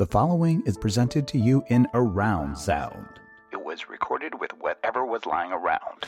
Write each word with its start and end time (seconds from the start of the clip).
The 0.00 0.06
following 0.06 0.62
is 0.64 0.78
presented 0.78 1.28
to 1.28 1.38
you 1.38 1.62
in 1.68 1.86
around 1.92 2.56
sound. 2.56 3.20
It 3.52 3.62
was 3.62 3.90
recorded 3.90 4.40
with 4.40 4.50
whatever 4.58 5.04
was 5.04 5.26
lying 5.26 5.52
around. 5.52 6.06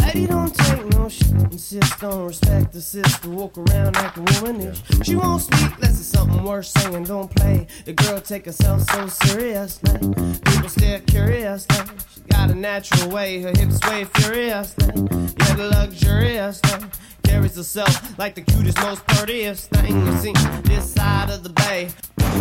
Lady 0.00 0.26
don't 0.26 0.54
take 0.54 0.89
no 1.00 1.08
shit, 1.08 1.30
insist 1.50 2.04
on 2.04 2.26
respect 2.26 2.72
the 2.72 2.80
sister, 2.80 3.30
walk 3.30 3.56
around 3.56 3.94
like 3.96 4.16
a 4.16 4.20
womanish. 4.20 4.82
She 5.02 5.16
won't 5.16 5.42
speak 5.42 5.74
unless 5.76 5.98
it's 5.98 6.06
something 6.06 6.42
worth 6.44 6.66
saying, 6.66 7.04
don't 7.04 7.34
play. 7.36 7.66
The 7.86 7.94
girl 7.94 8.20
take 8.20 8.44
herself 8.44 8.82
so 8.82 9.06
serious 9.06 9.82
now. 9.82 9.98
People 9.98 10.68
stare 10.68 11.00
curious 11.00 11.66
now. 11.70 11.86
She 12.14 12.20
got 12.30 12.50
a 12.50 12.54
natural 12.54 13.10
way, 13.10 13.40
her 13.40 13.52
hips 13.56 13.78
sway 13.78 14.04
furious 14.04 14.76
now. 14.78 14.94
Yeah, 15.38 15.54
the 15.54 15.70
luxurious 15.72 16.60
now. 16.64 16.80
Carries 17.22 17.56
herself 17.56 18.18
like 18.18 18.34
the 18.34 18.42
cutest, 18.42 18.78
most 18.80 19.06
prettiest 19.06 19.70
thing 19.70 20.06
you 20.06 20.16
see 20.18 20.32
this 20.64 20.92
side 20.92 21.30
of 21.30 21.42
the 21.42 21.50
bay. 21.50 21.88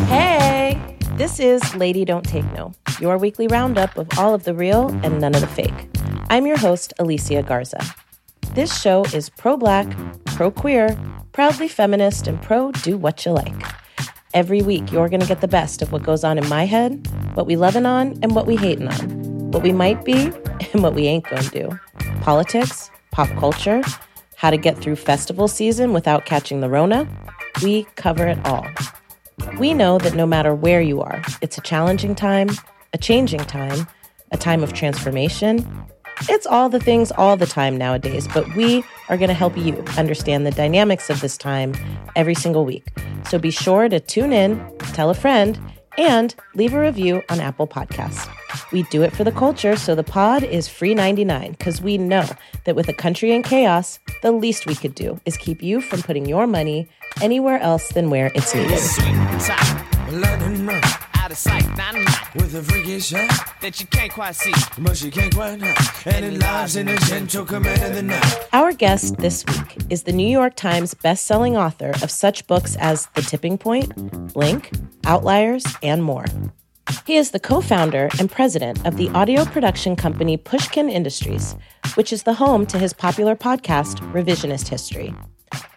Hey, 0.08 0.98
this 1.14 1.40
is 1.40 1.62
Lady 1.76 2.04
Don't 2.04 2.26
Take 2.26 2.52
No, 2.54 2.74
your 3.00 3.18
weekly 3.18 3.48
roundup 3.48 3.98
of 3.98 4.08
all 4.18 4.34
of 4.34 4.44
the 4.44 4.54
real 4.54 4.90
and 5.04 5.22
none 5.22 5.36
of 5.36 5.42
the 5.42 5.48
fake. 5.48 5.90
I'm 6.30 6.46
your 6.46 6.58
host, 6.58 6.94
Alicia 7.00 7.44
Garza. 7.44 7.80
This 8.56 8.82
show 8.82 9.06
is 9.14 9.30
pro 9.30 9.58
black, 9.58 9.88
pro 10.26 10.50
queer, 10.50 10.98
proudly 11.34 11.68
feminist, 11.68 12.28
and 12.28 12.42
pro 12.42 12.72
do 12.72 12.98
what 12.98 13.24
you 13.26 13.32
like. 13.32 13.54
Every 14.34 14.62
week, 14.64 14.92
you're 14.92 15.08
going 15.08 15.22
to 15.22 15.28
get 15.28 15.42
the 15.42 15.48
best 15.48 15.84
of 15.84 15.92
what 15.92 16.02
goes 16.04 16.24
on 16.24 16.38
in 16.38 16.48
my 16.50 16.66
head, 16.66 17.08
what 17.36 17.46
we 17.46 17.56
loving 17.56 17.86
on, 17.86 18.18
and 18.24 18.36
what 18.36 18.48
we 18.48 18.56
hating 18.56 18.88
on, 18.88 19.52
what 19.52 19.62
we 19.62 19.72
might 19.72 20.04
be, 20.04 20.14
and 20.74 20.82
what 20.82 20.96
we 20.96 21.06
ain't 21.06 21.30
going 21.30 21.44
to 21.44 21.50
do. 21.50 21.80
Politics, 22.22 22.90
pop 23.12 23.30
culture, 23.40 23.84
how 24.36 24.50
to 24.50 24.58
get 24.58 24.78
through 24.80 24.96
festival 24.96 25.48
season 25.48 25.94
without 25.94 26.26
catching 26.26 26.60
the 26.60 26.70
Rona. 26.70 27.08
We 27.62 27.84
cover 27.96 28.26
it 28.26 28.44
all. 28.46 28.66
We 29.60 29.74
know 29.74 30.00
that 30.00 30.16
no 30.16 30.26
matter 30.26 30.56
where 30.56 30.82
you 30.82 31.02
are, 31.02 31.22
it's 31.42 31.58
a 31.58 31.62
challenging 31.62 32.16
time, 32.16 32.50
a 32.94 32.98
changing 32.98 33.42
time, 33.42 33.88
a 34.32 34.38
time 34.38 34.64
of 34.64 34.74
transformation. 34.74 35.86
It's 36.28 36.46
all 36.46 36.70
the 36.70 36.80
things 36.80 37.12
all 37.12 37.38
the 37.38 37.46
time 37.46 37.78
nowadays, 37.78 38.28
but 38.28 38.56
we 38.56 38.84
are 39.08 39.18
going 39.18 39.30
to 39.30 39.34
help 39.34 39.58
you 39.58 39.84
understand 39.98 40.46
the 40.46 40.52
dynamics 40.52 41.10
of 41.10 41.22
this 41.22 41.38
time 41.38 41.74
every 42.16 42.36
single 42.36 42.66
week. 42.66 42.88
So 43.30 43.40
be 43.40 43.52
sure 43.52 43.88
to 43.88 44.00
tune 44.00 44.34
in, 44.34 44.60
tell 44.94 45.10
a 45.10 45.14
friend, 45.14 45.60
and 45.98 46.34
leave 46.56 46.74
a 46.74 46.80
review 46.80 47.22
on 47.30 47.40
Apple 47.40 47.68
Podcasts. 47.68 48.30
We 48.72 48.84
do 48.84 49.04
it 49.04 49.16
for 49.16 49.24
the 49.24 49.32
culture, 49.32 49.76
so 49.76 49.96
the 49.96 50.04
pod 50.04 50.44
is 50.44 50.68
free 50.68 50.94
99 50.94 51.52
because 51.52 51.82
we 51.82 51.98
know 51.98 52.28
that 52.66 52.76
with 52.76 52.88
a 52.90 52.94
country 52.94 53.32
in 53.32 53.44
chaos, 53.44 54.00
the 54.22 54.32
least 54.32 54.66
we 54.66 54.76
could 54.76 54.96
do 54.96 55.20
is 55.26 55.38
keep 55.38 55.62
you 55.62 55.82
from 55.82 56.02
putting 56.02 56.26
your 56.26 56.48
money 56.48 56.88
anywhere 57.22 57.60
else 57.60 57.90
than 57.90 58.10
where 58.10 58.32
it's 58.36 58.54
needed. 58.56 58.80
Sweet 61.36 61.54
and 61.54 61.78
tight, 61.78 61.78
London 61.78 62.06
Road 62.06 62.06
out 62.06 62.06
of 62.06 62.08
sight, 62.08 62.26
dynamite 62.26 62.36
with 62.36 62.56
a 62.56 62.64
freaky 62.64 63.00
shot, 63.00 63.62
that 63.62 63.80
you 63.80 63.86
can't 63.88 64.12
quite 64.12 64.36
see. 64.36 64.54
but 64.80 64.98
she 64.98 65.12
can't 65.12 65.34
quite 65.34 65.62
hide. 65.62 66.16
And 66.16 66.26
it 66.26 66.40
lies 66.40 66.76
in 66.76 66.88
the 66.88 66.96
gentle 67.08 67.46
command 67.46 67.84
of 67.84 67.96
the 67.96 68.04
night. 68.04 68.48
Our 68.54 68.74
guest 68.74 69.18
this 69.18 69.46
week 69.46 69.78
is 69.90 70.04
the 70.04 70.12
New 70.12 70.28
York 70.28 70.56
Times 70.56 70.94
best-selling 70.94 71.56
author 71.56 71.92
of 72.02 72.12
such 72.12 72.48
books 72.48 72.76
as 72.80 73.08
The 73.16 73.22
Tipping 73.22 73.58
Point, 73.58 74.34
Blink, 74.34 74.72
Outliers, 75.06 75.66
and 75.84 76.04
more. 76.04 76.26
He 77.06 77.18
is 77.18 77.32
the 77.32 77.40
co-founder 77.40 78.10
and 78.20 78.32
president 78.32 78.86
of 78.86 78.98
the 78.98 79.10
audio 79.10 79.46
production 79.46 79.96
company 79.96 80.38
Pushkin 80.38 80.90
Industries, 80.90 81.56
which 81.96 82.12
is 82.12 82.24
the 82.24 82.34
home 82.34 82.66
to 82.68 82.80
his 82.80 82.94
popular 82.94 83.36
podcast 83.36 84.00
Revisionist 84.12 84.68
History, 84.68 85.14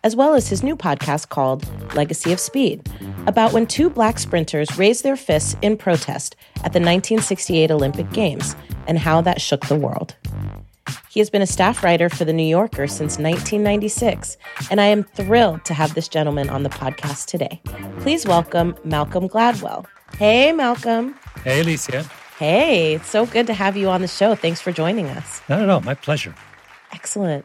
as 0.05 0.17
well 0.17 0.35
as 0.35 0.49
his 0.49 0.63
new 0.63 0.77
podcast 0.77 1.29
called 1.29 1.67
Legacy 1.95 2.33
of 2.33 2.41
Speed, 2.41 2.89
about 3.27 3.53
when 3.53 3.67
two 3.67 3.89
black 3.89 4.19
sprinters 4.19 4.77
raised 4.79 5.03
their 5.03 5.17
fists 5.17 5.57
in 5.63 5.77
protest 5.77 6.37
at 6.59 6.73
the 6.73 6.81
1968 6.81 7.71
Olympic 7.71 8.11
Games 8.13 8.57
and 8.87 8.99
how 8.99 9.21
that 9.21 9.41
shook 9.41 9.67
the 9.67 9.77
world. 9.77 10.17
He 11.09 11.21
has 11.21 11.31
been 11.31 11.43
a 11.43 11.47
staff 11.47 11.85
writer 11.85 12.09
for 12.09 12.25
The 12.25 12.33
New 12.33 12.43
Yorker 12.43 12.87
since 12.87 13.19
1996, 13.19 14.37
and 14.71 14.81
I 14.81 14.87
am 14.87 15.05
thrilled 15.05 15.65
to 15.67 15.75
have 15.75 15.95
this 15.95 16.09
gentleman 16.09 16.49
on 16.51 16.63
the 16.63 16.71
podcast 16.71 17.27
today. 17.27 17.61
Please 18.01 18.27
welcome 18.27 18.75
Malcolm 18.83 19.29
Gladwell. 19.29 19.87
Hey, 20.19 20.53
Malcolm. 20.53 21.15
Hey, 21.45 21.61
Alicia. 21.61 22.05
Hey, 22.39 22.95
it's 22.95 23.09
so 23.09 23.27
good 23.27 23.47
to 23.47 23.55
have 23.55 23.77
you 23.77 23.89
on 23.89 24.01
the 24.01 24.09
show. 24.09 24.35
Thanks 24.35 24.61
for 24.61 24.73
joining 24.73 25.07
us. 25.07 25.41
No, 25.49 25.59
no, 25.61 25.67
no, 25.67 25.81
my 25.81 25.95
pleasure. 25.95 26.35
Excellent. 26.93 27.45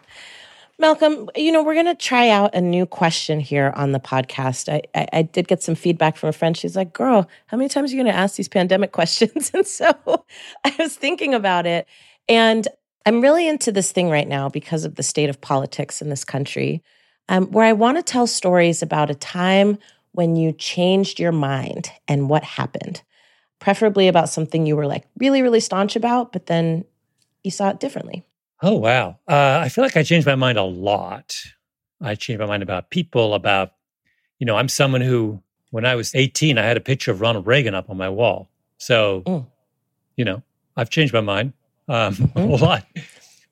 Malcolm, 0.79 1.27
you 1.35 1.51
know, 1.51 1.63
we're 1.63 1.73
going 1.73 1.88
to 1.88 1.95
try 1.95 2.29
out 2.29 2.53
a 2.53 2.61
new 2.61 2.85
question 2.85 3.39
here 3.39 3.73
on 3.75 3.93
the 3.93 3.99
podcast. 3.99 4.71
I, 4.71 4.83
I, 4.93 5.07
I 5.11 5.21
did 5.23 5.47
get 5.47 5.63
some 5.63 5.73
feedback 5.73 6.15
from 6.15 6.29
a 6.29 6.33
friend. 6.33 6.55
She's 6.55 6.75
like, 6.75 6.93
girl, 6.93 7.27
how 7.47 7.57
many 7.57 7.67
times 7.67 7.91
are 7.91 7.95
you 7.95 8.03
going 8.03 8.13
to 8.13 8.19
ask 8.19 8.35
these 8.35 8.47
pandemic 8.47 8.91
questions? 8.91 9.49
And 9.53 9.66
so 9.66 10.25
I 10.63 10.75
was 10.77 10.95
thinking 10.95 11.33
about 11.33 11.66
it. 11.66 11.87
And 12.29 12.67
I'm 13.07 13.21
really 13.21 13.47
into 13.47 13.71
this 13.71 13.91
thing 13.91 14.09
right 14.09 14.27
now 14.27 14.49
because 14.49 14.85
of 14.85 14.95
the 14.95 15.03
state 15.03 15.29
of 15.29 15.41
politics 15.41 16.01
in 16.01 16.09
this 16.09 16.23
country, 16.23 16.83
um, 17.27 17.47
where 17.51 17.66
I 17.66 17.73
want 17.73 17.97
to 17.97 18.03
tell 18.03 18.27
stories 18.27 18.83
about 18.83 19.09
a 19.09 19.16
time 19.16 19.79
when 20.11 20.35
you 20.35 20.51
changed 20.51 21.19
your 21.19 21.31
mind 21.31 21.89
and 22.07 22.29
what 22.29 22.43
happened, 22.43 23.01
preferably 23.59 24.07
about 24.07 24.29
something 24.29 24.66
you 24.66 24.75
were 24.75 24.87
like 24.87 25.05
really, 25.17 25.41
really 25.41 25.59
staunch 25.59 25.95
about, 25.95 26.31
but 26.31 26.45
then 26.45 26.85
you 27.43 27.49
saw 27.49 27.69
it 27.69 27.79
differently. 27.79 28.23
Oh, 28.62 28.75
wow. 28.75 29.19
Uh, 29.28 29.59
I 29.63 29.69
feel 29.69 29.84
like 29.84 29.97
I 29.97 30.03
changed 30.03 30.25
my 30.25 30.35
mind 30.35 30.57
a 30.57 30.63
lot. 30.63 31.35
I 32.01 32.16
changed 32.16 32.40
my 32.40 32.45
mind 32.47 32.63
about 32.63 32.90
people, 32.90 33.34
about, 33.34 33.72
you 34.40 34.45
know, 34.45 34.56
I'm 34.56 34.69
someone 34.69 35.01
who, 35.01 35.41
when 35.72 35.85
I 35.85 35.95
was 35.95 36.13
18, 36.16 36.57
I 36.57 36.63
had 36.63 36.78
a 36.78 36.81
picture 36.81 37.12
of 37.12 37.22
Ronald 37.22 37.46
Reagan 37.46 37.75
up 37.75 37.90
on 37.90 37.97
my 37.97 38.09
wall. 38.09 38.50
So, 38.78 39.22
Mm. 39.25 39.46
you 40.16 40.25
know, 40.25 40.44
I've 40.75 40.90
changed 40.90 41.13
my 41.13 41.22
mind 41.22 41.53
um, 41.88 42.13
a 42.35 42.40
Mhm. 42.40 42.59
lot. 42.62 42.85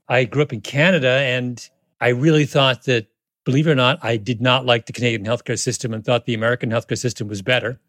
I 0.08 0.26
grew 0.26 0.42
up 0.42 0.54
in 0.54 0.62
Canada 0.62 1.10
and 1.10 1.68
I 2.02 2.10
really 2.10 2.46
thought 2.46 2.84
that, 2.86 3.08
believe 3.46 3.68
it 3.68 3.72
or 3.72 3.76
not, 3.76 4.00
I 4.04 4.18
did 4.18 4.42
not 4.42 4.66
like 4.66 4.86
the 4.88 4.94
Canadian 4.94 5.26
healthcare 5.26 5.58
system 5.60 5.94
and 5.94 6.04
thought 6.04 6.26
the 6.26 6.34
American 6.34 6.70
healthcare 6.72 6.98
system 6.98 7.28
was 7.28 7.42
better. 7.42 7.80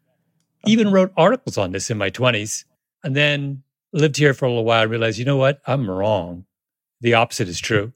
Even 0.65 0.91
wrote 0.91 1.11
articles 1.17 1.57
on 1.57 1.71
this 1.71 1.89
in 1.89 1.97
my 1.97 2.09
20s 2.09 2.65
and 3.03 3.15
then 3.15 3.63
lived 3.93 4.17
here 4.17 4.33
for 4.33 4.45
a 4.45 4.49
little 4.49 4.65
while 4.65 4.81
and 4.83 4.91
realized, 4.91 5.17
you 5.19 5.25
know 5.25 5.37
what? 5.37 5.61
I'm 5.67 5.89
wrong. 5.89 6.45
The 7.01 7.13
opposite 7.13 7.47
is 7.47 7.59
true. 7.59 7.93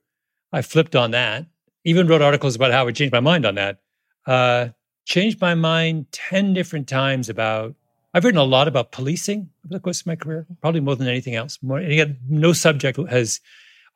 I 0.54 0.62
flipped 0.62 0.96
on 0.96 1.12
that. 1.12 1.46
Even 1.84 2.08
wrote 2.08 2.22
articles 2.22 2.56
about 2.56 2.72
how 2.72 2.88
I 2.88 2.92
changed 2.92 3.14
my 3.14 3.20
mind 3.20 3.46
on 3.46 3.56
that. 3.56 3.80
Uh, 4.28 4.70
changed 5.06 5.42
my 5.42 5.56
mind 5.56 6.06
10 6.12 6.54
different 6.54 6.88
times 6.88 7.30
about, 7.30 7.76
I've 8.14 8.24
written 8.24 8.40
a 8.40 8.44
lot 8.44 8.68
about 8.68 8.92
policing 8.92 9.50
over 9.66 9.74
the 9.74 9.80
course 9.80 10.02
of 10.02 10.08
my 10.08 10.16
career, 10.16 10.46
probably 10.62 10.82
more 10.82 10.96
than 10.96 11.08
anything 11.08 11.36
else. 11.36 11.58
More, 11.62 11.80
and 11.80 11.94
yet 11.94 12.10
no 12.30 12.54
subject 12.54 13.00
has 13.10 13.40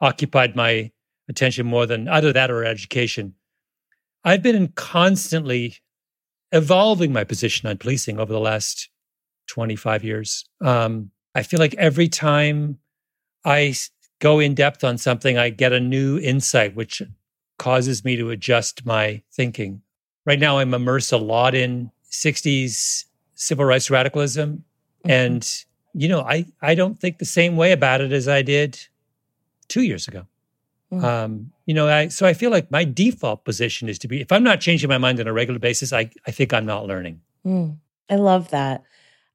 occupied 0.02 0.56
my 0.56 0.92
attention 1.30 1.66
more 1.66 1.86
than 1.86 2.08
either 2.08 2.34
that 2.34 2.50
or 2.50 2.64
education. 2.64 3.36
I've 4.24 4.42
been 4.42 4.70
constantly 4.70 5.76
evolving 6.52 7.14
my 7.14 7.24
position 7.24 7.70
on 7.70 7.78
policing 7.78 8.20
over 8.20 8.34
the 8.34 8.40
last 8.40 8.90
25 9.48 10.04
years. 10.04 10.46
Um, 10.62 11.12
I 11.36 11.44
feel 11.44 11.60
like 11.60 11.76
every 11.76 12.08
time 12.08 12.80
I 13.44 13.76
go 14.20 14.40
in 14.40 14.54
depth 14.54 14.84
on 14.84 14.98
something, 14.98 15.38
I 15.38 15.50
get 15.50 15.74
a 15.74 15.80
new 15.80 16.18
insight, 16.20 16.76
which 16.76 17.02
causes 17.58 18.04
me 18.04 18.16
to 18.18 18.30
adjust 18.30 18.86
my 18.86 19.22
thinking. 19.32 19.82
Right 20.26 20.40
now, 20.40 20.58
I'm 20.58 20.74
immersed 20.74 21.12
a 21.12 21.18
lot 21.18 21.56
in 21.56 21.92
60s 22.12 23.06
civil 23.36 23.66
rights 23.66 23.90
radicalism. 23.90 24.64
And, 25.04 25.48
you 25.94 26.08
know, 26.08 26.22
I, 26.22 26.46
I 26.62 26.74
don't 26.74 27.00
think 27.00 27.20
the 27.20 27.26
same 27.26 27.58
way 27.58 27.72
about 27.72 28.02
it 28.02 28.12
as 28.12 28.28
I 28.28 28.42
did 28.42 28.80
two 29.68 29.84
years 29.84 30.08
ago. 30.08 30.26
Mm. 30.92 31.04
Um, 31.04 31.52
you 31.66 31.74
know, 31.74 31.88
I, 31.88 32.08
so 32.08 32.26
I 32.26 32.34
feel 32.34 32.52
like 32.52 32.72
my 32.72 32.84
default 32.84 33.44
position 33.44 33.90
is 33.90 34.00
to 34.00 34.08
be, 34.08 34.22
if 34.22 34.32
I'm 34.32 34.44
not 34.44 34.62
changing 34.62 34.90
my 34.90 34.98
mind 34.98 35.20
on 35.20 35.28
a 35.28 35.34
regular 35.34 35.60
basis, 35.60 35.94
I, 35.94 36.10
I 36.26 36.32
think 36.32 36.54
I'm 36.54 36.66
not 36.66 36.86
learning. 36.88 37.22
Mm, 37.46 37.78
I 38.10 38.16
love 38.16 38.50
that. 38.50 38.84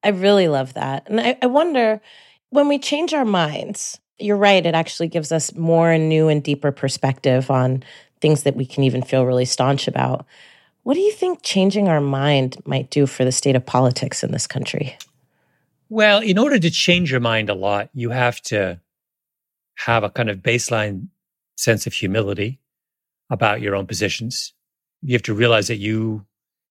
I 0.03 0.09
really 0.09 0.49
love 0.49 0.75
that. 0.75 1.09
And 1.09 1.21
I, 1.21 1.39
I 1.43 1.47
wonder 1.47 2.01
when 2.51 2.69
we 2.69 2.79
change 2.79 3.13
our 3.15 3.25
minds, 3.25 4.01
you're 4.21 4.37
right, 4.37 4.65
it 4.65 4.75
actually 4.75 5.09
gives 5.09 5.33
us 5.33 5.55
more 5.55 5.91
and 5.91 6.09
new 6.09 6.29
and 6.29 6.43
deeper 6.43 6.73
perspective 6.73 7.51
on 7.51 7.83
things 8.21 8.43
that 8.43 8.57
we 8.57 8.67
can 8.67 8.85
even 8.85 9.03
feel 9.03 9.25
really 9.25 9.45
staunch 9.45 9.89
about. 9.89 10.27
What 10.83 10.95
do 10.95 11.01
you 11.01 11.13
think 11.13 11.43
changing 11.43 11.89
our 11.89 12.01
mind 12.01 12.57
might 12.65 12.91
do 12.91 13.07
for 13.07 13.25
the 13.25 13.33
state 13.33 13.57
of 13.57 13.67
politics 13.67 14.23
in 14.23 14.33
this 14.33 14.47
country? 14.47 14.97
Well, 15.89 16.21
in 16.21 16.39
order 16.39 16.59
to 16.59 16.71
change 16.71 17.11
your 17.11 17.21
mind 17.21 17.51
a 17.51 17.55
lot, 17.55 17.91
you 17.93 18.11
have 18.11 18.41
to 18.43 18.81
have 19.77 20.05
a 20.05 20.11
kind 20.11 20.31
of 20.31 20.39
baseline 20.39 21.09
sense 21.57 21.87
of 21.87 21.93
humility 21.93 22.61
about 23.29 23.61
your 23.61 23.75
own 23.75 23.87
positions. 23.87 24.53
You 25.03 25.15
have 25.15 25.23
to 25.23 25.35
realize 25.35 25.69
that 25.69 25.77
you 25.77 26.27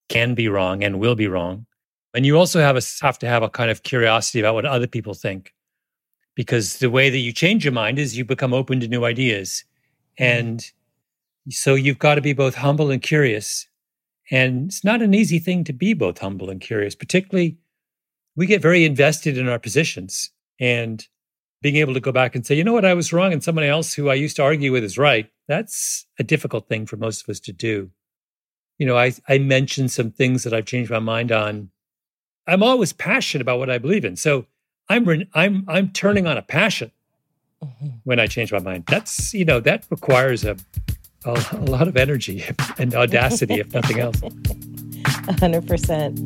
can 0.09 0.35
be 0.35 0.47
wrong 0.47 0.83
and 0.83 0.99
will 0.99 1.15
be 1.15 1.27
wrong. 1.27 1.65
And 2.13 2.25
you 2.25 2.37
also 2.37 2.59
have, 2.59 2.75
a, 2.75 2.81
have 3.01 3.19
to 3.19 3.27
have 3.27 3.43
a 3.43 3.49
kind 3.49 3.69
of 3.69 3.83
curiosity 3.83 4.39
about 4.39 4.55
what 4.55 4.65
other 4.65 4.87
people 4.87 5.13
think. 5.13 5.53
Because 6.39 6.77
the 6.77 6.89
way 6.89 7.09
that 7.09 7.17
you 7.17 7.33
change 7.33 7.65
your 7.65 7.73
mind 7.73 7.99
is 7.99 8.17
you 8.17 8.23
become 8.23 8.53
open 8.53 8.79
to 8.79 8.87
new 8.87 9.03
ideas. 9.03 9.65
Mm-hmm. 10.17 10.39
And 10.39 10.71
So 11.49 11.75
you've 11.75 11.99
got 11.99 12.15
to 12.15 12.21
be 12.21 12.33
both 12.33 12.55
humble 12.55 12.91
and 12.91 13.01
curious. 13.01 13.67
And 14.31 14.67
it's 14.67 14.83
not 14.83 15.01
an 15.01 15.13
easy 15.13 15.39
thing 15.39 15.63
to 15.65 15.73
be 15.73 15.93
both 15.93 16.19
humble 16.19 16.49
and 16.49 16.61
curious, 16.61 16.95
particularly 16.95 17.57
we 18.35 18.45
get 18.45 18.61
very 18.61 18.85
invested 18.85 19.37
in 19.37 19.49
our 19.49 19.59
positions 19.59 20.29
and 20.59 21.07
being 21.61 21.77
able 21.77 21.93
to 21.93 21.99
go 21.99 22.11
back 22.11 22.35
and 22.35 22.45
say, 22.45 22.55
you 22.55 22.63
know 22.63 22.71
what, 22.71 22.85
I 22.85 22.93
was 22.93 23.11
wrong, 23.11 23.33
and 23.33 23.43
somebody 23.43 23.67
else 23.67 23.93
who 23.93 24.09
I 24.09 24.13
used 24.13 24.37
to 24.37 24.43
argue 24.43 24.71
with 24.71 24.83
is 24.83 24.97
right. 24.97 25.29
That's 25.47 26.05
a 26.17 26.23
difficult 26.23 26.69
thing 26.69 26.85
for 26.85 26.95
most 26.95 27.23
of 27.23 27.29
us 27.29 27.39
to 27.41 27.51
do. 27.51 27.89
You 28.77 28.85
know, 28.85 28.97
I, 28.97 29.13
I 29.27 29.39
mentioned 29.39 29.91
some 29.91 30.11
things 30.11 30.43
that 30.43 30.53
I've 30.53 30.65
changed 30.65 30.91
my 30.91 30.99
mind 30.99 31.33
on. 31.33 31.71
I'm 32.47 32.63
always 32.63 32.93
passionate 32.93 33.41
about 33.41 33.59
what 33.59 33.69
I 33.69 33.77
believe 33.77 34.05
in. 34.05 34.15
So 34.15 34.45
I'm 34.89 35.27
I'm 35.35 35.63
I'm 35.67 35.89
turning 35.89 36.25
on 36.25 36.37
a 36.37 36.41
passion 36.41 36.91
mm-hmm. 37.63 37.87
when 38.03 38.19
I 38.19 38.25
change 38.25 38.51
my 38.51 38.59
mind. 38.59 38.85
That's 38.87 39.33
you 39.33 39.45
know 39.45 39.59
that 39.59 39.85
requires 39.91 40.43
a 40.43 40.57
a, 41.25 41.45
a 41.51 41.65
lot 41.65 41.87
of 41.87 41.95
energy 41.95 42.43
and 42.77 42.95
audacity, 42.95 43.59
if 43.59 43.73
nothing 43.73 43.99
else. 43.99 44.19
hundred 45.39 45.67
percent. 45.67 46.19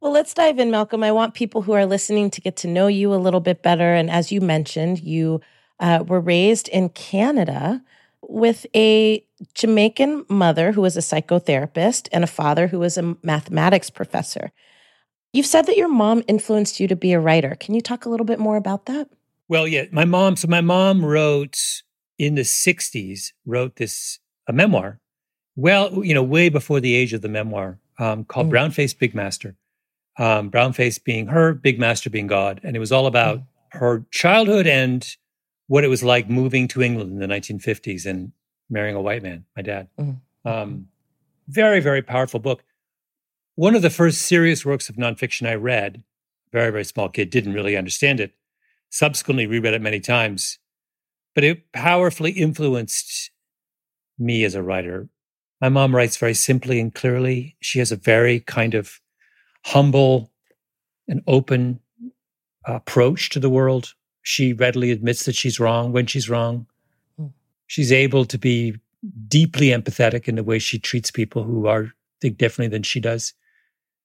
Well, 0.00 0.12
let's 0.12 0.32
dive 0.32 0.60
in, 0.60 0.70
Malcolm. 0.70 1.02
I 1.02 1.10
want 1.10 1.34
people 1.34 1.62
who 1.62 1.72
are 1.72 1.84
listening 1.84 2.30
to 2.30 2.40
get 2.40 2.56
to 2.58 2.68
know 2.68 2.86
you 2.86 3.12
a 3.12 3.16
little 3.16 3.40
bit 3.40 3.62
better. 3.62 3.92
And 3.92 4.08
as 4.08 4.30
you 4.30 4.40
mentioned, 4.40 5.00
you 5.00 5.40
uh, 5.80 6.04
were 6.06 6.20
raised 6.20 6.68
in 6.68 6.90
Canada 6.90 7.82
with 8.22 8.66
a 8.74 9.24
Jamaican 9.54 10.26
mother 10.28 10.72
who 10.72 10.80
was 10.80 10.96
a 10.96 11.00
psychotherapist 11.00 12.08
and 12.12 12.24
a 12.24 12.28
father 12.28 12.66
who 12.68 12.78
was 12.78 12.98
a 12.98 13.16
mathematics 13.22 13.90
professor. 13.90 14.52
You've 15.32 15.46
said 15.46 15.66
that 15.66 15.76
your 15.76 15.88
mom 15.88 16.22
influenced 16.26 16.80
you 16.80 16.88
to 16.88 16.96
be 16.96 17.12
a 17.12 17.20
writer. 17.20 17.56
Can 17.60 17.74
you 17.74 17.80
talk 17.80 18.04
a 18.04 18.08
little 18.08 18.26
bit 18.26 18.38
more 18.38 18.56
about 18.56 18.86
that? 18.86 19.08
Well, 19.48 19.68
yeah, 19.68 19.84
my 19.92 20.04
mom. 20.04 20.36
So 20.36 20.48
my 20.48 20.60
mom 20.60 21.04
wrote 21.04 21.58
in 22.18 22.34
the 22.34 22.42
'60s, 22.42 23.32
wrote 23.46 23.76
this 23.76 24.18
a 24.46 24.52
memoir. 24.52 25.00
Well, 25.56 26.04
you 26.04 26.14
know, 26.14 26.22
way 26.22 26.48
before 26.48 26.80
the 26.80 26.94
age 26.94 27.12
of 27.12 27.22
the 27.22 27.28
memoir, 27.28 27.78
um, 27.98 28.24
called 28.24 28.46
mm. 28.48 28.50
Brown 28.50 28.70
Faced 28.70 28.98
Big 28.98 29.14
Master. 29.14 29.56
Um, 30.18 30.48
Brown 30.48 30.72
Face 30.72 30.98
being 30.98 31.28
her, 31.28 31.54
Big 31.54 31.78
Master 31.78 32.10
being 32.10 32.26
God, 32.26 32.60
and 32.64 32.74
it 32.74 32.80
was 32.80 32.92
all 32.92 33.06
about 33.06 33.38
mm. 33.38 33.44
her 33.72 34.04
childhood 34.10 34.66
and 34.66 35.06
what 35.68 35.84
it 35.84 35.88
was 35.88 36.02
like 36.02 36.28
moving 36.28 36.66
to 36.68 36.82
England 36.82 37.12
in 37.12 37.18
the 37.18 37.26
1950s 37.26 38.04
and 38.04 38.32
marrying 38.68 38.96
a 38.96 39.00
white 39.00 39.22
man, 39.22 39.44
my 39.56 39.62
dad. 39.62 39.88
Mm. 39.98 40.20
Um, 40.44 40.88
very, 41.46 41.80
very 41.80 42.02
powerful 42.02 42.40
book. 42.40 42.64
One 43.54 43.74
of 43.74 43.82
the 43.82 43.90
first 43.90 44.22
serious 44.22 44.64
works 44.64 44.88
of 44.88 44.96
nonfiction 44.96 45.48
I 45.48 45.54
read, 45.54 46.04
very, 46.52 46.70
very 46.70 46.84
small 46.84 47.08
kid, 47.08 47.30
didn't 47.30 47.54
really 47.54 47.76
understand 47.76 48.20
it. 48.20 48.32
Subsequently 48.90 49.46
reread 49.46 49.74
it 49.74 49.82
many 49.82 50.00
times, 50.00 50.58
but 51.34 51.44
it 51.44 51.72
powerfully 51.72 52.32
influenced 52.32 53.30
me 54.18 54.44
as 54.44 54.54
a 54.54 54.62
writer. 54.62 55.08
My 55.60 55.68
mom 55.68 55.94
writes 55.94 56.16
very 56.16 56.34
simply 56.34 56.80
and 56.80 56.94
clearly. 56.94 57.56
She 57.60 57.78
has 57.80 57.92
a 57.92 57.96
very 57.96 58.40
kind 58.40 58.74
of 58.74 59.00
humble 59.66 60.30
and 61.08 61.22
open 61.26 61.80
approach 62.64 63.30
to 63.30 63.40
the 63.40 63.50
world. 63.50 63.94
She 64.28 64.52
readily 64.52 64.90
admits 64.90 65.24
that 65.24 65.34
she's 65.34 65.58
wrong 65.58 65.90
when 65.90 66.04
she's 66.04 66.28
wrong. 66.28 66.66
Hmm. 67.16 67.28
She's 67.66 67.90
able 67.90 68.26
to 68.26 68.36
be 68.36 68.76
deeply 69.26 69.68
empathetic 69.68 70.28
in 70.28 70.34
the 70.34 70.44
way 70.44 70.58
she 70.58 70.78
treats 70.78 71.10
people 71.10 71.44
who 71.44 71.66
are 71.66 71.94
think 72.20 72.36
differently 72.36 72.68
than 72.68 72.82
she 72.82 73.00
does. 73.00 73.32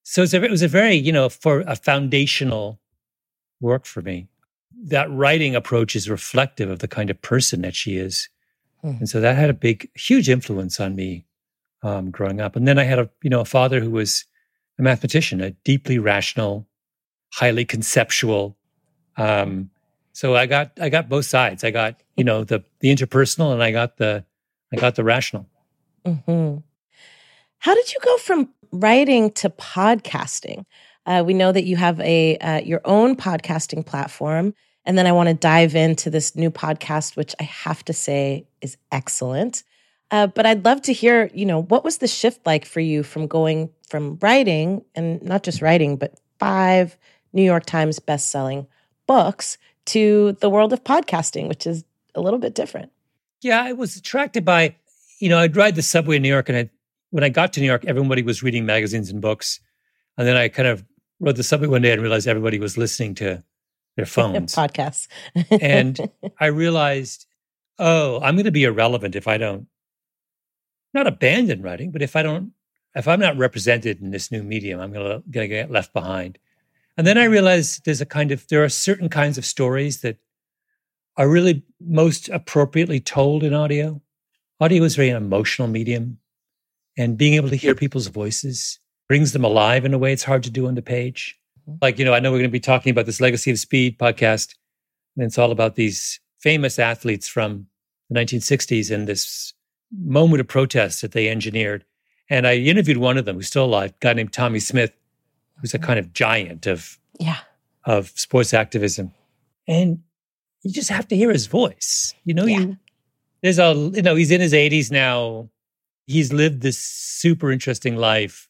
So 0.04 0.24
a, 0.24 0.42
it 0.42 0.50
was 0.50 0.62
a 0.62 0.70
very, 0.70 0.96
you 0.96 1.12
know, 1.12 1.28
for 1.28 1.60
a 1.68 1.76
foundational 1.76 2.80
work 3.60 3.86
for 3.86 4.02
me. 4.02 4.30
That 4.86 5.12
writing 5.12 5.58
approach 5.58 5.94
is 5.94 6.10
reflective 6.10 6.70
of 6.70 6.80
the 6.80 6.88
kind 6.88 7.10
of 7.10 7.22
person 7.22 7.62
that 7.64 7.76
she 7.76 7.98
is. 7.98 8.30
Mm. 8.82 9.00
And 9.00 9.10
so 9.10 9.20
that 9.20 9.36
had 9.36 9.50
a 9.50 9.54
big, 9.54 9.90
huge 9.94 10.30
influence 10.30 10.80
on 10.80 10.96
me 10.96 11.26
um, 11.82 12.12
growing 12.12 12.40
up. 12.40 12.56
And 12.56 12.66
then 12.66 12.80
I 12.80 12.86
had 12.86 13.00
a, 13.00 13.10
you 13.24 13.30
know, 13.30 13.42
a 13.42 13.46
father 13.46 13.82
who 13.82 13.92
was 13.92 14.24
a 14.80 14.84
mathematician, 14.84 15.42
a 15.42 15.52
deeply 15.66 16.00
rational, 16.00 16.66
highly 17.34 17.66
conceptual. 17.66 18.56
Um, 19.18 19.70
so 20.14 20.36
I 20.36 20.46
got 20.46 20.72
I 20.80 20.90
got 20.90 21.10
both 21.10 21.26
sides. 21.26 21.64
I 21.64 21.72
got 21.72 22.00
you 22.16 22.24
know 22.24 22.44
the 22.44 22.64
the 22.80 22.96
interpersonal, 22.96 23.52
and 23.52 23.62
I 23.62 23.72
got 23.72 23.98
the 23.98 24.24
I 24.72 24.78
got 24.78 24.96
the 24.96 25.04
rational. 25.04 25.48
Mm-hmm. 26.06 26.60
How 27.58 27.76
did 27.76 27.92
you 27.92 28.00
go 28.02 28.18
from 28.18 28.50
writing 28.72 29.32
to 29.32 29.50
podcasting? 29.50 30.66
Uh, 31.06 31.24
we 31.26 31.34
know 31.34 31.52
that 31.52 31.66
you 31.66 31.76
have 31.76 32.00
a 32.00 32.38
uh, 32.38 32.62
your 32.62 32.82
own 32.86 33.16
podcasting 33.16 33.86
platform, 33.86 34.54
and 34.86 34.98
then 34.98 35.08
I 35.08 35.12
want 35.12 35.30
to 35.30 35.36
dive 35.36 35.76
into 35.76 36.10
this 36.10 36.36
new 36.36 36.52
podcast, 36.52 37.18
which 37.18 37.34
I 37.40 37.44
have 37.44 37.84
to 37.86 37.94
say 37.94 38.48
is 38.62 38.78
excellent. 38.92 39.64
Uh, 40.12 40.28
but 40.28 40.46
I'd 40.46 40.64
love 40.64 40.84
to 40.84 40.94
hear, 40.94 41.32
you 41.34 41.46
know, 41.46 41.64
what 41.64 41.84
was 41.84 41.98
the 41.98 42.08
shift 42.08 42.46
like 42.46 42.66
for 42.66 42.80
you 42.80 43.02
from 43.02 43.26
going 43.26 43.72
from 43.90 44.20
writing 44.22 44.86
and 44.94 45.20
not 45.24 45.42
just 45.42 45.60
writing, 45.60 45.98
but 45.98 46.20
five 46.38 46.98
New 47.34 47.42
York 47.42 47.66
Times 47.66 47.98
best-selling 47.98 48.68
books 49.08 49.58
to 49.88 50.34
the 50.40 50.50
world 50.50 50.74
of 50.74 50.84
podcasting, 50.84 51.48
which 51.48 51.68
is 51.68 51.84
a 52.16 52.22
little 52.22 52.40
bit 52.40 52.56
different. 52.56 52.92
Yeah, 53.42 53.62
I 53.62 53.74
was 53.74 53.96
attracted 53.96 54.46
by, 54.46 54.76
you 55.20 55.30
know, 55.30 55.40
I'd 55.40 55.56
ride 55.56 55.76
the 55.76 55.82
subway 55.82 56.18
in 56.18 56.22
New 56.22 56.30
York, 56.30 56.50
and 56.50 56.58
I, 56.58 56.70
when 57.10 57.24
I 57.24 57.30
got 57.30 57.54
to 57.54 57.60
New 57.60 57.68
York, 57.68 57.86
everybody 57.86 58.22
was 58.22 58.44
reading 58.44 58.66
magazines 58.66 59.10
and 59.10 59.22
books, 59.22 59.60
and 60.18 60.28
then 60.28 60.38
I 60.38 60.48
kind 60.48 60.68
of 60.68 60.86
rode 61.20 61.36
the 61.36 61.44
subway 61.44 61.68
one 61.68 61.82
day 61.82 61.92
and 61.92 62.02
realized 62.02 62.28
everybody 62.28 62.60
was 62.60 62.78
listening 62.78 63.16
to 63.16 63.44
their 63.96 64.06
phones, 64.06 64.56
podcasts, 64.56 65.08
and 65.50 66.10
I 66.40 66.48
realized, 66.48 67.26
oh, 67.80 68.20
I'm 68.22 68.36
going 68.36 68.46
to 68.46 68.52
be 68.52 68.64
irrelevant 68.64 69.16
if 69.16 69.28
I 69.28 69.38
don't 69.38 69.68
not 70.94 71.08
abandon 71.08 71.62
writing, 71.62 71.92
but 71.92 72.02
if 72.02 72.16
I 72.16 72.24
don't, 72.24 72.52
if 72.96 73.08
I'm 73.08 73.20
not 73.20 73.38
represented 73.38 74.02
in 74.02 74.12
this 74.12 74.32
new 74.32 74.44
medium, 74.44 74.80
I'm 74.80 74.94
going 74.94 75.24
to 75.32 75.48
get 75.48 75.72
left 75.72 75.94
behind. 75.94 76.38
And 76.98 77.08
then 77.08 77.18
I 77.18 77.26
realized 77.26 77.86
there's 77.86 78.02
a 78.02 78.06
kind 78.06 78.32
of, 78.32 78.48
there 78.48 78.64
are 78.64 78.70
certain 78.70 79.10
kinds 79.10 79.38
of 79.38 79.46
stories 79.46 80.02
that 80.02 80.18
are 81.18 81.30
really 81.30 81.64
most 81.80 82.30
appropriately 82.30 83.00
told 83.00 83.44
in 83.44 83.54
audio. 83.54 84.02
Audio 84.60 84.84
is 84.84 84.96
very 84.96 85.10
an 85.10 85.18
emotional 85.18 85.68
medium, 85.68 86.20
and 86.98 87.18
being 87.18 87.34
able 87.34 87.50
to 87.50 87.56
hear 87.56 87.76
people's 87.76 88.08
voices 88.08 88.80
brings 89.08 89.34
them 89.34 89.44
alive 89.44 89.86
in 89.86 89.94
a 89.94 89.98
way 89.98 90.14
it's 90.14 90.24
hard 90.24 90.44
to 90.44 90.50
do 90.50 90.68
on 90.68 90.76
the 90.76 90.82
page. 90.82 91.38
Mm-hmm. 91.68 91.78
Like, 91.82 92.00
you 92.00 92.06
know, 92.06 92.14
I 92.14 92.20
know 92.20 92.32
we're 92.32 92.38
going 92.38 92.50
to 92.50 92.52
be 92.52 92.60
talking 92.60 92.92
about 92.92 93.06
this 93.06 93.22
Legacy 93.22 93.52
of 93.52 93.60
Speed 93.60 93.98
podcast, 93.98 94.56
and 95.16 95.26
it's 95.26 95.38
all 95.38 95.52
about 95.52 95.76
these 95.76 96.20
famous 96.40 96.80
athletes 96.80 97.28
from 97.28 97.68
the 98.10 98.20
1960s 98.20 98.94
and 98.94 99.08
this 99.08 99.54
moment 99.92 100.42
of 100.42 100.48
protest 100.48 101.02
that 101.02 101.12
they 101.12 101.30
engineered. 101.30 101.86
And 102.30 102.48
I 102.48 102.56
interviewed 102.56 102.98
one 102.98 103.18
of 103.18 103.26
them 103.26 103.36
who's 103.36 103.48
still 103.48 103.66
alive, 103.66 103.92
a 103.92 103.94
guy 104.00 104.14
named 104.14 104.34
Tommie 104.34 104.60
Smith, 104.60 104.94
who's 105.60 105.74
a 105.74 105.80
kind 105.80 106.00
of 106.00 106.14
giant 106.14 106.68
of 106.68 107.00
yeah 107.20 107.40
of 107.86 108.12
sports 108.16 108.54
activism. 108.54 109.12
And 109.68 110.00
you 110.62 110.72
just 110.72 110.90
have 110.90 111.08
to 111.10 111.16
hear 111.16 111.32
his 111.32 111.48
voice. 111.48 112.14
You 112.24 112.34
know, 112.34 112.46
yeah. 112.46 112.60
you 112.60 112.78
there's 113.42 113.60
a 113.60 113.74
you 113.94 114.02
know, 114.02 114.16
he's 114.16 114.32
in 114.32 114.42
his 114.42 114.54
80s 114.54 114.92
now. 114.92 115.50
He's 116.06 116.34
lived 116.34 116.62
this 116.62 116.78
super 116.78 117.52
interesting 117.52 117.96
life. 117.96 118.50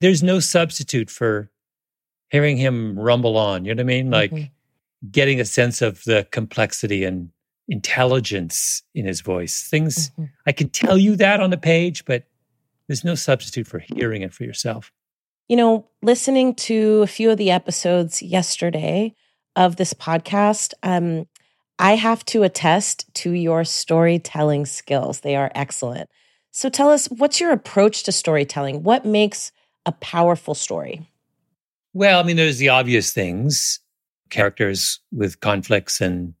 There's 0.00 0.22
no 0.22 0.40
substitute 0.40 1.10
for 1.10 1.50
hearing 2.30 2.56
him 2.56 2.98
rumble 2.98 3.36
on. 3.36 3.64
You 3.64 3.74
know 3.74 3.80
what 3.80 3.92
I 3.92 3.94
mean? 3.94 4.10
Like 4.10 4.30
mm-hmm. 4.30 5.10
getting 5.10 5.40
a 5.40 5.44
sense 5.44 5.80
of 5.80 6.02
the 6.04 6.26
complexity 6.30 7.04
and 7.04 7.30
intelligence 7.68 8.82
in 8.94 9.06
his 9.06 9.20
voice. 9.20 9.68
Things 9.68 10.10
mm-hmm. 10.10 10.24
I 10.46 10.52
can 10.52 10.70
tell 10.70 10.98
you 10.98 11.16
that 11.16 11.40
on 11.40 11.50
the 11.50 11.58
page, 11.58 12.04
but 12.04 12.24
there's 12.86 13.04
no 13.04 13.14
substitute 13.14 13.66
for 13.66 13.78
hearing 13.78 14.22
it 14.22 14.34
for 14.34 14.44
yourself. 14.44 14.92
You 15.48 15.56
know, 15.56 15.88
listening 16.02 16.54
to 16.54 17.02
a 17.02 17.06
few 17.06 17.30
of 17.30 17.38
the 17.38 17.50
episodes 17.50 18.22
yesterday 18.22 19.14
of 19.56 19.76
this 19.76 19.92
podcast, 19.92 20.72
um, 20.82 21.26
I 21.78 21.96
have 21.96 22.24
to 22.26 22.42
attest 22.42 23.12
to 23.16 23.32
your 23.32 23.64
storytelling 23.64 24.66
skills. 24.66 25.20
They 25.20 25.36
are 25.36 25.50
excellent. 25.54 26.08
So 26.52 26.68
tell 26.68 26.90
us, 26.90 27.06
what's 27.06 27.40
your 27.40 27.52
approach 27.52 28.04
to 28.04 28.12
storytelling? 28.12 28.82
What 28.82 29.04
makes 29.04 29.52
a 29.84 29.92
powerful 29.92 30.54
story? 30.54 31.08
Well, 31.94 32.20
I 32.20 32.22
mean, 32.22 32.36
there's 32.36 32.58
the 32.58 32.68
obvious 32.68 33.12
things 33.12 33.80
characters 34.30 35.00
with 35.10 35.40
conflicts 35.40 36.00
and 36.00 36.34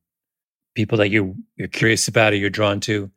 people 0.74 0.98
that 0.98 1.10
you 1.10 1.36
you're 1.56 1.68
curious 1.68 2.08
about 2.08 2.32
or 2.32 2.36
you're 2.36 2.50
drawn 2.50 2.80
to. 2.80 3.10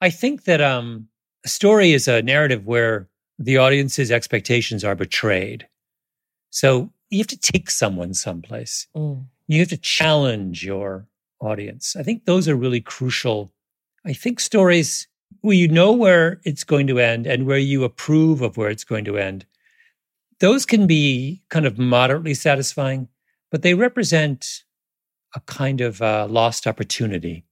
I 0.00 0.10
think 0.10 0.44
that 0.44 0.60
um, 0.60 1.08
a 1.44 1.48
story 1.48 1.92
is 1.92 2.08
a 2.08 2.22
narrative 2.22 2.66
where 2.66 3.08
the 3.38 3.58
audience's 3.58 4.10
expectations 4.10 4.84
are 4.84 4.94
betrayed. 4.94 5.66
So 6.50 6.92
you 7.10 7.18
have 7.18 7.26
to 7.28 7.38
take 7.38 7.70
someone 7.70 8.14
someplace. 8.14 8.86
Mm. 8.96 9.26
You 9.46 9.60
have 9.60 9.68
to 9.68 9.76
challenge 9.76 10.64
your 10.64 11.06
audience. 11.40 11.96
I 11.96 12.02
think 12.02 12.24
those 12.24 12.48
are 12.48 12.56
really 12.56 12.80
crucial. 12.80 13.52
I 14.06 14.12
think 14.12 14.40
stories 14.40 15.08
where 15.40 15.54
you 15.54 15.68
know 15.68 15.92
where 15.92 16.40
it's 16.44 16.64
going 16.64 16.86
to 16.86 16.98
end 16.98 17.26
and 17.26 17.46
where 17.46 17.58
you 17.58 17.84
approve 17.84 18.40
of 18.40 18.56
where 18.56 18.70
it's 18.70 18.84
going 18.84 19.04
to 19.04 19.18
end, 19.18 19.44
those 20.40 20.64
can 20.64 20.86
be 20.86 21.42
kind 21.50 21.66
of 21.66 21.78
moderately 21.78 22.34
satisfying, 22.34 23.08
but 23.50 23.62
they 23.62 23.74
represent 23.74 24.64
a 25.34 25.40
kind 25.40 25.80
of 25.80 26.00
uh, 26.00 26.26
lost 26.30 26.66
opportunity. 26.66 27.44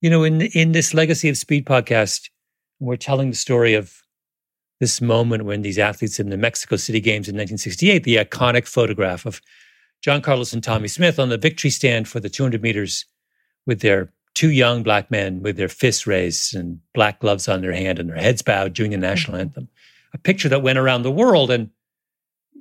You 0.00 0.10
know, 0.10 0.24
in 0.24 0.42
in 0.42 0.72
this 0.72 0.94
Legacy 0.94 1.28
of 1.28 1.38
Speed 1.38 1.64
podcast, 1.64 2.28
we're 2.80 2.96
telling 2.96 3.30
the 3.30 3.36
story 3.36 3.74
of 3.74 4.02
this 4.82 5.00
moment 5.00 5.44
when 5.44 5.62
these 5.62 5.78
athletes 5.78 6.18
in 6.18 6.28
the 6.28 6.36
Mexico 6.36 6.74
City 6.74 6.98
Games 6.98 7.28
in 7.28 7.36
1968, 7.36 8.02
the 8.02 8.16
iconic 8.16 8.66
photograph 8.66 9.24
of 9.24 9.40
John 10.00 10.20
Carlos 10.20 10.52
and 10.52 10.60
Tommie 10.60 10.88
Smith 10.88 11.20
on 11.20 11.28
the 11.28 11.38
victory 11.38 11.70
stand 11.70 12.08
for 12.08 12.18
the 12.18 12.28
200 12.28 12.60
meters 12.60 13.04
with 13.64 13.78
their 13.78 14.12
two 14.34 14.50
young 14.50 14.82
black 14.82 15.08
men 15.08 15.40
with 15.40 15.56
their 15.56 15.68
fists 15.68 16.04
raised 16.04 16.56
and 16.56 16.80
black 16.94 17.20
gloves 17.20 17.46
on 17.46 17.60
their 17.60 17.72
hand 17.72 18.00
and 18.00 18.08
their 18.08 18.16
heads 18.16 18.42
bowed 18.42 18.72
during 18.72 18.90
the 18.90 18.96
national 18.96 19.34
mm-hmm. 19.34 19.42
anthem. 19.42 19.68
A 20.14 20.18
picture 20.18 20.48
that 20.48 20.64
went 20.64 20.80
around 20.80 21.02
the 21.02 21.12
world. 21.12 21.52
And, 21.52 21.70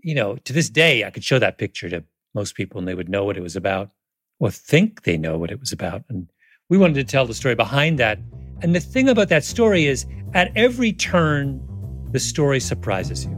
you 0.03 0.13
know, 0.13 0.35
to 0.35 0.53
this 0.53 0.69
day, 0.69 1.03
I 1.03 1.09
could 1.09 1.23
show 1.23 1.39
that 1.39 1.57
picture 1.57 1.89
to 1.89 2.03
most 2.35 2.53
people 2.53 2.77
and 2.77 2.87
they 2.87 2.93
would 2.93 3.09
know 3.09 3.25
what 3.25 3.35
it 3.35 3.41
was 3.41 3.55
about 3.55 3.89
or 4.37 4.51
think 4.51 5.05
they 5.05 5.17
know 5.17 5.39
what 5.39 5.49
it 5.49 5.59
was 5.59 5.71
about. 5.71 6.03
And 6.07 6.31
we 6.69 6.77
wanted 6.77 6.93
to 6.93 7.03
tell 7.03 7.25
the 7.25 7.33
story 7.33 7.55
behind 7.55 7.97
that. 7.97 8.19
And 8.61 8.75
the 8.75 8.79
thing 8.79 9.09
about 9.09 9.29
that 9.29 9.43
story 9.43 9.87
is 9.87 10.05
at 10.35 10.55
every 10.55 10.93
turn, 10.93 11.67
the 12.11 12.19
story 12.19 12.59
surprises 12.59 13.25
you. 13.25 13.31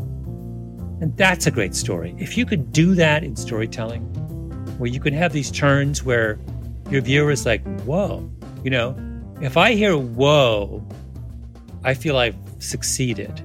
And 1.01 1.15
that's 1.17 1.47
a 1.47 1.51
great 1.51 1.75
story. 1.75 2.15
If 2.17 2.37
you 2.37 2.45
could 2.45 2.71
do 2.71 2.95
that 2.95 3.23
in 3.23 3.35
storytelling, 3.35 4.03
where 4.77 4.89
you 4.89 4.99
can 4.99 5.13
have 5.13 5.33
these 5.33 5.51
turns 5.51 6.03
where 6.03 6.39
your 6.89 7.01
viewer 7.01 7.31
is 7.31 7.45
like, 7.45 7.63
whoa, 7.81 8.29
you 8.63 8.69
know, 8.69 8.95
if 9.41 9.57
I 9.57 9.73
hear 9.73 9.97
whoa, 9.97 10.87
I 11.83 11.93
feel 11.93 12.17
I've 12.17 12.37
succeeded. 12.59 13.41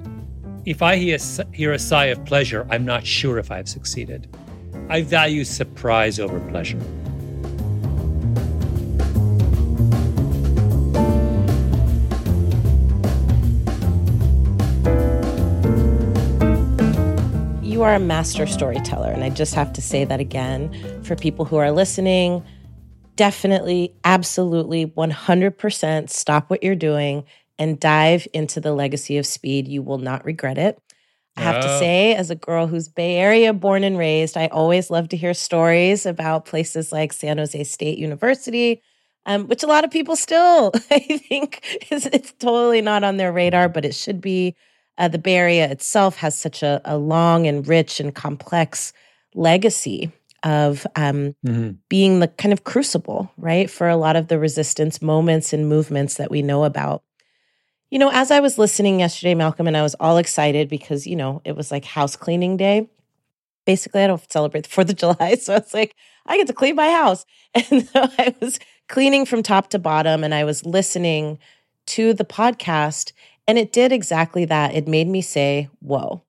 If 0.64 0.82
I 0.82 0.96
hear, 0.96 1.18
hear 1.52 1.72
a 1.72 1.78
sigh 1.78 2.06
of 2.06 2.24
pleasure, 2.24 2.66
I'm 2.70 2.84
not 2.84 3.06
sure 3.06 3.38
if 3.38 3.50
I've 3.50 3.68
succeeded. 3.68 4.34
I 4.88 5.02
value 5.02 5.44
surprise 5.44 6.20
over 6.20 6.40
pleasure. 6.48 6.80
Are 17.88 17.94
a 17.94 17.98
master 17.98 18.46
storyteller. 18.46 19.10
And 19.10 19.24
I 19.24 19.30
just 19.30 19.54
have 19.54 19.72
to 19.72 19.80
say 19.80 20.04
that 20.04 20.20
again 20.20 21.02
for 21.04 21.16
people 21.16 21.46
who 21.46 21.56
are 21.56 21.72
listening. 21.72 22.44
Definitely, 23.16 23.94
absolutely, 24.04 24.86
100% 24.86 26.10
stop 26.10 26.50
what 26.50 26.62
you're 26.62 26.74
doing 26.74 27.24
and 27.58 27.80
dive 27.80 28.28
into 28.34 28.60
the 28.60 28.72
legacy 28.72 29.16
of 29.16 29.24
speed. 29.24 29.66
You 29.68 29.80
will 29.80 29.96
not 29.96 30.22
regret 30.26 30.58
it. 30.58 30.78
I 31.38 31.40
have 31.40 31.62
to 31.62 31.78
say, 31.78 32.14
as 32.14 32.30
a 32.30 32.34
girl 32.34 32.66
who's 32.66 32.88
Bay 32.88 33.16
Area 33.16 33.54
born 33.54 33.84
and 33.84 33.96
raised, 33.96 34.36
I 34.36 34.48
always 34.48 34.90
love 34.90 35.08
to 35.10 35.16
hear 35.16 35.32
stories 35.32 36.04
about 36.04 36.46
places 36.46 36.92
like 36.92 37.12
San 37.12 37.38
Jose 37.38 37.62
State 37.64 37.96
University, 37.96 38.82
um, 39.24 39.46
which 39.46 39.62
a 39.62 39.68
lot 39.68 39.84
of 39.84 39.90
people 39.90 40.16
still, 40.16 40.72
I 40.90 40.98
think, 40.98 41.86
is 41.90 42.06
it's 42.06 42.32
totally 42.32 42.82
not 42.82 43.04
on 43.04 43.16
their 43.16 43.32
radar, 43.32 43.68
but 43.68 43.84
it 43.84 43.94
should 43.94 44.20
be 44.20 44.56
uh, 44.98 45.08
the 45.08 45.18
Bay 45.18 45.36
Area 45.36 45.70
itself 45.70 46.16
has 46.16 46.36
such 46.36 46.62
a, 46.62 46.80
a, 46.84 46.98
long 46.98 47.46
and 47.46 47.66
rich 47.66 48.00
and 48.00 48.14
complex 48.14 48.92
legacy 49.34 50.12
of 50.42 50.86
um, 50.96 51.34
mm-hmm. 51.46 51.70
being 51.88 52.20
the 52.20 52.28
kind 52.28 52.52
of 52.52 52.64
crucible, 52.64 53.30
right, 53.36 53.70
for 53.70 53.88
a 53.88 53.96
lot 53.96 54.16
of 54.16 54.28
the 54.28 54.38
resistance 54.38 55.00
moments 55.00 55.52
and 55.52 55.68
movements 55.68 56.14
that 56.14 56.30
we 56.30 56.42
know 56.42 56.64
about. 56.64 57.02
You 57.90 57.98
know, 57.98 58.10
as 58.12 58.30
I 58.30 58.40
was 58.40 58.58
listening 58.58 59.00
yesterday, 59.00 59.34
Malcolm, 59.34 59.66
and 59.66 59.76
I 59.76 59.82
was 59.82 59.94
all 59.98 60.18
excited 60.18 60.68
because, 60.68 61.06
you 61.06 61.16
know, 61.16 61.40
it 61.44 61.56
was 61.56 61.70
like 61.70 61.84
house 61.84 62.16
cleaning 62.16 62.56
day. 62.56 62.88
Basically, 63.64 64.02
I 64.02 64.06
don't 64.08 64.32
celebrate 64.32 64.68
the 64.68 64.68
4th 64.68 64.90
of 64.90 64.96
July. 65.16 65.36
So 65.36 65.54
it's 65.54 65.72
like, 65.72 65.94
I 66.26 66.36
get 66.36 66.46
to 66.48 66.52
clean 66.52 66.76
my 66.76 66.90
house. 66.90 67.24
And 67.54 67.88
so 67.88 68.08
I 68.18 68.34
was 68.40 68.60
cleaning 68.88 69.24
from 69.24 69.42
top 69.42 69.70
to 69.70 69.78
bottom 69.78 70.22
and 70.22 70.34
I 70.34 70.44
was 70.44 70.66
listening 70.66 71.38
to 71.86 72.12
the 72.12 72.24
podcast 72.24 73.12
and 73.48 73.58
it 73.58 73.72
did 73.72 73.92
exactly 73.92 74.44
that. 74.44 74.74
It 74.74 74.86
made 74.86 75.08
me 75.08 75.22
say, 75.22 75.70
whoa. 75.80 76.22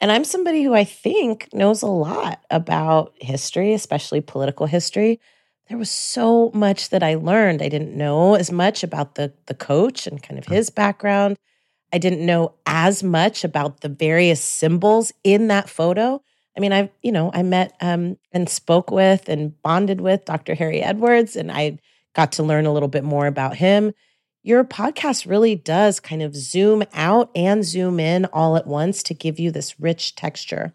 And 0.00 0.10
I'm 0.10 0.24
somebody 0.24 0.64
who 0.64 0.74
I 0.74 0.84
think 0.84 1.48
knows 1.52 1.82
a 1.82 1.86
lot 1.86 2.40
about 2.50 3.12
history, 3.20 3.74
especially 3.74 4.22
political 4.22 4.66
history. 4.66 5.20
There 5.68 5.78
was 5.78 5.90
so 5.90 6.50
much 6.54 6.88
that 6.88 7.02
I 7.02 7.14
learned. 7.14 7.62
I 7.62 7.68
didn't 7.68 7.96
know 7.96 8.34
as 8.34 8.50
much 8.50 8.82
about 8.82 9.14
the, 9.14 9.32
the 9.46 9.54
coach 9.54 10.06
and 10.06 10.20
kind 10.20 10.38
of 10.38 10.46
his 10.46 10.70
background. 10.70 11.36
I 11.92 11.98
didn't 11.98 12.24
know 12.24 12.54
as 12.64 13.02
much 13.02 13.44
about 13.44 13.82
the 13.82 13.90
various 13.90 14.42
symbols 14.42 15.12
in 15.22 15.48
that 15.48 15.68
photo. 15.68 16.22
I 16.56 16.60
mean, 16.60 16.72
I, 16.72 16.90
you 17.02 17.12
know, 17.12 17.30
I 17.34 17.42
met 17.42 17.76
um, 17.82 18.16
and 18.32 18.48
spoke 18.48 18.90
with 18.90 19.28
and 19.28 19.60
bonded 19.62 20.00
with 20.00 20.24
Dr. 20.24 20.54
Harry 20.54 20.82
Edwards, 20.82 21.36
and 21.36 21.52
I 21.52 21.78
got 22.14 22.32
to 22.32 22.42
learn 22.42 22.66
a 22.66 22.72
little 22.72 22.88
bit 22.88 23.04
more 23.04 23.26
about 23.26 23.56
him 23.56 23.92
your 24.42 24.64
podcast 24.64 25.28
really 25.28 25.54
does 25.54 26.00
kind 26.00 26.22
of 26.22 26.34
zoom 26.34 26.82
out 26.94 27.30
and 27.34 27.64
zoom 27.64 28.00
in 28.00 28.24
all 28.26 28.56
at 28.56 28.66
once 28.66 29.02
to 29.04 29.14
give 29.14 29.38
you 29.38 29.50
this 29.50 29.78
rich 29.78 30.16
texture. 30.16 30.72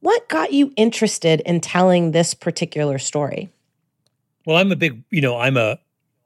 What 0.00 0.28
got 0.28 0.52
you 0.52 0.72
interested 0.76 1.40
in 1.42 1.60
telling 1.60 2.12
this 2.12 2.32
particular 2.32 2.98
story? 2.98 3.50
Well, 4.46 4.56
I'm 4.56 4.72
a 4.72 4.76
big, 4.76 5.02
you 5.10 5.20
know, 5.20 5.38
I'm 5.38 5.56
a 5.56 5.78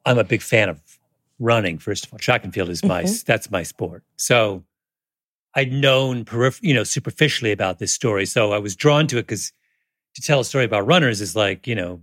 I'm 0.06 0.18
a 0.18 0.24
big 0.24 0.42
fan 0.42 0.68
of 0.68 0.80
running. 1.38 1.78
First 1.78 2.06
of 2.06 2.12
all, 2.12 2.18
track 2.18 2.44
and 2.44 2.54
field 2.54 2.68
is 2.68 2.84
my 2.84 3.02
mm-hmm. 3.02 3.22
that's 3.26 3.50
my 3.50 3.62
sport. 3.62 4.04
So 4.16 4.64
I'd 5.54 5.72
known 5.72 6.24
perif- 6.24 6.62
you 6.62 6.74
know 6.74 6.84
superficially 6.84 7.52
about 7.52 7.78
this 7.78 7.92
story, 7.92 8.26
so 8.26 8.52
I 8.52 8.58
was 8.58 8.76
drawn 8.76 9.06
to 9.08 9.18
it 9.18 9.22
because 9.22 9.52
to 10.14 10.22
tell 10.22 10.40
a 10.40 10.44
story 10.44 10.64
about 10.64 10.86
runners 10.86 11.20
is 11.20 11.34
like 11.34 11.66
you 11.66 11.74
know 11.74 12.02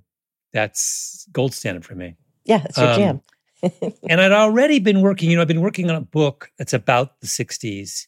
that's 0.51 1.27
gold 1.31 1.53
standard 1.53 1.85
for 1.85 1.95
me. 1.95 2.15
Yeah, 2.45 2.63
it's 2.65 2.77
your 2.77 2.89
um, 2.89 2.97
jam. 2.97 3.21
and 4.09 4.21
I'd 4.21 4.31
already 4.31 4.79
been 4.79 5.01
working, 5.01 5.29
you 5.29 5.35
know, 5.35 5.41
I've 5.41 5.47
been 5.47 5.61
working 5.61 5.89
on 5.89 5.95
a 5.95 6.01
book 6.01 6.51
that's 6.57 6.73
about 6.73 7.19
the 7.21 7.27
60s 7.27 8.07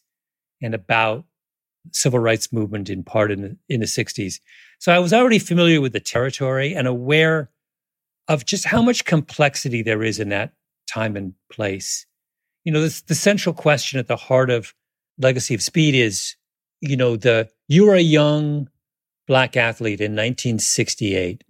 and 0.62 0.74
about 0.74 1.24
civil 1.92 2.18
rights 2.18 2.52
movement 2.52 2.90
in 2.90 3.02
part 3.02 3.30
in 3.30 3.42
the, 3.42 3.56
in 3.68 3.80
the 3.80 3.86
60s. 3.86 4.40
So 4.78 4.92
I 4.92 4.98
was 4.98 5.12
already 5.12 5.38
familiar 5.38 5.80
with 5.80 5.92
the 5.92 6.00
territory 6.00 6.74
and 6.74 6.86
aware 6.86 7.50
of 8.28 8.44
just 8.44 8.64
how 8.64 8.82
much 8.82 9.04
complexity 9.04 9.82
there 9.82 10.02
is 10.02 10.20
in 10.20 10.28
that 10.28 10.52
time 10.88 11.16
and 11.16 11.34
place. 11.50 12.06
You 12.64 12.72
know, 12.72 12.80
this, 12.80 13.00
the 13.02 13.14
central 13.14 13.54
question 13.54 13.98
at 13.98 14.06
the 14.06 14.16
heart 14.16 14.50
of 14.50 14.74
Legacy 15.18 15.54
of 15.54 15.62
Speed 15.62 15.94
is, 15.94 16.36
you 16.80 16.96
know, 16.96 17.16
the 17.16 17.48
you 17.68 17.86
were 17.86 17.94
a 17.94 18.00
young 18.00 18.68
black 19.26 19.56
athlete 19.56 20.00
in 20.00 20.12
1968 20.12 21.44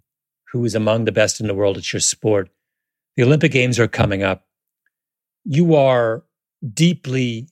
who 0.53 0.61
was 0.61 0.75
among 0.75 1.05
the 1.05 1.13
best 1.13 1.41
in 1.41 1.47
the 1.47 1.55
world 1.55 1.79
at 1.79 1.93
your 1.93 2.01
sport 2.01 2.51
the 3.21 3.27
Olympic 3.27 3.53
Games 3.53 3.79
are 3.79 3.87
coming 3.87 4.23
up. 4.23 4.47
You 5.45 5.75
are 5.75 6.25
deeply 6.73 7.49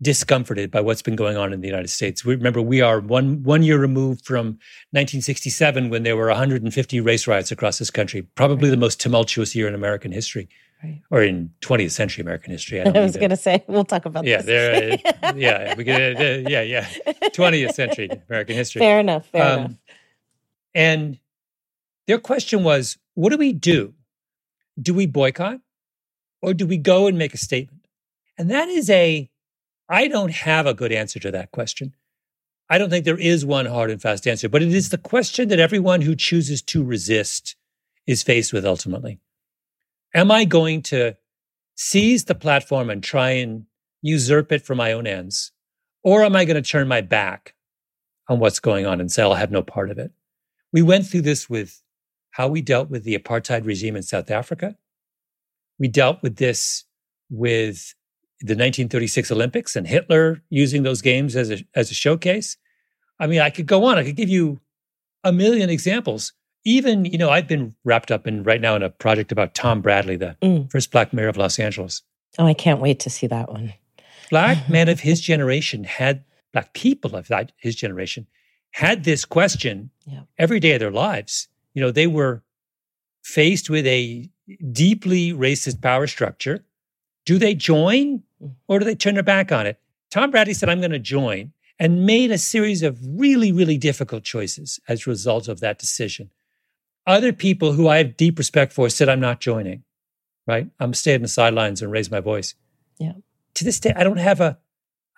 discomforted 0.00 0.70
by 0.70 0.82
what's 0.82 1.02
been 1.02 1.16
going 1.16 1.36
on 1.36 1.52
in 1.52 1.62
the 1.62 1.66
United 1.66 1.88
States. 1.88 2.24
We, 2.24 2.36
remember, 2.36 2.62
we 2.62 2.80
are 2.80 3.00
one 3.00 3.42
one 3.42 3.64
year 3.64 3.76
removed 3.76 4.24
from 4.24 4.60
1967 4.92 5.90
when 5.90 6.04
there 6.04 6.16
were 6.16 6.28
150 6.28 7.00
race 7.00 7.26
riots 7.26 7.50
across 7.50 7.80
this 7.80 7.90
country, 7.90 8.22
probably 8.22 8.70
the 8.70 8.76
most 8.76 9.00
tumultuous 9.00 9.56
year 9.56 9.66
in 9.66 9.74
American 9.74 10.12
history. 10.12 10.48
Right. 10.80 11.02
Or 11.10 11.22
in 11.22 11.50
20th 11.62 11.90
century 11.90 12.22
American 12.22 12.52
history. 12.52 12.80
I, 12.80 12.84
I 12.94 13.00
was 13.00 13.16
going 13.16 13.30
to 13.30 13.36
say 13.36 13.64
we'll 13.66 13.84
talk 13.84 14.04
about 14.04 14.26
yeah, 14.26 14.42
this. 14.42 15.00
There, 15.02 15.34
yeah, 15.36 15.74
we 15.74 15.82
could, 15.82 16.16
uh, 16.20 16.48
yeah, 16.48 16.60
yeah. 16.60 16.86
20th 17.30 17.72
century 17.72 18.10
American 18.28 18.54
history. 18.54 18.78
Fair 18.78 19.00
enough. 19.00 19.26
Fair 19.26 19.42
um, 19.42 19.58
enough. 19.58 19.72
And 20.72 21.18
their 22.06 22.18
question 22.18 22.62
was, 22.62 22.96
what 23.14 23.30
do 23.30 23.38
we 23.38 23.52
do 23.52 23.94
do 24.80 24.94
we 24.94 25.06
boycott 25.06 25.60
or 26.42 26.54
do 26.54 26.66
we 26.66 26.76
go 26.76 27.06
and 27.06 27.18
make 27.18 27.34
a 27.34 27.38
statement? 27.38 27.86
And 28.38 28.50
that 28.50 28.68
is 28.68 28.90
a, 28.90 29.30
I 29.88 30.08
don't 30.08 30.32
have 30.32 30.66
a 30.66 30.74
good 30.74 30.92
answer 30.92 31.18
to 31.20 31.30
that 31.30 31.50
question. 31.50 31.94
I 32.68 32.78
don't 32.78 32.90
think 32.90 33.04
there 33.04 33.18
is 33.18 33.46
one 33.46 33.66
hard 33.66 33.90
and 33.90 34.02
fast 34.02 34.26
answer, 34.26 34.48
but 34.48 34.62
it 34.62 34.74
is 34.74 34.88
the 34.88 34.98
question 34.98 35.48
that 35.48 35.60
everyone 35.60 36.00
who 36.00 36.16
chooses 36.16 36.62
to 36.62 36.82
resist 36.82 37.56
is 38.06 38.22
faced 38.22 38.52
with 38.52 38.66
ultimately. 38.66 39.20
Am 40.14 40.30
I 40.30 40.44
going 40.44 40.82
to 40.82 41.16
seize 41.76 42.24
the 42.24 42.34
platform 42.34 42.90
and 42.90 43.02
try 43.02 43.30
and 43.30 43.66
usurp 44.02 44.50
it 44.50 44.62
for 44.62 44.74
my 44.74 44.92
own 44.92 45.06
ends? 45.06 45.52
Or 46.02 46.22
am 46.22 46.36
I 46.36 46.44
going 46.44 46.62
to 46.62 46.68
turn 46.68 46.88
my 46.88 47.00
back 47.00 47.54
on 48.28 48.38
what's 48.38 48.60
going 48.60 48.86
on 48.86 49.00
and 49.00 49.10
say, 49.10 49.22
I'll 49.22 49.34
have 49.34 49.50
no 49.50 49.62
part 49.62 49.90
of 49.90 49.98
it? 49.98 50.12
We 50.72 50.82
went 50.82 51.06
through 51.06 51.22
this 51.22 51.48
with 51.48 51.82
how 52.36 52.46
we 52.48 52.60
dealt 52.60 52.90
with 52.90 53.02
the 53.04 53.16
apartheid 53.16 53.64
regime 53.64 53.96
in 53.96 54.02
South 54.02 54.30
Africa. 54.30 54.76
We 55.78 55.88
dealt 55.88 56.22
with 56.22 56.36
this 56.36 56.84
with 57.30 57.94
the 58.40 58.52
1936 58.52 59.30
Olympics 59.30 59.74
and 59.74 59.86
Hitler 59.86 60.42
using 60.50 60.82
those 60.82 61.00
games 61.00 61.34
as 61.34 61.50
a, 61.50 61.64
as 61.74 61.90
a 61.90 61.94
showcase. 61.94 62.58
I 63.18 63.26
mean, 63.26 63.40
I 63.40 63.48
could 63.48 63.64
go 63.64 63.86
on. 63.86 63.96
I 63.96 64.04
could 64.04 64.16
give 64.16 64.28
you 64.28 64.60
a 65.24 65.32
million 65.32 65.70
examples. 65.70 66.34
Even, 66.62 67.06
you 67.06 67.16
know, 67.16 67.30
I've 67.30 67.48
been 67.48 67.74
wrapped 67.84 68.10
up 68.10 68.26
in 68.26 68.42
right 68.42 68.60
now 68.60 68.76
in 68.76 68.82
a 68.82 68.90
project 68.90 69.32
about 69.32 69.54
Tom 69.54 69.80
Bradley, 69.80 70.16
the 70.16 70.36
mm. 70.42 70.70
first 70.70 70.90
black 70.90 71.14
mayor 71.14 71.28
of 71.28 71.38
Los 71.38 71.58
Angeles. 71.58 72.02
Oh, 72.38 72.44
I 72.44 72.52
can't 72.52 72.82
wait 72.82 73.00
to 73.00 73.08
see 73.08 73.26
that 73.28 73.50
one. 73.50 73.72
Black 74.28 74.68
men 74.68 74.90
of 74.90 75.00
his 75.00 75.22
generation 75.22 75.84
had, 75.84 76.22
black 76.52 76.74
people 76.74 77.16
of 77.16 77.30
his 77.56 77.74
generation 77.74 78.26
had 78.72 79.04
this 79.04 79.24
question 79.24 79.88
yeah. 80.04 80.24
every 80.36 80.60
day 80.60 80.74
of 80.74 80.80
their 80.80 80.90
lives 80.90 81.48
you 81.76 81.82
know, 81.82 81.90
they 81.90 82.06
were 82.06 82.42
faced 83.22 83.68
with 83.68 83.86
a 83.86 84.30
deeply 84.72 85.32
racist 85.32 85.82
power 85.82 86.06
structure, 86.06 86.64
do 87.26 87.38
they 87.38 87.54
join 87.54 88.22
mm-hmm. 88.42 88.52
or 88.66 88.78
do 88.78 88.86
they 88.86 88.94
turn 88.94 89.14
their 89.14 89.22
back 89.22 89.52
on 89.52 89.66
it? 89.66 89.78
Tom 90.10 90.30
Bradley 90.30 90.54
said, 90.54 90.70
I'm 90.70 90.80
going 90.80 90.90
to 90.92 90.98
join 90.98 91.52
and 91.78 92.06
made 92.06 92.30
a 92.30 92.38
series 92.38 92.82
of 92.82 92.98
really, 93.02 93.52
really 93.52 93.76
difficult 93.76 94.24
choices 94.24 94.80
as 94.88 95.06
a 95.06 95.10
result 95.10 95.48
of 95.48 95.60
that 95.60 95.78
decision. 95.78 96.30
Other 97.06 97.34
people 97.34 97.72
who 97.72 97.88
I 97.88 97.98
have 97.98 98.16
deep 98.16 98.38
respect 98.38 98.72
for 98.72 98.88
said, 98.88 99.10
I'm 99.10 99.20
not 99.20 99.40
joining, 99.40 99.84
right? 100.46 100.68
I'm 100.80 100.94
staying 100.94 101.16
on 101.16 101.22
the 101.22 101.28
sidelines 101.28 101.82
and 101.82 101.92
raise 101.92 102.10
my 102.10 102.20
voice. 102.20 102.54
Yeah. 102.98 103.12
To 103.52 103.64
this 103.64 103.80
day, 103.80 103.92
I 103.94 104.02
don't 104.02 104.16
have 104.16 104.40
a, 104.40 104.56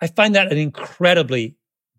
I 0.01 0.07
find 0.07 0.35
that 0.35 0.51
an 0.51 0.57
incredibly 0.57 1.55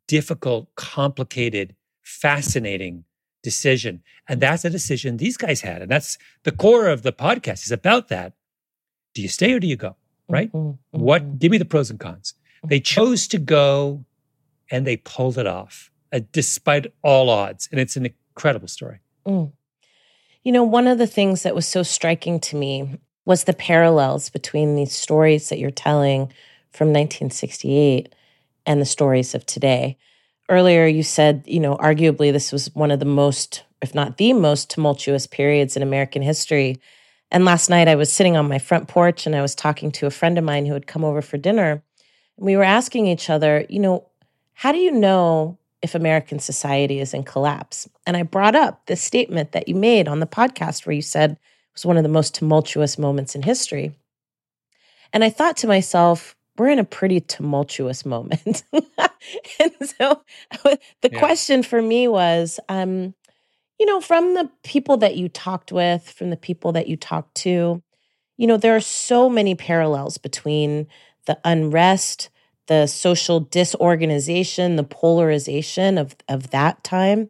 difficult, 0.07 0.75
complicated, 0.75 1.77
fascinating 2.03 3.05
decision. 3.43 4.03
And 4.29 4.41
that's 4.41 4.65
a 4.65 4.71
decision 4.71 5.17
these 5.17 5.37
guys 5.37 5.63
had. 5.63 5.83
And 5.83 5.91
that's 5.91 6.19
the 6.45 6.53
core 6.53 6.89
of 6.89 7.03
the 7.03 7.13
podcast 7.13 7.65
is 7.65 7.73
about 7.73 8.09
that. 8.09 8.35
Do 9.15 9.23
you 9.23 9.29
stay 9.29 9.53
or 9.53 9.61
do 9.61 9.67
you 9.67 9.77
go? 9.77 9.97
Right? 10.29 10.53
Mm-hmm, 10.53 11.01
What, 11.01 11.23
mm-hmm. 11.23 11.37
give 11.39 11.51
me 11.51 11.59
the 11.59 11.65
pros 11.65 11.91
and 11.91 11.99
cons. 11.99 12.35
They 12.65 12.81
chose 12.81 13.27
to 13.29 13.39
go 13.39 14.05
and 14.71 14.87
they 14.87 14.99
pulled 14.99 15.39
it 15.39 15.47
off 15.47 15.91
uh, 16.13 16.21
despite 16.33 16.93
all 17.03 17.31
odds. 17.31 17.69
And 17.71 17.81
it's 17.81 17.97
an 17.97 18.07
incredible 18.07 18.69
story. 18.69 19.01
Mm. 19.27 19.53
You 20.45 20.53
know, 20.53 20.65
one 20.65 20.87
of 20.87 20.99
the 20.99 21.07
things 21.07 21.43
that 21.43 21.55
was 21.55 21.67
so 21.67 21.83
striking 21.83 22.41
to 22.41 22.57
me 22.57 22.99
was 23.25 23.45
the 23.45 23.53
parallels 23.53 24.31
between 24.31 24.75
these 24.75 24.95
stories 24.95 25.49
that 25.49 25.59
you're 25.59 25.71
telling 25.71 26.33
from 26.73 26.89
1968 26.89 28.15
and 28.67 28.81
the 28.81 28.87
stories 28.87 29.35
of 29.35 29.45
today. 29.45 29.99
Earlier, 30.51 30.85
you 30.87 31.05
said, 31.05 31.45
you 31.47 31.61
know, 31.61 31.77
arguably 31.77 32.33
this 32.33 32.51
was 32.51 32.75
one 32.75 32.91
of 32.91 32.99
the 32.99 33.05
most, 33.05 33.63
if 33.81 33.95
not 33.95 34.17
the 34.17 34.33
most 34.33 34.69
tumultuous 34.69 35.29
periods 35.29 35.77
in 35.77 35.83
American 35.83 36.23
history. 36.23 36.81
And 37.31 37.45
last 37.45 37.71
night 37.71 37.87
I 37.87 37.95
was 37.95 38.13
sitting 38.13 38.37
on 38.37 38.49
my 38.49 38.59
front 38.59 38.89
porch 38.89 39.27
and 39.27 39.37
I 39.37 39.43
was 39.43 39.55
talking 39.55 39.93
to 39.93 40.07
a 40.07 40.11
friend 40.11 40.37
of 40.39 40.45
mine 40.45 40.67
who 40.67 40.73
had 40.75 40.89
come 40.89 41.05
over 41.05 41.23
for 41.23 41.39
dinner. 41.39 41.85
And 42.37 42.47
we 42.47 42.57
were 42.57 42.65
asking 42.65 43.07
each 43.07 43.31
other, 43.31 43.65
you 43.69 43.79
know, 43.79 44.09
how 44.55 44.73
do 44.73 44.79
you 44.79 44.91
know 44.91 45.57
if 45.83 45.95
American 45.95 46.41
society 46.41 46.99
is 46.99 47.15
in 47.15 47.23
collapse? 47.23 47.89
And 48.05 48.17
I 48.17 48.25
brought 48.25 48.57
up 48.57 48.85
this 48.87 49.01
statement 49.01 49.53
that 49.53 49.69
you 49.69 49.77
made 49.77 50.09
on 50.09 50.19
the 50.19 50.27
podcast 50.27 50.85
where 50.85 50.97
you 50.97 51.03
said 51.03 51.31
it 51.31 51.39
was 51.75 51.87
one 51.87 51.97
of 51.97 52.03
the 52.03 52.09
most 52.09 52.35
tumultuous 52.35 52.99
moments 52.99 53.37
in 53.37 53.43
history. 53.43 53.93
And 55.13 55.23
I 55.23 55.31
thought 55.31 55.57
to 55.59 55.69
myself, 55.69 56.35
we're 56.59 56.71
in 56.71 56.81
a 56.81 56.85
pretty 56.85 57.21
tumultuous 57.21 58.05
moment. 58.05 58.65
and 59.61 59.73
so 59.81 60.23
the 61.03 61.11
Yeah. 61.11 61.19
question 61.19 61.63
for 61.63 61.81
me 61.83 62.09
was, 62.09 62.61
um, 62.69 63.15
you 63.79 63.87
know, 63.87 64.01
from 64.01 64.35
the 64.35 64.51
people 64.65 64.97
that 64.99 65.17
you 65.17 65.29
talked 65.29 65.73
with, 65.73 66.09
from 66.11 66.31
the 66.31 66.37
people 66.37 66.73
that 66.73 66.89
you 66.89 66.97
talked 66.97 67.35
to, 67.37 67.83
you 68.37 68.47
know, 68.47 68.57
there 68.57 68.77
are 68.77 68.81
so 68.81 69.29
many 69.29 69.55
parallels 69.55 70.19
between 70.19 70.87
the 71.27 71.39
unrest, 71.45 72.31
the 72.69 72.87
social 72.87 73.41
disorganization, 73.41 74.77
the 74.77 74.85
polarization 74.85 75.99
of, 75.99 76.15
of 76.29 76.51
that 76.51 76.83
time, 76.85 77.29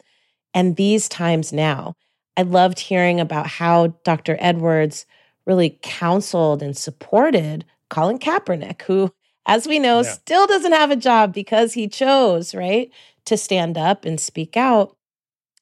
and 0.54 0.76
these 0.76 1.08
times 1.08 1.52
now. 1.52 1.94
I 2.36 2.42
loved 2.42 2.78
hearing 2.78 3.20
about 3.20 3.46
how 3.46 3.88
Dr. 4.04 4.36
Edwards 4.40 5.06
really 5.46 5.78
counseled 5.82 6.62
and 6.62 6.76
supported 6.76 7.64
Colin 7.88 8.18
Kaepernick, 8.18 8.82
who, 8.82 9.12
as 9.50 9.66
we 9.66 9.78
know, 9.80 9.98
Yeah. 9.98 10.12
still 10.12 10.46
doesn't 10.46 10.72
have 10.72 10.90
a 10.92 10.96
job 10.96 11.34
because 11.34 11.74
he 11.74 11.88
chose, 11.88 12.54
right, 12.54 12.90
to 13.24 13.36
stand 13.36 13.76
up 13.76 14.04
and 14.04 14.20
speak 14.20 14.56
out. 14.56 14.96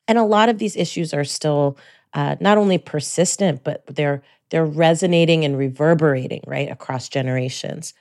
And 0.06 0.18
a 0.18 0.24
lot 0.24 0.48
of 0.50 0.58
these 0.58 0.76
issues 0.76 1.14
are 1.14 1.24
still 1.24 1.78
uh, 2.14 2.36
not 2.40 2.58
only 2.58 2.78
persistent, 2.78 3.64
but 3.64 3.84
they're 3.86 4.22
they're 4.50 4.64
resonating 4.64 5.44
and 5.44 5.58
reverberating 5.58 6.42
right 6.46 6.70
across 6.70 7.08
generations. 7.08 7.92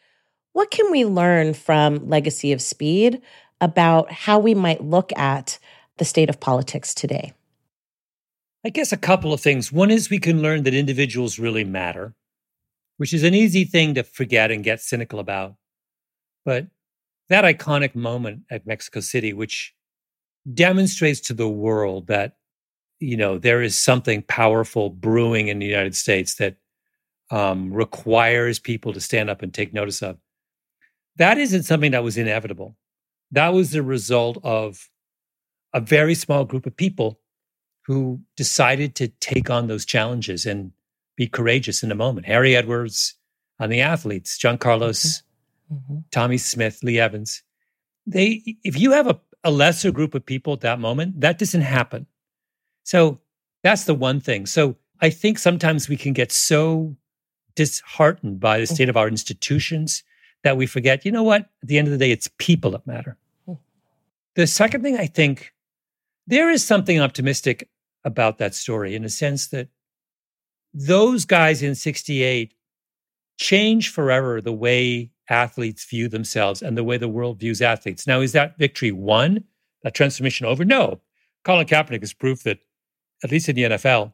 What 0.53 0.71
can 0.71 0.91
we 0.91 1.03
learn 1.03 1.53
from 1.53 2.07
Legacy 2.07 2.53
of 2.53 2.61
Speed 2.61 3.21
about 3.59 4.11
how 4.11 4.39
we 4.39 4.55
might 4.55 4.81
look 4.81 5.11
at 5.17 5.59
the 5.97 6.05
state 6.05 6.29
of 6.29 6.39
politics 6.39 6.93
today? 6.93 7.33
I 8.65 8.69
guess 8.69 8.93
a 8.93 8.97
couple 8.97 9.33
of 9.33 9.41
things. 9.41 9.71
One 9.71 9.91
is 9.91 10.09
we 10.09 10.19
can 10.19 10.41
learn 10.41 10.63
that 10.63 10.73
individuals 10.73 11.37
really 11.37 11.65
matter, 11.65 12.15
which 12.95 13.13
is 13.13 13.23
an 13.23 13.33
easy 13.33 13.65
thing 13.65 13.93
to 13.95 14.03
forget 14.03 14.49
and 14.49 14.63
get 14.63 14.79
cynical 14.81 15.19
about. 15.19 15.55
But 16.47 16.67
that 17.27 17.43
iconic 17.43 17.93
moment 17.93 18.43
at 18.49 18.65
Mexico 18.65 19.01
City, 19.01 19.33
which 19.33 19.75
demonstrates 20.53 21.19
to 21.19 21.33
the 21.33 21.49
world 21.49 22.07
that, 22.07 22.37
you 23.01 23.17
know, 23.17 23.37
there 23.37 23.61
is 23.61 23.77
something 23.77 24.21
powerful 24.21 24.89
brewing 24.89 25.49
in 25.49 25.59
the 25.59 25.65
United 25.65 25.93
States 25.93 26.35
that 26.35 26.55
um, 27.31 27.73
requires 27.73 28.59
people 28.59 28.93
to 28.93 29.01
stand 29.01 29.29
up 29.29 29.41
and 29.41 29.53
take 29.53 29.73
notice 29.73 30.01
of. 30.01 30.19
That 31.17 31.37
isn't 31.37 31.63
something 31.63 31.91
that 31.91 32.05
was 32.05 32.17
inevitable. 32.17 32.77
That 33.31 33.49
was 33.49 33.71
the 33.71 33.83
result 33.83 34.37
of 34.41 34.89
a 35.73 35.81
very 35.81 36.15
small 36.15 36.45
group 36.45 36.65
of 36.65 36.77
people 36.77 37.19
who 37.87 38.21
decided 38.37 38.95
to 38.95 39.09
take 39.09 39.49
on 39.49 39.67
those 39.67 39.85
challenges 39.85 40.45
and 40.45 40.71
be 41.17 41.27
courageous 41.27 41.83
in 41.83 41.89
the 41.89 41.95
moment. 41.95 42.25
Harry 42.25 42.55
Edwards 42.55 43.15
on 43.59 43.69
the 43.69 43.81
athletes, 43.81 44.37
John 44.37 44.57
Carlos, 44.57 45.23
Mm-hmm. 45.71 45.97
Tommie 46.11 46.37
Smith, 46.37 46.79
Lee 46.83 46.99
Evans. 46.99 47.43
They 48.05 48.57
if 48.63 48.79
you 48.79 48.91
have 48.91 49.07
a, 49.07 49.19
a 49.43 49.51
lesser 49.51 49.91
group 49.91 50.15
of 50.15 50.25
people 50.25 50.53
at 50.53 50.61
that 50.61 50.79
moment, 50.79 51.21
that 51.21 51.39
doesn't 51.39 51.61
happen. 51.61 52.07
So 52.83 53.19
that's 53.63 53.83
the 53.83 53.95
one 53.95 54.19
thing. 54.19 54.45
So 54.45 54.77
I 55.01 55.09
think 55.09 55.39
sometimes 55.39 55.89
we 55.89 55.97
can 55.97 56.13
get 56.13 56.31
so 56.31 56.95
disheartened 57.55 58.39
by 58.39 58.59
the 58.59 58.67
state 58.67 58.87
of 58.87 58.97
our 58.97 59.07
institutions 59.07 60.03
that 60.43 60.57
we 60.57 60.65
forget, 60.65 61.03
you 61.03 61.11
know 61.11 61.23
what? 61.23 61.41
At 61.61 61.67
the 61.67 61.77
end 61.77 61.87
of 61.87 61.91
the 61.91 61.97
day, 61.97 62.11
it's 62.11 62.29
people 62.37 62.71
that 62.71 62.87
matter. 62.87 63.17
The 64.35 64.47
second 64.47 64.83
thing 64.83 64.97
I 64.97 65.07
think 65.07 65.53
there 66.27 66.49
is 66.49 66.63
something 66.63 67.01
optimistic 67.01 67.69
about 68.05 68.37
that 68.37 68.53
story 68.53 68.95
in 68.95 69.01
the 69.01 69.09
sense 69.09 69.47
that 69.47 69.69
those 70.73 71.25
guys 71.25 71.63
in 71.63 71.73
68 71.73 72.53
changed 73.37 73.93
forever 73.93 74.39
the 74.39 74.53
way 74.53 75.11
athletes 75.29 75.85
view 75.85 76.07
themselves 76.07 76.61
and 76.61 76.77
the 76.77 76.83
way 76.83 76.97
the 76.97 77.07
world 77.07 77.39
views 77.39 77.61
athletes. 77.61 78.07
Now, 78.07 78.21
is 78.21 78.31
that 78.33 78.57
victory 78.57 78.91
won? 78.91 79.43
That 79.83 79.93
transformation 79.93 80.45
over? 80.45 80.65
No. 80.65 81.01
Colin 81.43 81.67
Kaepernick 81.67 82.03
is 82.03 82.13
proof 82.13 82.43
that, 82.43 82.59
at 83.23 83.31
least 83.31 83.49
in 83.49 83.55
the 83.55 83.63
NFL, 83.63 84.07
a 84.07 84.13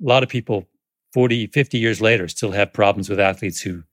lot 0.00 0.22
of 0.22 0.28
people 0.28 0.68
40, 1.12 1.48
50 1.48 1.78
years 1.78 2.00
later 2.00 2.28
still 2.28 2.52
have 2.52 2.72
problems 2.72 3.08
with 3.08 3.20
athletes 3.20 3.60
who 3.60 3.84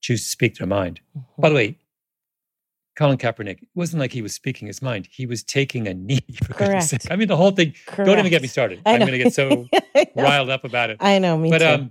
choose 0.00 0.22
to 0.22 0.28
speak 0.28 0.56
their 0.56 0.66
mind. 0.66 1.00
By 1.38 1.48
the 1.48 1.54
way, 1.54 1.78
Colin 2.96 3.18
Kaepernick 3.18 3.62
it 3.62 3.68
wasn't 3.74 4.00
like 4.00 4.12
he 4.12 4.22
was 4.22 4.34
speaking 4.34 4.66
his 4.66 4.80
mind. 4.80 5.06
He 5.10 5.26
was 5.26 5.42
taking 5.42 5.86
a 5.86 5.94
knee. 5.94 6.20
For 6.44 6.54
goodness 6.54 6.90
Correct. 6.90 7.02
sake. 7.02 7.12
I 7.12 7.16
mean, 7.16 7.28
the 7.28 7.36
whole 7.36 7.50
thing. 7.50 7.74
Don't 7.94 8.18
even 8.18 8.30
get 8.30 8.42
me 8.42 8.48
started. 8.48 8.80
I'm 8.86 9.00
going 9.00 9.12
to 9.12 9.18
get 9.18 9.34
so 9.34 9.66
riled 10.16 10.48
up 10.50 10.64
about 10.64 10.90
it. 10.90 10.96
I 11.00 11.18
know, 11.18 11.36
me 11.36 11.50
but 11.50 11.58
too. 11.58 11.66
um, 11.66 11.90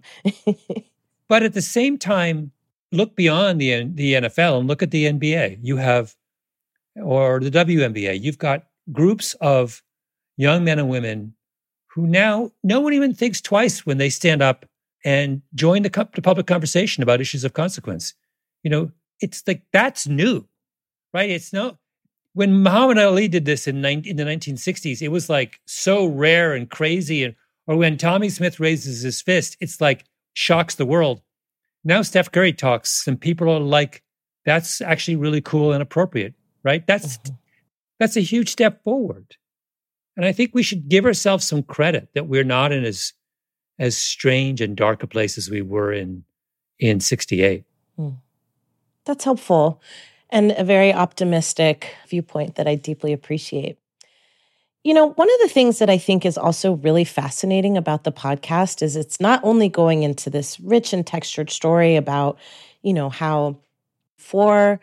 but 1.30 1.44
at 1.44 1.54
the 1.54 1.62
same 1.62 1.98
time, 1.98 2.52
look 2.96 3.16
beyond 3.16 3.62
the 3.62 3.84
the 3.84 4.14
NFL 4.14 4.60
and 4.60 4.68
look 4.68 4.82
at 4.82 4.92
the 4.92 5.06
NBA. 5.06 5.60
You 5.62 5.78
have, 5.78 6.16
or 6.96 7.40
the 7.40 7.52
WNBA. 7.52 8.22
You've 8.22 8.38
got 8.38 8.66
groups 8.92 9.34
of 9.36 9.84
young 10.38 10.64
men 10.64 10.80
and 10.80 10.90
women 10.90 11.36
who 11.88 12.06
now 12.08 12.52
no 12.64 12.80
one 12.80 12.94
even 12.94 13.14
thinks 13.14 13.40
twice 13.42 13.86
when 13.86 13.98
they 13.98 14.10
stand 14.10 14.42
up 14.42 14.66
and 15.06 15.42
join 15.54 15.84
the, 15.84 16.10
the 16.14 16.22
public 16.22 16.48
conversation 16.48 17.04
about 17.04 17.22
issues 17.22 17.44
of 17.44 17.54
consequence. 17.54 18.14
You 18.64 18.72
know, 18.72 18.92
it's 19.22 19.44
like 19.48 19.62
that's 19.72 20.08
new, 20.08 20.46
right? 21.14 21.30
It's 21.30 21.54
no. 21.54 21.78
When 22.34 22.64
Muhammad 22.64 22.98
Ali 22.98 23.30
did 23.30 23.46
this 23.46 23.66
in, 23.66 23.86
in 23.86 24.18
the 24.18 24.24
1960s, 24.24 25.02
it 25.02 25.08
was 25.08 25.30
like 25.30 25.62
so 25.66 26.06
rare 26.06 26.54
and 26.54 26.70
crazy. 26.70 27.24
And 27.24 27.36
or 27.66 27.78
when 27.78 27.98
Tommie 27.98 28.30
Smith 28.30 28.60
raises 28.60 29.04
his 29.04 29.22
fist, 29.22 29.56
it's 29.62 29.80
like 29.80 30.04
shocks 30.34 30.76
the 30.76 30.86
world. 30.86 31.22
Now 31.86 32.02
Steph 32.02 32.32
Curry 32.32 32.52
talks, 32.52 33.08
and 33.08 33.20
people 33.20 33.50
are 33.50 33.60
like, 33.60 34.04
"That's 34.46 34.82
actually 34.82 35.16
really 35.16 35.42
cool 35.42 35.72
and 35.72 35.82
appropriate." 35.82 36.34
Right? 36.64 36.86
That's 36.86 37.18
mm-hmm. 37.18 37.36
that's 38.00 38.18
a 38.18 38.22
huge 38.22 38.50
step 38.50 38.84
forward. 38.84 39.38
And 40.18 40.26
I 40.26 40.32
think 40.32 40.52
we 40.54 40.64
should 40.64 40.90
give 40.90 41.06
ourselves 41.06 41.46
some 41.46 41.64
credit 41.64 42.10
that 42.14 42.28
we're 42.28 42.44
not 42.44 42.72
in 42.72 42.84
as 42.84 43.14
as 43.80 43.96
strange 43.96 44.60
and 44.62 44.76
dark 44.76 45.04
a 45.04 45.08
place 45.08 45.38
as 45.38 45.50
we 45.50 45.62
were 45.62 45.94
in 45.94 46.26
in 46.80 47.00
68. 47.00 47.64
Hmm. 47.96 48.10
That's 49.06 49.24
helpful 49.24 49.82
and 50.30 50.52
a 50.52 50.64
very 50.64 50.94
optimistic 50.94 51.96
viewpoint 52.08 52.56
that 52.56 52.68
I 52.68 52.76
deeply 52.76 53.14
appreciate. 53.14 53.78
You 54.86 54.94
know, 54.94 55.08
one 55.14 55.28
of 55.30 55.40
the 55.42 55.50
things 55.50 55.80
that 55.80 55.90
I 55.90 55.98
think 55.98 56.28
is 56.28 56.38
also 56.38 56.74
really 56.74 57.06
fascinating 57.06 57.76
about 57.76 58.04
the 58.04 58.12
podcast 58.12 58.84
is 58.84 58.96
it's 58.96 59.20
not 59.20 59.40
only 59.44 59.68
going 59.68 60.04
into 60.04 60.30
this 60.30 60.60
rich 60.60 60.94
and 60.94 61.06
textured 61.06 61.50
story 61.50 61.96
about, 61.96 62.38
you 62.84 62.94
know, 62.94 63.10
how 63.10 63.58
four 64.20 64.80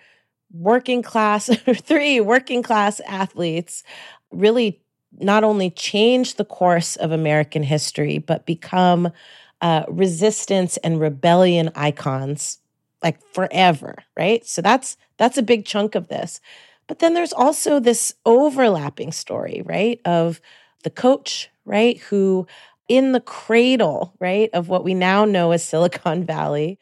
working 0.52 1.02
class 1.02 1.46
three 1.76 2.20
working 2.20 2.64
class 2.64 3.00
athletes 3.06 3.84
really 4.32 4.80
not 5.20 5.44
only 5.44 5.70
change 5.70 6.34
the 6.34 6.44
course 6.44 6.96
of 6.96 7.12
American 7.12 7.62
history, 7.62 8.18
but 8.18 8.44
become 8.44 9.12
uh, 9.60 9.84
resistance 9.88 10.78
and 10.78 11.00
rebellion 11.00 11.70
icons 11.76 12.58
like 13.04 13.22
forever, 13.34 13.96
right? 14.16 14.44
So 14.46 14.62
that's 14.62 14.96
that's 15.16 15.38
a 15.38 15.42
big 15.42 15.64
chunk 15.64 15.94
of 15.94 16.08
this. 16.08 16.40
But 16.86 16.98
then 16.98 17.14
there's 17.14 17.32
also 17.32 17.80
this 17.80 18.14
overlapping 18.26 19.12
story, 19.12 19.62
right, 19.64 20.00
of 20.04 20.40
the 20.82 20.90
coach, 20.90 21.48
right, 21.64 21.98
who 21.98 22.46
in 22.88 23.12
the 23.12 23.20
cradle, 23.20 24.14
right, 24.20 24.50
of 24.52 24.68
what 24.68 24.84
we 24.84 24.94
now 24.94 25.24
know 25.24 25.52
as 25.52 25.64
Silicon 25.64 26.24
Valley, 26.24 26.78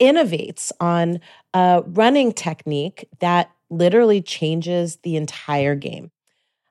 innovates 0.00 0.72
on 0.80 1.20
a 1.54 1.82
running 1.86 2.32
technique 2.32 3.08
that 3.20 3.50
literally 3.70 4.20
changes 4.20 4.96
the 5.02 5.16
entire 5.16 5.74
game. 5.74 6.10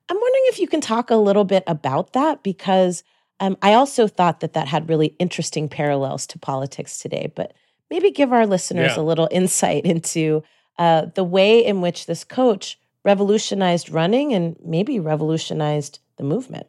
I'm 0.10 0.17
wondering 0.17 0.43
if 0.48 0.60
you 0.60 0.67
can 0.67 0.82
talk 0.82 1.10
a 1.10 1.15
little 1.15 1.46
bit 1.46 1.63
about 1.65 2.13
that 2.13 2.43
because 2.43 3.04
um, 3.39 3.58
I 3.62 3.74
also 3.74 4.08
thought 4.08 4.41
that 4.41 4.54
that 4.54 4.67
had 4.67 4.89
really 4.89 5.15
interesting 5.19 5.69
parallels 5.69 6.28
to 6.28 6.39
politics 6.39 7.00
today, 7.00 7.32
but 7.36 7.54
maybe 7.89 8.12
give 8.12 8.32
our 8.34 8.46
listeners 8.46 8.96
Yeah. 8.96 9.02
a 9.02 9.04
little 9.04 9.28
insight 9.32 9.86
into 9.86 10.43
uh, 10.77 11.07
the 11.15 11.23
way 11.23 11.63
in 11.63 11.81
which 11.81 12.05
this 12.05 12.23
coach 12.23 12.79
revolutionized 13.03 13.89
running 13.89 14.33
and 14.33 14.55
maybe 14.63 14.99
revolutionized 14.99 15.99
the 16.17 16.23
movement. 16.23 16.67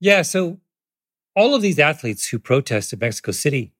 Yeah. 0.00 0.22
So 0.22 0.58
all 1.36 1.54
of 1.54 1.62
these 1.62 1.78
athletes 1.78 2.28
who 2.28 2.38
protest 2.38 2.92
in 2.92 2.98
Mexico 2.98 3.32
City 3.32 3.72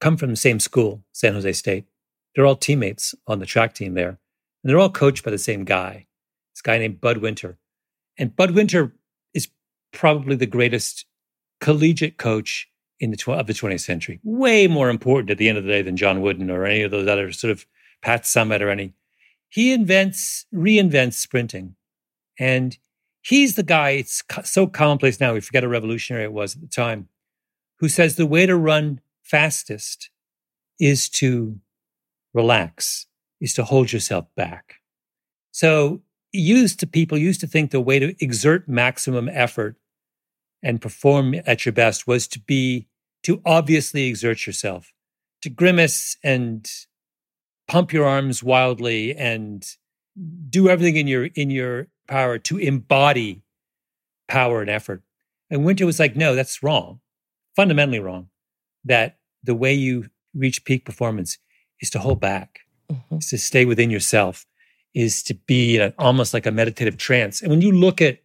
come 0.00 0.16
from 0.16 0.30
the 0.30 0.36
same 0.36 0.60
school, 0.60 1.02
San 1.12 1.32
Jose 1.34 1.52
State. 1.52 1.86
They're 2.34 2.46
all 2.46 2.56
teammates 2.56 3.14
on 3.26 3.38
the 3.38 3.46
track 3.46 3.74
team 3.74 3.94
there. 3.94 4.08
And 4.08 4.70
they're 4.70 4.78
all 4.78 4.90
coached 4.90 5.24
by 5.24 5.30
the 5.30 5.38
same 5.38 5.64
guy, 5.64 6.06
this 6.54 6.62
guy 6.62 6.78
named 6.78 7.00
Bud 7.00 7.18
Winter. 7.18 7.58
And 8.18 8.34
Bud 8.34 8.52
Winter 8.52 8.94
is 9.34 9.48
probably 9.92 10.36
the 10.36 10.46
greatest 10.46 11.06
collegiate 11.60 12.16
coach 12.16 12.68
in 13.00 13.10
the 13.10 13.16
tw- 13.16 13.28
of 13.28 13.46
the 13.46 13.52
20th 13.52 13.80
century. 13.80 14.20
Way 14.22 14.66
more 14.66 14.88
important 14.88 15.30
at 15.30 15.38
the 15.38 15.48
end 15.48 15.58
of 15.58 15.64
the 15.64 15.70
day 15.70 15.82
than 15.82 15.96
John 15.96 16.20
Wooden 16.20 16.50
or 16.50 16.64
any 16.64 16.82
of 16.82 16.90
those 16.90 17.08
other 17.08 17.32
sort 17.32 17.50
of 17.50 17.66
Pat 18.04 18.24
Summitt 18.24 18.60
or 18.60 18.68
any. 18.68 18.92
He 19.48 19.72
invents, 19.72 20.44
reinvents 20.54 21.14
sprinting. 21.14 21.74
And 22.38 22.76
he's 23.22 23.54
the 23.54 23.62
guy, 23.62 23.90
it's 23.90 24.22
so 24.44 24.66
commonplace 24.66 25.20
now, 25.20 25.32
we 25.32 25.40
forget 25.40 25.62
how 25.62 25.70
revolutionary 25.70 26.24
it 26.24 26.32
was 26.32 26.54
at 26.54 26.60
the 26.60 26.68
time, 26.68 27.08
who 27.78 27.88
says 27.88 28.16
the 28.16 28.26
way 28.26 28.44
to 28.44 28.56
run 28.56 29.00
fastest 29.22 30.10
is 30.78 31.08
to 31.08 31.58
relax, 32.34 33.06
is 33.40 33.54
to 33.54 33.64
hold 33.64 33.90
yourself 33.90 34.26
back. 34.36 34.74
So 35.52 36.02
used 36.32 36.80
to 36.80 36.86
people 36.86 37.16
used 37.16 37.40
to 37.40 37.46
think 37.46 37.70
the 37.70 37.80
way 37.80 37.98
to 37.98 38.14
exert 38.22 38.68
maximum 38.68 39.30
effort 39.30 39.76
and 40.62 40.82
perform 40.82 41.36
at 41.46 41.64
your 41.64 41.72
best 41.72 42.06
was 42.06 42.26
to 42.28 42.40
be 42.40 42.86
to 43.22 43.40
obviously 43.46 44.08
exert 44.08 44.46
yourself, 44.46 44.92
to 45.40 45.48
grimace 45.48 46.18
and 46.22 46.68
pump 47.68 47.92
your 47.92 48.06
arms 48.06 48.42
wildly 48.42 49.14
and 49.14 49.66
do 50.50 50.68
everything 50.68 50.96
in 50.96 51.06
your 51.06 51.26
in 51.26 51.50
your 51.50 51.88
power 52.08 52.38
to 52.38 52.58
embody 52.58 53.42
power 54.28 54.60
and 54.60 54.70
effort. 54.70 55.02
And 55.50 55.64
Winter 55.64 55.86
was 55.86 55.98
like, 55.98 56.16
no, 56.16 56.34
that's 56.34 56.62
wrong, 56.62 57.00
fundamentally 57.56 57.98
wrong. 58.00 58.28
That 58.84 59.18
the 59.42 59.54
way 59.54 59.74
you 59.74 60.10
reach 60.34 60.64
peak 60.64 60.84
performance 60.84 61.38
is 61.80 61.90
to 61.90 61.98
hold 61.98 62.20
back, 62.20 62.60
Mhm. 62.90 63.18
is 63.20 63.28
to 63.30 63.38
stay 63.38 63.64
within 63.64 63.90
yourself, 63.90 64.46
is 64.94 65.22
to 65.24 65.34
be 65.34 65.76
in 65.76 65.82
a, 65.82 65.94
almost 65.98 66.34
like 66.34 66.46
a 66.46 66.50
meditative 66.50 66.96
trance. 66.96 67.40
And 67.42 67.50
when 67.50 67.60
you 67.62 67.72
look 67.72 68.00
at 68.02 68.20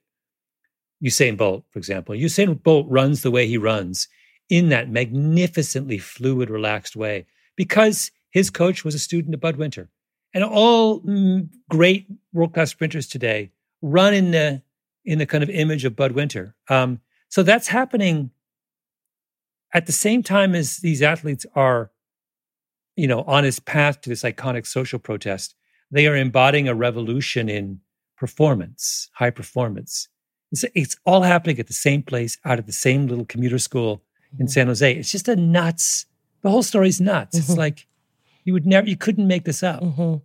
Usain 1.04 1.38
Bolt, 1.38 1.66
for 1.72 1.80
example, 1.80 2.14
Usain 2.16 2.62
Bolt 2.62 2.86
runs 2.90 3.22
the 3.22 3.32
way 3.32 3.48
he 3.48 3.58
runs 3.58 4.08
in 4.50 4.70
that 4.70 4.90
magnificently 4.90 5.98
fluid, 5.98 6.50
relaxed 6.50 6.96
way 6.96 7.26
because 7.56 8.12
his 8.32 8.50
coach 8.50 8.84
was 8.86 8.96
a 8.96 9.00
student 9.00 9.34
of 9.34 9.42
Bud 9.42 9.56
Winter. 9.58 9.90
And 10.34 10.44
all 10.44 11.02
mm, 11.02 11.50
great 11.70 12.08
world 12.34 12.54
class 12.54 12.70
sprinters 12.72 13.08
today 13.08 13.52
run 13.82 14.14
in 14.14 14.32
the 14.32 14.62
in 15.06 15.18
the 15.18 15.26
kind 15.26 15.44
of 15.44 15.50
image 15.50 15.86
of 15.86 15.96
Bud 15.96 16.12
Winter. 16.12 16.56
Um, 16.70 17.00
so 17.30 17.42
that's 17.42 17.68
happening 17.70 18.32
at 19.74 19.86
the 19.86 19.92
same 19.92 20.22
time 20.24 20.54
as 20.56 20.78
these 20.78 21.02
athletes 21.02 21.46
are, 21.56 21.92
you 22.96 23.08
know, 23.08 23.22
on 23.24 23.44
his 23.44 23.60
path 23.60 24.02
to 24.02 24.10
this 24.10 24.24
iconic 24.24 24.68
social 24.68 25.00
protest. 25.00 25.56
They 25.92 26.06
are 26.08 26.16
embodying 26.16 26.68
a 26.68 26.76
revolution 26.76 27.50
in 27.50 27.80
performance, 28.18 29.10
high 29.14 29.30
performance. 29.32 30.08
It's, 30.52 30.66
it's 30.76 30.98
all 31.06 31.22
happening 31.24 31.60
at 31.60 31.68
the 31.68 31.74
same 31.74 32.04
place, 32.04 32.38
out 32.46 32.60
of 32.60 32.66
the 32.66 32.72
same 32.74 33.08
little 33.08 33.26
commuter 33.26 33.58
school 33.58 34.04
in 34.40 34.48
San 34.48 34.68
Jose. 34.68 34.94
It's 34.94 35.12
just 35.12 35.28
a 35.28 35.36
nuts. 35.36 36.06
The 36.42 36.50
whole 36.50 36.64
story's 36.64 37.00
nuts. 37.02 37.38
It's 37.38 37.50
Mhm. 37.52 37.58
like 37.58 37.88
you 38.44 38.54
would 38.54 38.66
never, 38.66 38.88
you 38.88 38.98
couldn't 38.98 39.28
make 39.28 39.46
this 39.46 39.64
up. 39.64 39.82
hmm 39.82 40.16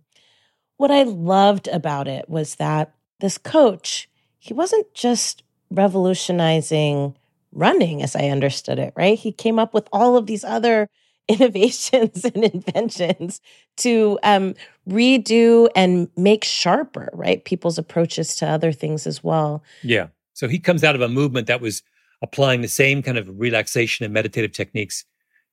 What 0.77 0.91
I 0.91 1.03
loved 1.03 1.67
about 1.67 2.07
it 2.07 2.29
was 2.29 2.55
that 2.55 2.93
this 3.19 3.37
coach, 3.37 4.09
he 4.39 4.53
wasn't 4.53 4.93
just 4.93 5.43
revolutionizing 5.71 7.15
running 7.51 8.03
as 8.03 8.15
I 8.15 8.27
understood 8.27 8.77
it, 8.77 8.93
right? 8.95 9.17
He 9.17 9.31
came 9.31 9.57
up 9.57 9.73
with 9.73 9.87
all 9.91 10.17
of 10.17 10.27
these 10.27 10.43
other 10.43 10.89
innovations 11.27 12.23
and 12.23 12.43
inventions 12.43 13.41
to 13.77 14.19
um, 14.21 14.53
redo 14.87 15.67
and 15.75 16.07
make 16.15 16.43
sharper, 16.43 17.09
right? 17.13 17.43
People's 17.43 17.79
approaches 17.79 18.35
to 18.35 18.47
other 18.47 18.71
things 18.71 19.07
as 19.07 19.23
well. 19.23 19.63
Yeah. 19.81 20.07
So 20.33 20.47
he 20.47 20.59
comes 20.59 20.83
out 20.83 20.93
of 20.93 21.01
a 21.01 21.09
movement 21.09 21.47
that 21.47 21.61
was 21.61 21.81
applying 22.21 22.61
the 22.61 22.67
same 22.67 23.01
kind 23.01 23.17
of 23.17 23.27
relaxation 23.39 24.03
and 24.03 24.13
meditative 24.13 24.51
techniques 24.51 25.03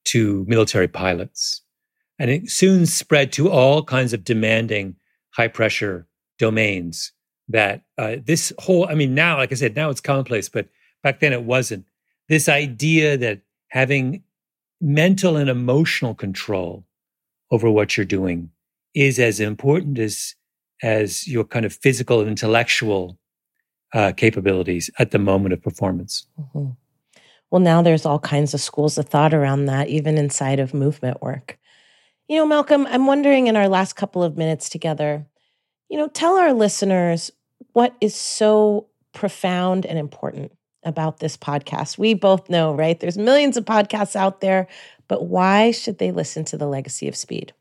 to 0.05 0.45
military 0.47 0.89
pilots. 0.89 1.63
And 2.23 2.31
it 2.31 2.49
soon 2.53 2.87
spread 2.87 3.33
to 3.33 3.51
all 3.51 3.83
kinds 3.83 4.13
of 4.13 4.23
demanding 4.23 4.95
high 5.31 5.49
pressure 5.49 6.07
domains 6.39 7.11
that 7.49 7.83
uh, 7.99 8.19
this 8.25 8.53
whole, 8.61 8.89
I 8.89 8.95
mean, 8.95 9.13
now, 9.13 9.39
like 9.39 9.51
I 9.51 9.57
said, 9.57 9.75
now 9.75 9.91
it's 9.91 10.01
commonplace, 10.01 10.49
but 10.49 10.69
back 11.03 11.19
then 11.19 11.33
it 11.33 11.43
wasn't. 11.43 11.85
This 12.29 12.49
idea 12.49 13.17
that 13.17 13.41
having 13.71 14.23
mental 14.81 15.37
and 15.37 15.51
emotional 15.51 16.15
control 16.15 16.85
over 17.51 17.69
what 17.69 17.97
you're 17.97 18.07
doing 18.07 18.51
is 18.95 19.19
as 19.19 19.41
important 19.41 19.99
as 19.99 20.37
as 20.81 21.27
your 21.27 21.43
kind 21.43 21.65
of 21.65 21.73
physical 21.73 22.21
and 22.21 22.29
intellectual 22.29 23.19
uh, 23.95 24.13
capabilities 24.13 24.91
at 25.01 25.11
the 25.11 25.19
moment 25.19 25.55
of 25.55 25.61
performance. 25.61 26.29
Mhm. 26.41 26.77
Well, 27.51 27.61
now 27.61 27.83
there's 27.83 28.07
all 28.07 28.21
kinds 28.21 28.55
of 28.55 28.61
schools 28.61 28.97
of 28.97 29.09
thought 29.09 29.35
around 29.35 29.67
that, 29.67 29.89
even 29.89 30.17
inside 30.17 30.61
of 30.61 30.73
movement 30.73 31.21
work. 31.21 31.59
You 32.33 32.39
know, 32.39 32.47
Malcolm, 32.47 32.87
I'm 32.87 33.05
wondering 33.05 33.49
in 33.49 33.57
our 33.57 33.69
last 33.69 33.95
couple 33.95 34.23
of 34.23 34.39
minutes 34.39 34.71
together, 34.71 35.27
you 35.91 35.99
know, 35.99 36.09
tell 36.09 36.39
our 36.39 36.55
listeners 36.55 37.31
what 37.75 37.95
is 38.01 38.15
so 38.15 38.87
profound 39.13 39.85
and 39.85 39.99
important 39.99 40.51
about 40.83 41.19
this 41.21 41.37
podcast. 41.37 41.99
We 41.99 42.15
both 42.15 42.49
know, 42.49 42.75
right? 42.75 42.99
There's 42.99 43.19
millions 43.19 43.59
of 43.59 43.67
podcasts 43.67 44.17
out 44.17 44.41
there, 44.41 44.67
but 45.09 45.27
why 45.27 45.73
should 45.73 45.99
they 45.99 46.11
listen 46.11 46.43
to 46.47 46.57
the 46.57 46.67
Legacy 46.67 47.07
of 47.07 47.17
Speed? 47.17 47.53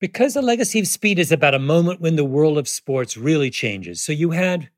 Because 0.00 0.32
the 0.32 0.40
legacy 0.40 0.80
of 0.80 0.86
speed 0.86 1.18
is 1.18 1.30
about 1.30 1.52
a 1.52 1.58
moment 1.58 2.00
when 2.00 2.16
the 2.16 2.24
world 2.24 2.56
of 2.56 2.66
sports 2.66 3.18
really 3.18 3.50
changes. 3.50 4.02
So 4.02 4.12
you 4.12 4.30
had 4.30 4.70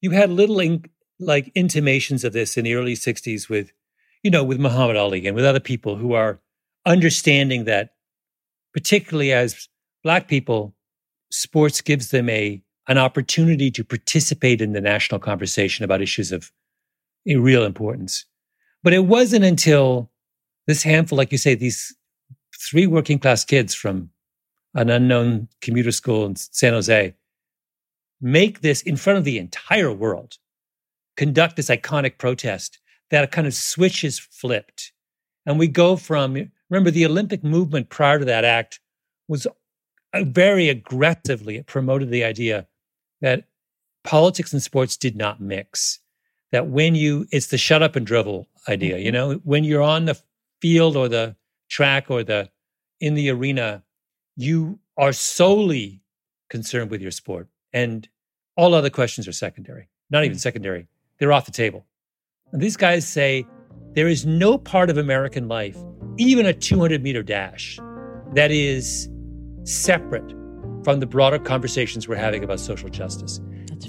you 0.00 0.12
had 0.12 0.30
little 0.30 0.60
in, 0.60 0.84
like 1.18 1.50
intimations 1.56 2.22
of 2.22 2.32
this 2.32 2.56
in 2.56 2.62
the 2.62 2.74
early 2.74 2.94
60s 2.94 3.48
with 3.48 3.72
you 4.22 4.30
know 4.30 4.44
with 4.44 4.60
Muhammad 4.60 4.94
Ali 4.94 5.26
and 5.26 5.34
with 5.34 5.44
other 5.44 5.58
people 5.58 5.96
who 5.96 6.12
are 6.12 6.38
understanding 6.86 7.64
that 7.64 7.94
particularly 8.72 9.32
as 9.32 9.68
black 10.02 10.28
people 10.28 10.74
sports 11.30 11.80
gives 11.80 12.10
them 12.10 12.28
a 12.28 12.62
an 12.88 12.98
opportunity 12.98 13.70
to 13.70 13.84
participate 13.84 14.60
in 14.60 14.72
the 14.72 14.80
national 14.80 15.20
conversation 15.20 15.84
about 15.84 16.02
issues 16.02 16.32
of 16.32 16.50
a 17.26 17.36
real 17.36 17.64
importance. 17.64 18.24
But 18.82 18.92
it 18.92 19.04
wasn't 19.04 19.44
until 19.44 20.10
this 20.66 20.82
handful 20.82 21.16
like 21.16 21.30
you 21.30 21.38
say 21.38 21.54
these 21.54 21.94
three 22.68 22.86
working 22.86 23.18
class 23.18 23.44
kids 23.44 23.74
from 23.74 24.10
an 24.74 24.90
unknown 24.90 25.48
commuter 25.60 25.92
school 25.92 26.26
in 26.26 26.36
San 26.36 26.72
Jose, 26.72 27.14
make 28.20 28.60
this 28.60 28.82
in 28.82 28.96
front 28.96 29.18
of 29.18 29.24
the 29.24 29.38
entire 29.38 29.92
world, 29.92 30.38
conduct 31.16 31.56
this 31.56 31.70
iconic 31.70 32.18
protest 32.18 32.78
that 33.10 33.24
a 33.24 33.26
kind 33.26 33.46
of 33.46 33.54
switch 33.54 34.04
is 34.04 34.18
flipped. 34.18 34.92
And 35.46 35.58
we 35.58 35.68
go 35.68 35.96
from, 35.96 36.50
remember, 36.70 36.90
the 36.90 37.06
Olympic 37.06 37.44
movement 37.44 37.90
prior 37.90 38.18
to 38.18 38.24
that 38.24 38.44
act 38.44 38.80
was 39.28 39.46
uh, 39.46 40.24
very 40.24 40.68
aggressively, 40.68 41.56
it 41.56 41.66
promoted 41.66 42.10
the 42.10 42.24
idea 42.24 42.66
that 43.20 43.44
politics 44.02 44.52
and 44.52 44.62
sports 44.62 44.96
did 44.96 45.16
not 45.16 45.40
mix. 45.40 46.00
That 46.52 46.66
when 46.66 46.94
you, 46.94 47.26
it's 47.30 47.48
the 47.48 47.58
shut 47.58 47.82
up 47.82 47.94
and 47.94 48.06
dribble 48.06 48.48
idea, 48.68 48.98
you 48.98 49.12
know, 49.12 49.34
when 49.44 49.62
you're 49.62 49.82
on 49.82 50.06
the 50.06 50.20
field 50.60 50.96
or 50.96 51.08
the 51.08 51.36
track 51.68 52.10
or 52.10 52.24
the, 52.24 52.50
in 53.00 53.14
the 53.14 53.30
arena, 53.30 53.84
you 54.36 54.80
are 54.96 55.12
solely 55.12 56.02
concerned 56.48 56.90
with 56.90 57.00
your 57.00 57.12
sport. 57.12 57.48
And 57.72 58.08
all 58.56 58.74
other 58.74 58.90
questions 58.90 59.28
are 59.28 59.32
secondary 59.32 59.90
not 60.10 60.24
even 60.24 60.38
secondary. 60.38 60.86
They're 61.18 61.32
off 61.32 61.46
the 61.46 61.52
table. 61.52 61.86
And 62.52 62.60
these 62.60 62.76
guys 62.76 63.08
say 63.08 63.46
there 63.92 64.08
is 64.08 64.26
no 64.26 64.58
part 64.58 64.90
of 64.90 64.98
American 64.98 65.48
life, 65.48 65.78
even 66.20 66.44
a 66.44 66.52
200 66.52 67.02
meter 67.02 67.22
dash, 67.22 67.78
that 68.34 68.50
is 68.50 69.08
separate 69.64 70.30
from 70.84 71.00
the 71.00 71.06
broader 71.06 71.38
conversations 71.38 72.06
we're 72.06 72.16
having 72.16 72.44
about 72.44 72.60
social 72.60 72.90
justice. 72.90 73.40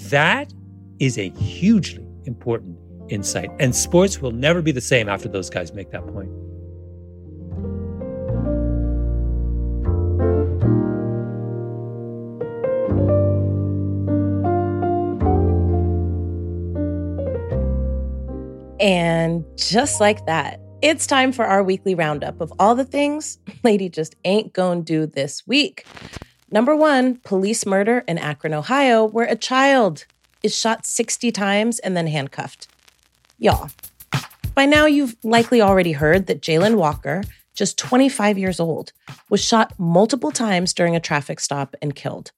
That 0.08 0.50
is 0.98 1.18
a 1.18 1.28
hugely 1.30 2.06
important 2.24 2.78
insight. 3.10 3.50
And 3.60 3.76
sports 3.76 4.22
will 4.22 4.30
never 4.30 4.62
be 4.62 4.72
the 4.72 4.80
same 4.80 5.10
after 5.10 5.28
those 5.28 5.50
guys 5.50 5.74
make 5.74 5.90
that 5.90 6.06
point. 6.06 6.30
And 18.80 19.44
just 19.56 20.00
like 20.00 20.24
that, 20.26 20.61
it's 20.82 21.06
time 21.06 21.30
for 21.30 21.44
our 21.44 21.62
weekly 21.62 21.94
roundup 21.94 22.40
of 22.40 22.52
all 22.58 22.74
the 22.74 22.84
things 22.84 23.38
Lady 23.64 23.88
just 23.88 24.16
ain't 24.24 24.52
gonna 24.52 24.82
do 24.82 25.06
this 25.06 25.46
week. 25.46 25.86
Number 26.50 26.76
one, 26.76 27.16
police 27.18 27.64
murder 27.64 28.04
in 28.06 28.18
Akron, 28.18 28.52
Ohio, 28.52 29.06
where 29.06 29.26
a 29.26 29.36
child 29.36 30.04
is 30.42 30.54
shot 30.54 30.84
60 30.84 31.30
times 31.30 31.78
and 31.78 31.96
then 31.96 32.08
handcuffed. 32.08 32.68
Y'all, 33.38 33.70
by 34.54 34.66
now 34.66 34.84
you've 34.84 35.16
likely 35.22 35.62
already 35.62 35.92
heard 35.92 36.26
that 36.26 36.42
Jayland 36.42 36.76
Walker, 36.76 37.22
just 37.54 37.78
25 37.78 38.36
years 38.36 38.60
old, 38.60 38.92
was 39.30 39.42
shot 39.42 39.72
multiple 39.78 40.32
times 40.32 40.74
during 40.74 40.96
a 40.96 41.00
traffic 41.00 41.38
stop 41.40 41.74
and 41.80 41.94
killed. 41.94 42.32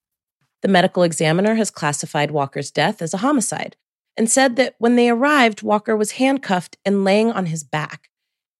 The 0.62 0.68
medical 0.68 1.02
examiner 1.02 1.54
has 1.56 1.70
classified 1.70 2.30
Walker's 2.30 2.70
death 2.70 3.02
as 3.02 3.14
a 3.14 3.18
homicide, 3.18 3.76
and 4.16 4.30
said 4.30 4.56
that 4.56 4.74
when 4.78 4.96
they 4.96 5.10
arrived, 5.10 5.62
Walker 5.62 5.96
was 5.96 6.12
handcuffed 6.12 6.76
and 6.84 7.04
laying 7.04 7.32
on 7.32 7.46
his 7.46 7.64
back. 7.64 8.10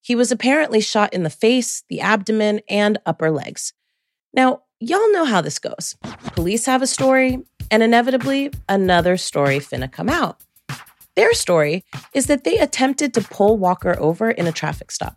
He 0.05 0.15
was 0.15 0.31
apparently 0.31 0.83
shot 0.83 1.15
in 1.15 1.23
the 1.23 1.31
face, 1.31 1.83
the 1.89 2.03
abdomen, 2.03 2.61
and 2.69 2.99
upper 3.07 3.31
legs. 3.31 3.73
Now, 4.35 4.61
y'all 4.79 5.11
know 5.13 5.25
how 5.25 5.41
this 5.41 5.59
goes. 5.59 5.97
Police 6.35 6.67
have 6.67 6.83
a 6.83 6.87
story, 6.87 7.39
and 7.71 7.83
inevitably, 7.83 8.51
another 8.69 9.17
story 9.17 9.61
finna 9.61 9.91
come 9.91 10.11
out. 10.11 10.43
Their 11.17 11.33
story 11.33 11.85
is 12.13 12.27
that 12.27 12.45
they 12.45 12.59
attempted 12.59 13.15
to 13.15 13.23
pull 13.23 13.57
Walker 13.57 13.97
over 13.99 14.31
in 14.31 14.47
a 14.47 14.53
traffic 14.53 14.91
stop 14.91 15.17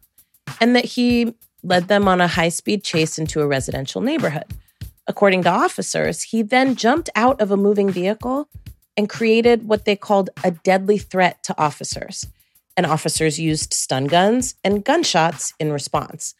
and 0.61 0.73
that 0.73 0.85
he 0.85 1.35
led 1.63 1.89
them 1.89 2.07
on 2.07 2.21
a 2.21 2.27
high 2.29 2.47
speed 2.47 2.81
chase 2.85 3.19
into 3.19 3.41
a 3.41 3.47
residential 3.47 3.99
neighborhood. 3.99 4.45
According 5.05 5.43
to 5.43 5.49
officers, 5.49 6.23
he 6.23 6.43
then 6.43 6.75
jumped 6.75 7.09
out 7.13 7.41
of 7.41 7.51
a 7.51 7.57
moving 7.57 7.89
vehicle 7.89 8.47
and 8.95 9.09
created 9.09 9.67
what 9.67 9.83
they 9.83 9.97
called 9.97 10.29
a 10.45 10.51
deadly 10.51 10.97
threat 10.97 11.43
to 11.43 11.61
officers. 11.61 12.25
And 12.77 12.85
officers 12.85 13.39
used 13.39 13.73
stun 13.73 14.05
guns 14.05 14.55
and 14.63 14.85
gunshots 14.85 15.53
in 15.59 15.73
response. 15.73 16.35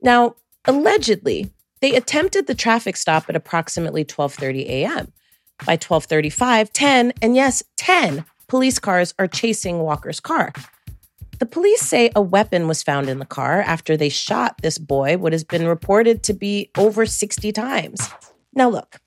Now, 0.00 0.36
allegedly, 0.66 1.50
they 1.80 1.96
attempted 1.96 2.46
the 2.46 2.54
traffic 2.54 2.96
stop 2.96 3.24
at 3.28 3.34
approximately 3.34 4.04
12:30 4.04 4.66
a.m. 4.68 5.12
By 5.66 5.76
12:35, 5.76 6.70
10, 6.72 7.12
and 7.22 7.34
yes, 7.34 7.62
10 7.76 8.24
police 8.46 8.78
cars 8.78 9.14
are 9.18 9.26
chasing 9.26 9.80
Walker's 9.80 10.20
car. 10.20 10.52
The 11.38 11.46
police 11.46 11.80
say 11.80 12.10
a 12.14 12.22
weapon 12.22 12.68
was 12.68 12.82
found 12.82 13.08
in 13.08 13.18
the 13.18 13.26
car 13.26 13.60
after 13.60 13.96
they 13.96 14.08
shot 14.08 14.60
this 14.62 14.78
boy 14.78 15.16
what 15.16 15.32
has 15.32 15.44
been 15.44 15.66
reported 15.66 16.22
to 16.24 16.32
be 16.32 16.70
over 16.78 17.06
60 17.06 17.52
times. 17.52 18.08
Now 18.54 18.68
look, 18.68 19.00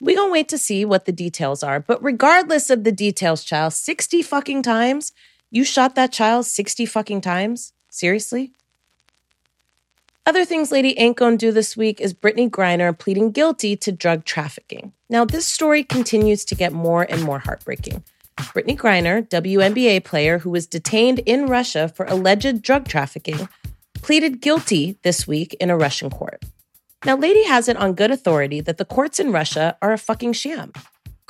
we 0.00 0.14
gonna 0.14 0.32
wait 0.32 0.48
to 0.48 0.58
see 0.58 0.84
what 0.84 1.06
the 1.06 1.12
details 1.12 1.62
are. 1.62 1.80
But 1.80 2.02
regardless 2.02 2.70
of 2.70 2.84
the 2.84 2.92
details, 2.92 3.44
child, 3.44 3.72
60 3.72 4.22
fucking 4.22 4.62
times? 4.62 5.12
You 5.54 5.64
shot 5.64 5.96
that 5.96 6.12
child 6.12 6.46
60 6.46 6.86
fucking 6.86 7.20
times? 7.20 7.74
Seriously? 7.90 8.52
Other 10.24 10.46
things 10.46 10.72
Lady 10.72 10.94
gonna 11.12 11.36
do 11.36 11.52
this 11.52 11.76
week 11.76 12.00
is 12.00 12.14
Brittney 12.14 12.48
Griner 12.48 12.98
pleading 12.98 13.32
guilty 13.32 13.76
to 13.76 13.92
drug 13.92 14.24
trafficking. 14.24 14.94
Now, 15.10 15.26
this 15.26 15.46
story 15.46 15.84
continues 15.84 16.46
to 16.46 16.54
get 16.54 16.72
more 16.72 17.02
and 17.02 17.22
more 17.22 17.40
heartbreaking. 17.40 18.02
Brittney 18.38 18.78
Griner, 18.78 19.28
WNBA 19.28 20.02
player 20.04 20.38
who 20.38 20.48
was 20.48 20.66
detained 20.66 21.18
in 21.26 21.44
Russia 21.44 21.86
for 21.86 22.06
alleged 22.06 22.62
drug 22.62 22.88
trafficking, 22.88 23.46
pleaded 23.92 24.40
guilty 24.40 24.96
this 25.02 25.26
week 25.26 25.52
in 25.60 25.68
a 25.68 25.76
Russian 25.76 26.08
court. 26.08 26.42
Now, 27.04 27.18
Lady 27.18 27.44
has 27.44 27.68
it 27.68 27.76
on 27.76 27.92
good 27.92 28.10
authority 28.10 28.62
that 28.62 28.78
the 28.78 28.86
courts 28.86 29.20
in 29.20 29.32
Russia 29.32 29.76
are 29.82 29.92
a 29.92 29.98
fucking 29.98 30.32
sham. 30.32 30.72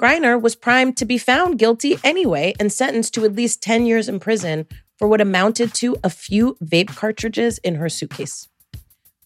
Griner 0.02 0.40
was 0.40 0.56
primed 0.56 0.96
to 0.96 1.04
be 1.04 1.16
found 1.16 1.60
guilty 1.60 1.96
anyway 2.02 2.54
and 2.58 2.72
sentenced 2.72 3.14
to 3.14 3.24
at 3.24 3.36
least 3.36 3.62
10 3.62 3.86
years 3.86 4.08
in 4.08 4.18
prison 4.18 4.66
for 4.98 5.06
what 5.06 5.20
amounted 5.20 5.72
to 5.74 5.96
a 6.02 6.10
few 6.10 6.56
vape 6.60 6.96
cartridges 6.96 7.58
in 7.58 7.76
her 7.76 7.88
suitcase. 7.88 8.48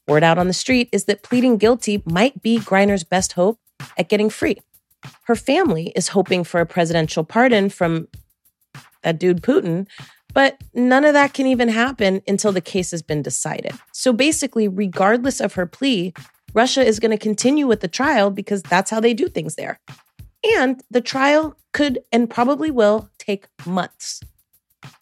Word 0.06 0.22
out 0.22 0.36
on 0.36 0.48
the 0.48 0.52
street 0.52 0.90
is 0.92 1.04
that 1.04 1.22
pleading 1.22 1.56
guilty 1.56 2.02
might 2.04 2.42
be 2.42 2.58
Griner's 2.58 3.04
best 3.04 3.32
hope 3.32 3.58
at 3.96 4.10
getting 4.10 4.28
free. 4.28 4.58
Her 5.22 5.34
family 5.34 5.94
is 5.96 6.08
hoping 6.08 6.44
for 6.44 6.60
a 6.60 6.66
presidential 6.66 7.24
pardon 7.24 7.70
from 7.70 8.08
that 9.02 9.18
dude 9.18 9.40
Putin, 9.40 9.88
but 10.34 10.62
none 10.74 11.06
of 11.06 11.14
that 11.14 11.32
can 11.32 11.46
even 11.46 11.70
happen 11.70 12.20
until 12.28 12.52
the 12.52 12.60
case 12.60 12.90
has 12.90 13.00
been 13.00 13.22
decided. 13.22 13.72
So 13.92 14.12
basically, 14.12 14.68
regardless 14.68 15.40
of 15.40 15.54
her 15.54 15.64
plea, 15.64 16.12
Russia 16.52 16.84
is 16.84 17.00
going 17.00 17.12
to 17.12 17.18
continue 17.18 17.66
with 17.66 17.80
the 17.80 17.88
trial 17.88 18.30
because 18.30 18.62
that's 18.62 18.90
how 18.90 19.00
they 19.00 19.14
do 19.14 19.28
things 19.28 19.54
there. 19.54 19.80
And 20.54 20.82
the 20.90 21.00
trial 21.00 21.56
could 21.72 21.98
and 22.12 22.30
probably 22.30 22.70
will 22.70 23.10
take 23.18 23.46
months. 23.66 24.22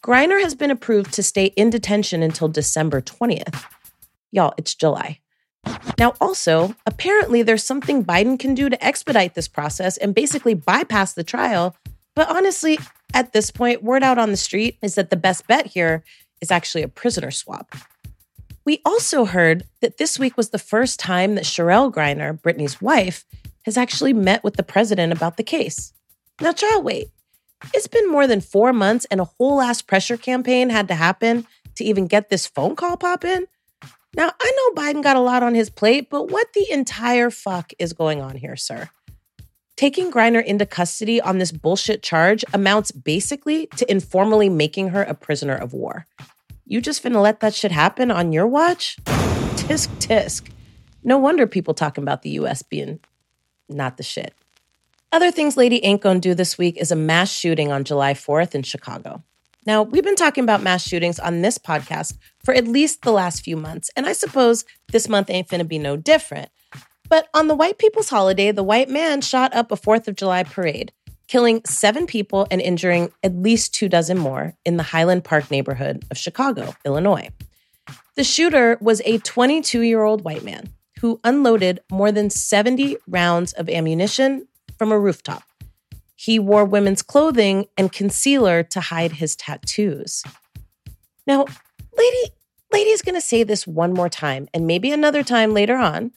Griner 0.03 0.41
has 0.41 0.55
been 0.55 0.71
approved 0.71 1.13
to 1.13 1.23
stay 1.23 1.45
in 1.55 1.69
detention 1.69 2.23
until 2.23 2.47
December 2.47 3.01
20th. 3.01 3.63
Y'all, 4.31 4.53
it's 4.57 4.73
July. 4.73 5.19
Now, 5.97 6.13
also, 6.19 6.75
apparently 6.85 7.41
there's 7.41 7.63
something 7.63 8.03
Biden 8.03 8.39
can 8.39 8.53
do 8.53 8.69
to 8.69 8.85
expedite 8.85 9.33
this 9.33 9.47
process 9.47 9.97
and 9.97 10.13
basically 10.13 10.53
bypass 10.53 11.13
the 11.13 11.23
trial. 11.23 11.75
But 12.15 12.29
honestly, 12.29 12.79
at 13.13 13.33
this 13.33 13.51
point, 13.51 13.83
word 13.83 14.03
out 14.03 14.17
on 14.17 14.31
the 14.31 14.37
street 14.37 14.77
is 14.81 14.95
that 14.95 15.09
the 15.09 15.15
best 15.15 15.47
bet 15.47 15.67
here 15.67 16.03
is 16.41 16.51
actually 16.51 16.83
a 16.83 16.87
prisoner 16.87 17.31
swap. 17.31 17.75
We 18.65 18.81
also 18.83 19.25
heard 19.25 19.63
that 19.81 19.97
this 19.97 20.17
week 20.17 20.37
was 20.37 20.49
the 20.49 20.59
first 20.59 20.99
time 20.99 21.35
that 21.35 21.45
Cherelle 21.45 21.93
Griner, 21.93 22.39
Brittney's 22.39 22.81
wife, 22.81 23.25
has 23.65 23.77
actually 23.77 24.13
met 24.13 24.43
with 24.43 24.55
the 24.55 24.63
president 24.63 25.11
about 25.11 25.37
the 25.37 25.43
case. 25.43 25.93
Now, 26.39 26.53
child, 26.53 26.85
wait. 26.85 27.07
It's 27.73 27.87
been 27.87 28.09
more 28.11 28.27
than 28.27 28.41
four 28.41 28.73
months 28.73 29.05
and 29.09 29.19
a 29.19 29.25
whole 29.25 29.61
ass 29.61 29.81
pressure 29.81 30.17
campaign 30.17 30.69
had 30.69 30.87
to 30.89 30.95
happen 30.95 31.47
to 31.75 31.83
even 31.83 32.07
get 32.07 32.29
this 32.29 32.45
phone 32.45 32.75
call 32.75 32.97
pop 32.97 33.25
in. 33.25 33.47
Now, 34.15 34.31
I 34.39 34.51
know 34.55 34.81
Biden 34.81 35.03
got 35.03 35.17
a 35.17 35.21
lot 35.21 35.43
on 35.43 35.55
his 35.55 35.69
plate, 35.69 36.09
but 36.09 36.31
what 36.31 36.53
the 36.53 36.65
entire 36.71 37.29
fuck 37.29 37.73
is 37.79 37.91
going 37.91 38.21
on 38.21 38.37
here, 38.37 38.55
sir? 38.55 38.89
Taking 39.75 40.09
Griner 40.09 40.43
into 40.43 40.65
custody 40.65 41.19
on 41.19 41.37
this 41.37 41.51
bullshit 41.51 42.01
charge 42.01 42.45
amounts 42.53 42.91
basically 42.91 43.67
to 43.75 43.89
informally 43.91 44.47
making 44.47 44.89
her 44.89 45.03
a 45.03 45.13
prisoner 45.13 45.55
of 45.55 45.73
war. 45.73 46.05
You 46.65 46.79
just 46.79 47.03
finna 47.03 47.21
let 47.21 47.41
that 47.41 47.53
shit 47.53 47.71
happen 47.71 48.09
on 48.09 48.31
your 48.31 48.47
watch? 48.47 48.97
Tisk 49.03 49.89
tisk. 49.99 50.49
No 51.03 51.17
wonder 51.17 51.45
people 51.45 51.73
talking 51.73 52.03
about 52.03 52.21
the 52.21 52.31
US 52.31 52.61
being 52.61 52.99
not 53.69 53.97
the 53.97 54.03
shit. 54.03 54.33
Other 55.11 55.31
things 55.31 55.57
Lady 55.57 55.83
ain't 55.83 56.01
gonna 56.01 56.19
do 56.19 56.33
this 56.33 56.57
week 56.57 56.77
is 56.77 56.91
a 56.91 56.95
mass 56.95 57.31
shooting 57.31 57.71
on 57.71 57.83
July 57.83 58.13
4th 58.13 58.55
in 58.55 58.63
Chicago. 58.63 59.23
Now, 59.65 59.81
we've 59.81 60.03
been 60.03 60.15
talking 60.15 60.43
about 60.43 60.61
mass 60.61 60.87
shootings 60.87 61.19
on 61.19 61.41
this 61.41 61.57
podcast 61.57 62.17
for 62.43 62.53
at 62.53 62.67
least 62.67 63.01
the 63.01 63.11
last 63.11 63.43
few 63.43 63.57
months, 63.57 63.89
and 63.95 64.05
I 64.05 64.13
suppose 64.13 64.63
this 64.91 65.09
month 65.09 65.29
ain't 65.29 65.47
finna 65.47 65.67
be 65.67 65.79
no 65.79 65.97
different. 65.97 66.49
But 67.09 67.27
on 67.33 67.47
the 67.47 67.55
white 67.55 67.77
people's 67.77 68.09
holiday, 68.09 68.51
the 68.51 68.63
white 68.63 68.89
man 68.89 69.21
shot 69.21 69.55
up 69.55 69.71
a 69.71 69.75
4th 69.75 70.07
of 70.07 70.15
July 70.15 70.43
parade 70.43 70.91
killing 71.27 71.61
seven 71.65 72.05
people 72.05 72.47
and 72.51 72.61
injuring 72.61 73.11
at 73.23 73.35
least 73.35 73.73
two 73.73 73.89
dozen 73.89 74.17
more 74.17 74.53
in 74.65 74.77
the 74.77 74.83
Highland 74.83 75.23
Park 75.23 75.49
neighborhood 75.49 76.05
of 76.11 76.17
Chicago, 76.17 76.75
Illinois. 76.85 77.29
The 78.15 78.23
shooter 78.23 78.77
was 78.79 79.01
a 79.05 79.17
22 79.19 79.81
year 79.81 80.03
old 80.03 80.23
white 80.23 80.43
man 80.43 80.69
who 81.05 81.21
unloaded 81.23 81.79
more 81.91 82.11
than 82.11 82.31
70 82.31 82.97
rounds 83.07 83.53
of 83.53 83.69
ammunition 83.69 84.47
from 84.75 84.91
a 84.91 84.97
rooftop. 84.97 85.43
He 86.15 86.39
wore 86.39 86.65
women's 86.65 87.03
clothing 87.03 87.67
and 87.77 87.91
concealer 87.91 88.63
to 88.63 88.79
hide 88.79 89.11
his 89.11 89.35
tattoos. 89.35 90.23
Now, 91.27 91.45
lady, 91.95 92.33
lady 92.73 92.89
is 92.89 93.03
going 93.03 93.13
to 93.13 93.21
say 93.21 93.43
this 93.43 93.67
one 93.67 93.93
more 93.93 94.09
time 94.09 94.47
and 94.51 94.65
maybe 94.65 94.91
another 94.91 95.21
time 95.21 95.53
later 95.53 95.75
on. 95.75 96.11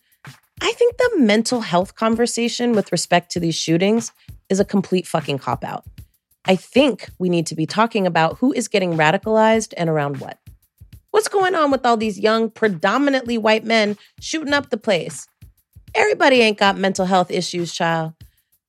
I 0.62 0.72
think 0.72 0.96
the 0.96 1.16
mental 1.18 1.60
health 1.60 1.94
conversation 1.94 2.72
with 2.72 2.90
respect 2.90 3.30
to 3.32 3.40
these 3.40 3.56
shootings 3.56 4.10
is 4.48 4.58
a 4.58 4.64
complete 4.64 5.06
fucking 5.06 5.36
cop 5.36 5.64
out. 5.64 5.84
I 6.46 6.56
think 6.56 7.10
we 7.18 7.28
need 7.28 7.46
to 7.48 7.54
be 7.54 7.66
talking 7.66 8.06
about 8.06 8.38
who 8.38 8.54
is 8.54 8.68
getting 8.68 8.94
radicalized 8.94 9.74
and 9.76 9.90
around 9.90 10.16
what. 10.16 10.38
What's 11.18 11.26
going 11.26 11.56
on 11.56 11.72
with 11.72 11.84
all 11.84 11.96
these 11.96 12.16
young, 12.16 12.48
predominantly 12.48 13.38
white 13.38 13.64
men 13.64 13.98
shooting 14.20 14.54
up 14.54 14.70
the 14.70 14.76
place? 14.76 15.26
Everybody 15.92 16.42
ain't 16.42 16.58
got 16.58 16.78
mental 16.78 17.06
health 17.06 17.32
issues, 17.32 17.74
child. 17.74 18.12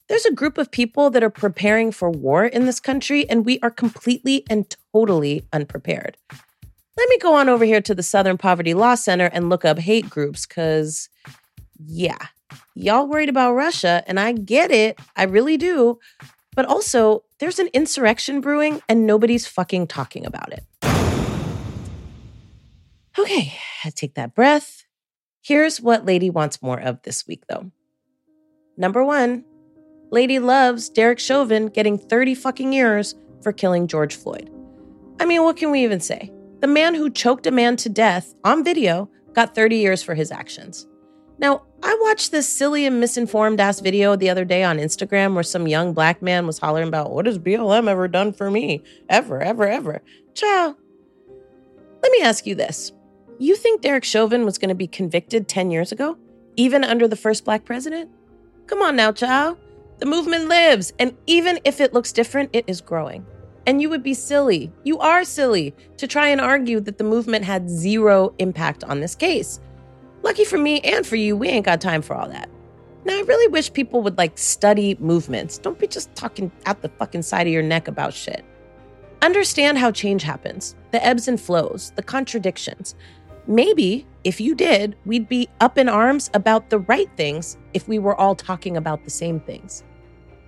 There's 0.08 0.26
a 0.26 0.34
group 0.34 0.58
of 0.58 0.72
people 0.72 1.12
that 1.12 1.22
are 1.22 1.30
preparing 1.30 1.92
for 1.92 2.10
war 2.10 2.46
in 2.46 2.66
this 2.66 2.80
country, 2.80 3.30
and 3.30 3.46
we 3.46 3.60
are 3.60 3.70
completely 3.70 4.46
and 4.50 4.66
totally 4.92 5.46
unprepared. 5.54 6.18
Let 6.98 7.08
me 7.10 7.20
go 7.20 7.36
on 7.36 7.50
over 7.50 7.66
here 7.66 7.82
to 7.82 7.94
the 7.94 8.02
Southern 8.02 8.40
Poverty 8.40 8.74
Law 8.74 8.96
Center 8.96 9.30
and 9.32 9.48
look 9.50 9.64
up 9.64 9.78
hate 9.78 10.10
groups, 10.10 10.48
because, 10.48 11.08
yeah, 11.86 12.18
y'all 12.74 13.06
worried 13.06 13.30
about 13.30 13.54
Russia, 13.54 14.04
and 14.08 14.20
I 14.20 14.32
get 14.32 14.72
it. 14.72 14.98
I 15.16 15.26
really 15.26 15.58
do. 15.58 16.00
But 16.56 16.66
also, 16.66 17.24
there's 17.38 17.60
an 17.60 17.70
insurrection 17.74 18.42
brewing, 18.42 18.82
and 18.90 19.06
nobody's 19.06 19.46
fucking 19.46 19.86
talking 19.86 20.26
about 20.26 20.52
it. 20.52 20.64
Okay, 23.18 23.54
take 23.96 24.16
that 24.16 24.36
breath. 24.36 24.86
Here's 25.42 25.82
what 25.82 26.06
Lady 26.06 26.30
wants 26.30 26.62
more 26.62 26.80
of 26.80 27.02
this 27.04 27.26
week, 27.28 27.44
though. 27.50 27.72
Number 28.78 29.04
one, 29.04 29.46
Lady 30.12 30.40
loves 30.40 30.90
Derek 30.90 31.20
Chauvin 31.20 31.68
getting 31.68 31.98
30 31.98 32.36
fucking 32.36 32.74
years 32.74 33.16
for 33.42 33.52
killing 33.52 33.88
George 33.88 34.16
Floyd. 34.16 34.50
I 35.20 35.26
mean, 35.26 35.44
what 35.44 35.58
can 35.58 35.72
we 35.72 35.84
even 35.84 36.00
say? 36.00 36.32
The 36.62 36.68
man 36.68 36.94
who 36.94 37.10
choked 37.10 37.48
a 37.48 37.52
man 37.52 37.78
to 37.78 37.90
death 37.90 38.34
on 38.44 38.64
video 38.64 39.10
got 39.34 39.56
30 39.56 39.78
years 39.78 40.04
for 40.04 40.14
his 40.14 40.32
actions. 40.32 40.88
Now, 41.38 41.64
I 41.82 41.98
watched 42.02 42.32
this 42.32 42.50
silly 42.50 42.86
and 42.86 43.00
misinformed 43.00 43.62
ass 43.62 43.80
video 43.80 44.16
the 44.16 44.30
other 44.30 44.44
day 44.44 44.64
on 44.64 44.78
Instagram 44.78 45.34
where 45.34 45.44
some 45.44 45.68
young 45.68 45.94
black 45.94 46.22
man 46.22 46.46
was 46.46 46.60
hollering 46.60 46.90
about, 46.90 47.12
What 47.12 47.26
has 47.26 47.40
BLM 47.40 47.88
ever 47.88 48.08
done 48.10 48.34
for 48.34 48.52
me? 48.52 48.84
Ever, 49.08 49.42
ever, 49.42 49.66
ever. 49.66 50.02
Child, 50.34 50.76
let 52.04 52.12
me 52.12 52.22
ask 52.22 52.46
you 52.46 52.56
this. 52.56 52.92
You 53.42 53.56
think 53.56 53.80
Derek 53.80 54.04
Chauvin 54.04 54.44
was 54.44 54.58
going 54.58 54.68
to 54.68 54.76
be 54.76 54.86
convicted 54.86 55.48
10 55.48 55.72
years 55.72 55.94
ago, 55.94 56.18
even 56.58 56.84
under 56.84 57.08
the 57.08 57.16
first 57.16 57.46
black 57.46 57.64
president? 57.64 58.12
Come 58.68 58.82
on 58.82 58.98
now, 58.98 59.14
child. 59.14 59.58
The 60.00 60.06
movement 60.06 60.50
lives, 60.50 60.92
and 61.00 61.16
even 61.26 61.58
if 61.64 61.80
it 61.80 61.94
looks 61.94 62.12
different, 62.12 62.50
it 62.52 62.66
is 62.68 62.82
growing. 62.82 63.26
And 63.66 63.82
you 63.82 63.90
would 63.90 64.04
be 64.04 64.14
silly, 64.14 64.74
you 64.84 65.00
are 65.00 65.24
silly, 65.24 65.74
to 65.96 66.06
try 66.06 66.28
and 66.28 66.42
argue 66.42 66.82
that 66.82 66.98
the 66.98 67.06
movement 67.06 67.46
had 67.46 67.70
zero 67.70 68.34
impact 68.40 68.84
on 68.84 69.00
this 69.00 69.16
case. 69.16 69.62
Lucky 70.22 70.44
for 70.44 70.58
me 70.58 70.82
and 70.82 71.08
for 71.08 71.16
you, 71.16 71.38
we 71.38 71.48
ain't 71.48 71.66
got 71.66 71.80
time 71.80 72.02
for 72.02 72.18
all 72.18 72.28
that. 72.28 72.50
Now, 73.06 73.14
I 73.14 73.22
really 73.22 73.48
wish 73.48 73.72
people 73.72 74.02
would 74.02 74.18
like 74.18 74.38
study 74.38 74.98
movements. 75.00 75.58
Don't 75.58 75.80
be 75.80 75.88
just 75.88 76.14
talking 76.14 76.52
out 76.66 76.82
the 76.82 76.90
fucking 76.90 77.22
side 77.22 77.48
of 77.48 77.54
your 77.54 77.64
neck 77.64 77.88
about 77.88 78.14
shit. 78.14 78.44
Understand 79.22 79.78
how 79.78 79.92
change 79.92 80.24
happens, 80.24 80.76
the 80.92 81.06
ebbs 81.06 81.28
and 81.28 81.40
flows, 81.40 81.92
the 81.96 82.04
contradictions. 82.04 82.96
Maybe 83.50 84.06
if 84.24 84.40
you 84.40 84.54
did, 84.54 84.96
we'd 85.08 85.28
be 85.28 85.50
up 85.60 85.80
in 85.80 85.90
arms 85.90 86.30
about 86.36 86.70
the 86.70 86.78
right 86.78 87.10
things 87.18 87.58
if 87.74 87.88
we 87.88 87.98
were 87.98 88.16
all 88.16 88.36
talking 88.36 88.78
about 88.78 89.04
the 89.04 89.10
same 89.10 89.40
things. 89.40 89.84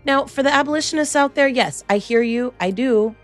Now, 0.05 0.25
for 0.25 0.43
the 0.43 0.53
abolitionists 0.53 1.15
out 1.15 1.33
there, 1.33 1.47
yes, 1.47 1.83
I 1.89 1.97
hear 1.97 2.21
you. 2.21 2.53
I 2.59 2.69
do. 2.69 3.15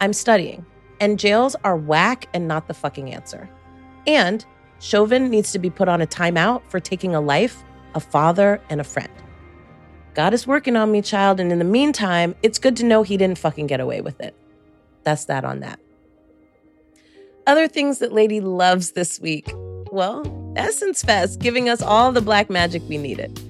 I'm 0.00 0.14
studying. 0.14 0.64
And 1.00 1.18
jails 1.18 1.54
are 1.64 1.76
whack 1.76 2.30
and 2.32 2.48
not 2.48 2.66
the 2.66 2.72
fucking 2.72 3.12
answer. 3.12 3.50
And 4.06 4.42
Chauvin 4.78 5.28
needs 5.28 5.52
to 5.52 5.58
be 5.58 5.68
put 5.68 5.88
on 5.88 6.00
a 6.00 6.06
timeout 6.06 6.62
for 6.70 6.80
taking 6.80 7.14
a 7.14 7.20
life, 7.20 7.62
a 7.94 8.00
father, 8.00 8.58
and 8.70 8.80
a 8.80 8.84
friend. 8.84 9.12
God 10.14 10.32
is 10.32 10.46
working 10.46 10.76
on 10.76 10.90
me, 10.90 11.02
child. 11.02 11.40
And 11.40 11.52
in 11.52 11.58
the 11.58 11.64
meantime, 11.66 12.34
it's 12.42 12.58
good 12.58 12.74
to 12.78 12.86
know 12.86 13.02
he 13.02 13.18
didn't 13.18 13.36
fucking 13.36 13.66
get 13.66 13.80
away 13.80 14.00
with 14.00 14.18
it. 14.18 14.34
That's 15.02 15.26
that 15.26 15.44
on 15.44 15.60
that. 15.60 15.78
Other 17.46 17.68
things 17.68 17.98
that 18.00 18.12
Lady 18.12 18.40
loves 18.40 18.92
this 18.92 19.20
week. 19.20 19.48
Well, 19.92 20.52
Essence 20.56 21.02
Fest 21.02 21.38
giving 21.38 21.68
us 21.68 21.80
all 21.80 22.10
the 22.10 22.20
black 22.20 22.50
magic 22.50 22.82
we 22.88 22.98
needed. 22.98 23.40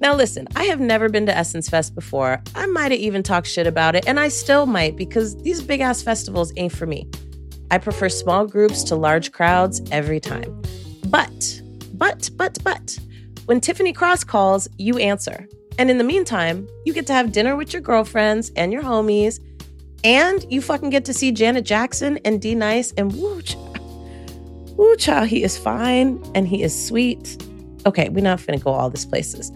Now, 0.00 0.14
listen, 0.14 0.48
I 0.56 0.64
have 0.64 0.80
never 0.80 1.10
been 1.10 1.26
to 1.26 1.36
Essence 1.36 1.68
Fest 1.68 1.94
before. 1.94 2.42
I 2.54 2.64
might 2.64 2.90
have 2.90 3.00
even 3.00 3.22
talked 3.22 3.46
shit 3.46 3.66
about 3.66 3.96
it, 3.96 4.08
and 4.08 4.18
I 4.18 4.28
still 4.28 4.64
might 4.64 4.96
because 4.96 5.36
these 5.42 5.62
big 5.62 5.82
ass 5.82 6.00
festivals 6.00 6.54
ain't 6.56 6.72
for 6.72 6.86
me. 6.86 7.06
I 7.70 7.76
prefer 7.76 8.08
small 8.08 8.46
groups 8.46 8.82
to 8.84 8.96
large 8.96 9.30
crowds 9.30 9.82
every 9.90 10.20
time. 10.20 10.62
But, 11.08 11.60
but, 11.92 12.30
but, 12.36 12.56
but, 12.64 12.98
when 13.44 13.60
Tiffany 13.60 13.92
Cross 13.92 14.24
calls, 14.24 14.68
you 14.78 14.96
answer. 14.96 15.46
And 15.78 15.90
in 15.90 15.98
the 15.98 16.04
meantime, 16.04 16.66
you 16.86 16.94
get 16.94 17.06
to 17.08 17.12
have 17.12 17.32
dinner 17.32 17.56
with 17.56 17.74
your 17.74 17.82
girlfriends 17.82 18.52
and 18.56 18.72
your 18.72 18.82
homies, 18.82 19.38
and 20.04 20.46
you 20.50 20.60
fucking 20.60 20.90
get 20.90 21.04
to 21.06 21.14
see 21.14 21.32
Janet 21.32 21.64
Jackson 21.64 22.18
and 22.24 22.40
D 22.40 22.54
Nice, 22.54 22.92
and 22.92 23.12
woo, 23.14 23.42
child, 23.42 23.78
woo, 24.76 24.94
child, 24.96 25.28
he 25.28 25.42
is 25.42 25.58
fine 25.58 26.22
and 26.34 26.46
he 26.46 26.62
is 26.62 26.86
sweet. 26.86 27.42
Okay, 27.86 28.08
we're 28.10 28.22
not 28.22 28.46
gonna 28.46 28.58
go 28.58 28.70
all 28.70 28.90
these 28.90 29.06
places. 29.06 29.50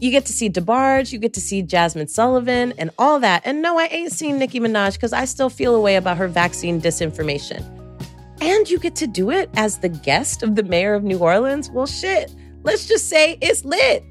You 0.00 0.10
get 0.10 0.26
to 0.26 0.32
see 0.32 0.50
DeBarge, 0.50 1.12
you 1.12 1.18
get 1.18 1.32
to 1.34 1.40
see 1.40 1.62
Jazmine 1.62 2.10
Sullivan, 2.10 2.74
and 2.76 2.90
all 2.98 3.20
that. 3.20 3.42
And 3.44 3.62
no, 3.62 3.78
I 3.78 3.84
ain't 3.86 4.12
seen 4.12 4.38
Nicki 4.38 4.58
Minaj 4.58 4.94
because 4.94 5.12
I 5.12 5.24
still 5.24 5.48
feel 5.48 5.74
a 5.76 5.80
way 5.80 5.96
about 5.96 6.16
her 6.16 6.28
vaccine 6.28 6.80
disinformation. 6.80 7.64
And 8.40 8.68
you 8.68 8.80
get 8.80 8.96
to 8.96 9.06
do 9.06 9.30
it 9.30 9.48
as 9.54 9.78
the 9.78 9.88
guest 9.88 10.42
of 10.42 10.56
the 10.56 10.64
mayor 10.64 10.94
of 10.94 11.04
New 11.04 11.18
Orleans. 11.18 11.70
Well, 11.70 11.86
shit, 11.86 12.34
let's 12.64 12.86
just 12.86 13.08
say 13.08 13.38
it's 13.40 13.64
lit. 13.64 14.02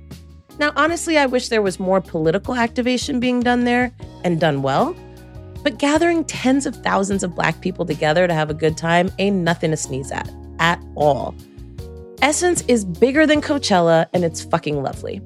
Now, 0.58 0.72
honestly, 0.78 1.18
I 1.18 1.26
wish 1.26 1.50
there 1.50 1.62
was 1.62 1.78
more 1.78 2.00
political 2.00 2.56
activation 2.56 3.20
being 3.20 3.42
done 3.42 3.66
there 3.66 3.92
and 4.24 4.40
done 4.40 4.62
well. 4.62 4.96
But 5.64 5.78
gathering 5.78 6.26
tens 6.26 6.66
of 6.66 6.76
thousands 6.78 7.24
of 7.24 7.36
black 7.36 7.62
people 7.62 7.86
together 7.86 8.28
to 8.28 8.34
have 8.34 8.50
a 8.50 8.54
good 8.54 8.78
time 8.78 9.12
ain't 9.20 9.38
nothing 9.38 9.72
to 9.72 9.78
sneeze 9.78 10.12
at, 10.12 10.30
at 10.60 10.84
all. 10.96 11.36
Essence 12.22 12.64
is 12.68 12.86
bigger 12.86 13.26
than 13.26 13.42
Coachella 13.42 14.08
and 14.14 14.24
it's 14.24 14.44
fucking 14.44 14.82
lovely. 14.84 15.22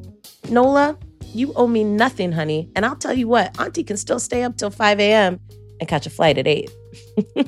Nola, 0.49 0.97
you 1.33 1.53
owe 1.55 1.67
me 1.67 1.83
nothing, 1.83 2.31
honey. 2.31 2.69
And 2.75 2.85
I'll 2.85 2.95
tell 2.95 3.13
you 3.13 3.27
what, 3.27 3.59
Auntie 3.59 3.83
can 3.83 3.97
still 3.97 4.19
stay 4.19 4.43
up 4.43 4.57
till 4.57 4.69
5 4.69 4.99
a.m. 4.99 5.39
and 5.79 5.89
catch 5.89 6.05
a 6.05 6.09
flight 6.09 6.37
at 6.37 6.47
8. 6.47 6.71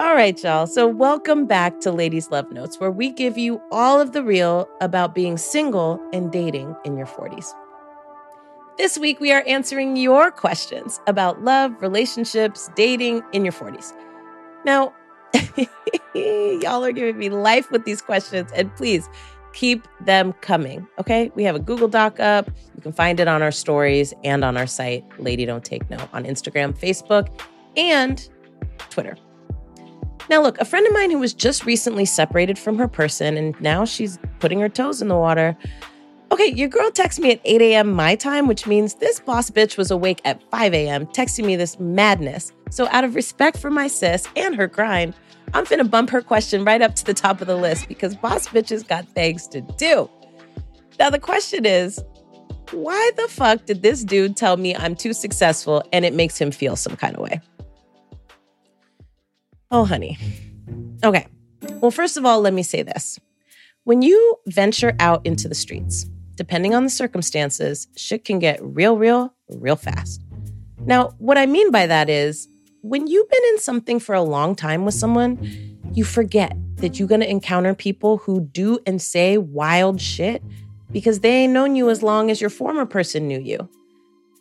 all 0.00 0.14
right, 0.14 0.42
y'all. 0.42 0.66
So, 0.66 0.86
welcome 0.86 1.46
back 1.46 1.80
to 1.80 1.90
Ladies 1.90 2.30
Love 2.30 2.52
Notes, 2.52 2.78
where 2.78 2.90
we 2.90 3.10
give 3.10 3.38
you 3.38 3.60
all 3.72 4.00
of 4.00 4.12
the 4.12 4.22
real 4.22 4.68
about 4.80 5.14
being 5.14 5.38
single 5.38 5.98
and 6.12 6.30
dating 6.30 6.76
in 6.84 6.98
your 6.98 7.06
40s. 7.06 7.54
This 8.80 8.96
week, 8.96 9.20
we 9.20 9.30
are 9.30 9.44
answering 9.46 9.98
your 9.98 10.30
questions 10.30 11.02
about 11.06 11.44
love, 11.44 11.82
relationships, 11.82 12.70
dating 12.74 13.22
in 13.34 13.44
your 13.44 13.52
40s. 13.52 13.92
Now, 14.64 14.94
y'all 16.14 16.82
are 16.82 16.90
giving 16.90 17.18
me 17.18 17.28
life 17.28 17.70
with 17.70 17.84
these 17.84 18.00
questions. 18.00 18.50
And 18.52 18.74
please, 18.76 19.06
keep 19.52 19.86
them 20.00 20.32
coming. 20.40 20.88
Okay. 20.98 21.30
We 21.34 21.44
have 21.44 21.54
a 21.54 21.58
Google 21.58 21.88
Doc 21.88 22.20
up. 22.20 22.48
You 22.74 22.80
can 22.80 22.94
find 22.94 23.20
it 23.20 23.28
on 23.28 23.42
our 23.42 23.50
stories 23.50 24.14
and 24.24 24.42
on 24.42 24.56
our 24.56 24.66
site, 24.66 25.04
Lady 25.20 25.44
Don't 25.44 25.62
Take 25.62 25.90
No, 25.90 25.98
on 26.14 26.24
Instagram, 26.24 26.72
Facebook, 26.72 27.28
and 27.76 28.30
Twitter. 28.88 29.14
Now, 30.30 30.40
look, 30.40 30.58
a 30.58 30.64
friend 30.64 30.86
of 30.86 30.94
mine 30.94 31.10
who 31.10 31.18
was 31.18 31.34
just 31.34 31.66
recently 31.66 32.06
separated 32.06 32.58
from 32.58 32.78
her 32.78 32.88
person 32.88 33.36
and 33.36 33.60
now 33.60 33.84
she's 33.84 34.18
putting 34.38 34.58
her 34.60 34.70
toes 34.70 35.02
in 35.02 35.08
the 35.08 35.18
water. 35.18 35.54
Okay, 36.32 36.46
your 36.46 36.68
girl 36.68 36.90
texted 36.90 37.20
me 37.20 37.32
at 37.32 37.40
8 37.44 37.60
a.m. 37.60 37.92
my 37.92 38.14
time, 38.14 38.46
which 38.46 38.66
means 38.66 38.94
this 38.94 39.18
boss 39.18 39.50
bitch 39.50 39.76
was 39.76 39.90
awake 39.90 40.20
at 40.24 40.40
5 40.50 40.72
a.m. 40.74 41.06
texting 41.06 41.44
me 41.44 41.56
this 41.56 41.78
madness. 41.80 42.52
So, 42.70 42.86
out 42.92 43.02
of 43.02 43.16
respect 43.16 43.58
for 43.58 43.68
my 43.68 43.88
sis 43.88 44.28
and 44.36 44.54
her 44.54 44.68
grind, 44.68 45.14
I'm 45.54 45.66
finna 45.66 45.90
bump 45.90 46.10
her 46.10 46.22
question 46.22 46.64
right 46.64 46.80
up 46.80 46.94
to 46.96 47.04
the 47.04 47.14
top 47.14 47.40
of 47.40 47.48
the 47.48 47.56
list 47.56 47.88
because 47.88 48.14
boss 48.14 48.46
bitches 48.46 48.86
got 48.86 49.08
things 49.08 49.48
to 49.48 49.60
do. 49.60 50.08
Now, 51.00 51.10
the 51.10 51.18
question 51.18 51.66
is 51.66 52.00
why 52.70 53.10
the 53.16 53.26
fuck 53.26 53.66
did 53.66 53.82
this 53.82 54.04
dude 54.04 54.36
tell 54.36 54.56
me 54.56 54.76
I'm 54.76 54.94
too 54.94 55.12
successful 55.12 55.82
and 55.92 56.04
it 56.04 56.14
makes 56.14 56.40
him 56.40 56.52
feel 56.52 56.76
some 56.76 56.94
kind 56.94 57.16
of 57.16 57.22
way? 57.22 57.40
Oh, 59.72 59.84
honey. 59.84 60.16
Okay. 61.02 61.26
Well, 61.80 61.90
first 61.90 62.16
of 62.16 62.24
all, 62.24 62.40
let 62.40 62.52
me 62.52 62.62
say 62.62 62.82
this. 62.82 63.18
When 63.84 64.02
you 64.02 64.36
venture 64.46 64.94
out 65.00 65.24
into 65.26 65.48
the 65.48 65.54
streets, 65.54 66.06
depending 66.40 66.74
on 66.74 66.84
the 66.84 66.88
circumstances, 66.88 67.86
shit 67.96 68.24
can 68.24 68.38
get 68.38 68.58
real, 68.62 68.96
real, 68.96 69.34
real 69.50 69.76
fast. 69.76 70.22
Now, 70.86 71.08
what 71.18 71.36
I 71.36 71.44
mean 71.44 71.70
by 71.70 71.86
that 71.86 72.08
is 72.08 72.48
when 72.80 73.06
you've 73.06 73.28
been 73.28 73.42
in 73.50 73.58
something 73.58 74.00
for 74.00 74.14
a 74.14 74.22
long 74.22 74.54
time 74.54 74.86
with 74.86 74.94
someone, 74.94 75.38
you 75.92 76.02
forget 76.02 76.56
that 76.76 76.98
you're 76.98 77.08
going 77.08 77.20
to 77.20 77.30
encounter 77.30 77.74
people 77.74 78.16
who 78.16 78.40
do 78.40 78.78
and 78.86 79.02
say 79.02 79.36
wild 79.36 80.00
shit 80.00 80.42
because 80.90 81.20
they 81.20 81.30
ain't 81.30 81.52
known 81.52 81.76
you 81.76 81.90
as 81.90 82.02
long 82.02 82.30
as 82.30 82.40
your 82.40 82.48
former 82.48 82.86
person 82.86 83.28
knew 83.28 83.38
you. 83.38 83.68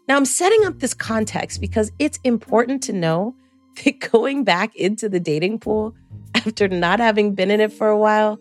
Now, 0.08 0.16
I'm 0.16 0.24
setting 0.24 0.64
up 0.64 0.80
this 0.80 0.94
context 0.94 1.60
because 1.60 1.92
it's 2.00 2.18
important 2.24 2.82
to 2.84 2.94
know 2.94 3.36
that 3.84 4.00
going 4.00 4.46
back 4.46 4.74
into 4.74 5.10
the 5.10 5.20
dating 5.20 5.60
pool 5.60 5.94
after 6.34 6.70
not 6.70 7.02
having 7.02 7.36
been 7.36 7.52
in 7.52 7.60
it 7.60 7.74
for 7.74 7.90
a 7.90 7.98
while, 7.98 8.40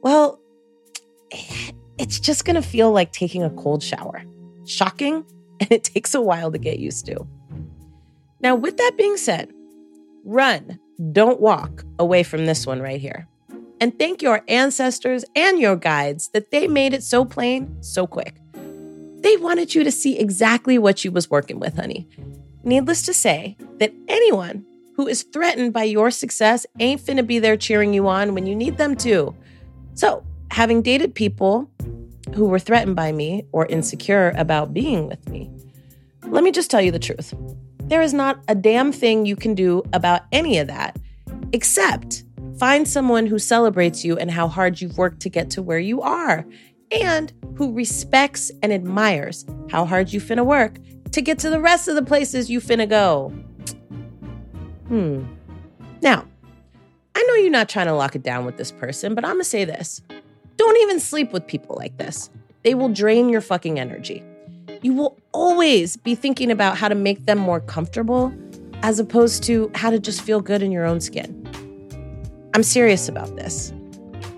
well, 0.00 0.40
it's 2.00 2.18
just 2.18 2.44
going 2.44 2.56
to 2.56 2.62
feel 2.62 2.90
like 2.90 3.12
taking 3.12 3.42
a 3.42 3.50
cold 3.50 3.82
shower. 3.82 4.22
Shocking, 4.66 5.24
and 5.60 5.70
it 5.70 5.84
takes 5.84 6.14
a 6.14 6.20
while 6.20 6.50
to 6.50 6.58
get 6.58 6.78
used 6.78 7.06
to. 7.06 7.26
Now, 8.40 8.54
with 8.54 8.78
that 8.78 8.92
being 8.96 9.18
said, 9.18 9.52
run, 10.24 10.78
don't 11.12 11.40
walk 11.40 11.84
away 11.98 12.22
from 12.22 12.46
this 12.46 12.66
one 12.66 12.80
right 12.80 13.00
here. 13.00 13.26
and 13.80 13.98
thank 13.98 14.20
your 14.20 14.42
ancestors 14.46 15.24
and 15.34 15.58
your 15.58 15.74
guides 15.74 16.28
that 16.34 16.50
they 16.50 16.68
made 16.68 16.92
it 16.92 17.02
so 17.02 17.24
plain 17.24 17.82
so 17.82 18.06
quick. 18.06 18.36
They 19.22 19.36
wanted 19.38 19.74
you 19.74 19.84
to 19.84 19.90
see 19.90 20.18
exactly 20.18 20.78
what 20.78 21.04
you 21.04 21.10
was 21.10 21.30
working 21.30 21.58
with, 21.58 21.76
honey. 21.76 22.06
Needless 22.62 23.02
to 23.02 23.14
say, 23.14 23.56
that 23.78 23.92
anyone 24.08 24.64
who 24.96 25.06
is 25.06 25.22
threatened 25.22 25.72
by 25.72 25.84
your 25.84 26.10
success 26.10 26.66
ain't 26.78 27.00
finna 27.00 27.26
be 27.26 27.38
there 27.38 27.56
cheering 27.56 27.94
you 27.94 28.06
on 28.08 28.34
when 28.34 28.46
you 28.46 28.54
need 28.54 28.76
them 28.76 28.94
to. 28.96 29.34
So, 29.94 30.24
having 30.50 30.82
dated 30.82 31.14
people 31.14 31.70
who 32.34 32.46
were 32.46 32.58
threatened 32.58 32.96
by 32.96 33.12
me 33.12 33.46
or 33.52 33.66
insecure 33.66 34.32
about 34.36 34.74
being 34.74 35.06
with 35.06 35.28
me, 35.28 35.50
let 36.26 36.44
me 36.44 36.50
just 36.50 36.70
tell 36.70 36.80
you 36.80 36.90
the 36.90 36.98
truth. 36.98 37.34
There 37.84 38.02
is 38.02 38.14
not 38.14 38.42
a 38.48 38.54
damn 38.54 38.92
thing 38.92 39.26
you 39.26 39.36
can 39.36 39.54
do 39.54 39.82
about 39.92 40.22
any 40.32 40.58
of 40.58 40.68
that 40.68 40.96
except 41.52 42.24
find 42.58 42.86
someone 42.86 43.26
who 43.26 43.38
celebrates 43.38 44.04
you 44.04 44.16
and 44.18 44.30
how 44.30 44.46
hard 44.46 44.80
you've 44.80 44.98
worked 44.98 45.20
to 45.20 45.28
get 45.28 45.50
to 45.50 45.62
where 45.62 45.78
you 45.78 46.02
are 46.02 46.46
and 46.90 47.32
who 47.56 47.72
respects 47.72 48.50
and 48.62 48.72
admires 48.72 49.44
how 49.70 49.84
hard 49.84 50.12
you 50.12 50.20
finna 50.20 50.44
work 50.44 50.78
to 51.12 51.20
get 51.20 51.38
to 51.38 51.50
the 51.50 51.60
rest 51.60 51.88
of 51.88 51.94
the 51.94 52.02
places 52.02 52.50
you 52.50 52.60
finna 52.60 52.88
go. 52.88 53.30
Hmm. 54.88 55.24
Now, 56.02 56.26
I 57.14 57.22
know 57.22 57.34
you're 57.34 57.50
not 57.50 57.68
trying 57.68 57.86
to 57.86 57.94
lock 57.94 58.14
it 58.14 58.22
down 58.22 58.44
with 58.44 58.56
this 58.56 58.72
person, 58.72 59.14
but 59.14 59.24
I'm 59.24 59.34
gonna 59.34 59.44
say 59.44 59.64
this. 59.64 60.00
Don't 60.60 60.76
even 60.76 61.00
sleep 61.00 61.32
with 61.32 61.46
people 61.46 61.74
like 61.78 61.96
this. 61.96 62.28
They 62.64 62.74
will 62.74 62.90
drain 62.90 63.30
your 63.30 63.40
fucking 63.40 63.80
energy. 63.80 64.22
You 64.82 64.92
will 64.92 65.18
always 65.32 65.96
be 65.96 66.14
thinking 66.14 66.50
about 66.50 66.76
how 66.76 66.88
to 66.88 66.94
make 66.94 67.24
them 67.24 67.38
more 67.38 67.60
comfortable 67.60 68.30
as 68.82 68.98
opposed 68.98 69.42
to 69.44 69.70
how 69.74 69.88
to 69.88 69.98
just 69.98 70.20
feel 70.20 70.42
good 70.42 70.62
in 70.62 70.70
your 70.70 70.84
own 70.84 71.00
skin. 71.00 71.32
I'm 72.52 72.62
serious 72.62 73.08
about 73.08 73.34
this. 73.36 73.72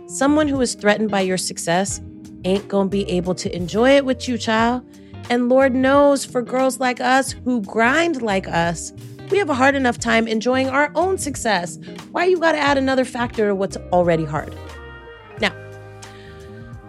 Someone 0.07 0.47
who 0.47 0.61
is 0.61 0.77
threatened 0.77 1.11
by 1.11 1.23
your 1.23 1.39
success 1.39 2.01
ain't 2.45 2.69
gonna 2.69 2.89
be 2.89 3.03
able 3.11 3.35
to 3.35 3.53
enjoy 3.53 3.97
it 3.97 4.05
with 4.05 4.29
you, 4.29 4.39
child. 4.39 4.85
And 5.29 5.49
Lord 5.49 5.75
knows 5.75 6.25
for 6.25 6.41
girls 6.41 6.79
like 6.79 7.01
us 7.01 7.33
who 7.33 7.63
grind 7.63 8.23
like 8.23 8.47
us, 8.47 8.93
we 9.33 9.39
have 9.39 9.51
a 9.51 9.55
hard 9.55 9.75
enough 9.75 9.99
time 9.99 10.29
enjoying 10.29 10.69
our 10.69 10.93
own 10.95 11.19
success. 11.19 11.81
Why 12.13 12.27
you 12.27 12.39
gotta 12.39 12.59
add 12.59 12.79
another 12.79 13.05
factor 13.05 13.49
to 13.49 13.57
what's 13.57 13.77
already 13.93 14.25
hard? 14.25 14.55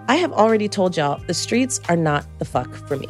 I 0.07 0.15
have 0.17 0.33
already 0.33 0.67
told 0.67 0.97
y'all 0.97 1.21
the 1.27 1.33
streets 1.33 1.79
are 1.87 1.95
not 1.95 2.25
the 2.39 2.45
fuck 2.45 2.73
for 2.87 2.97
me. 2.97 3.07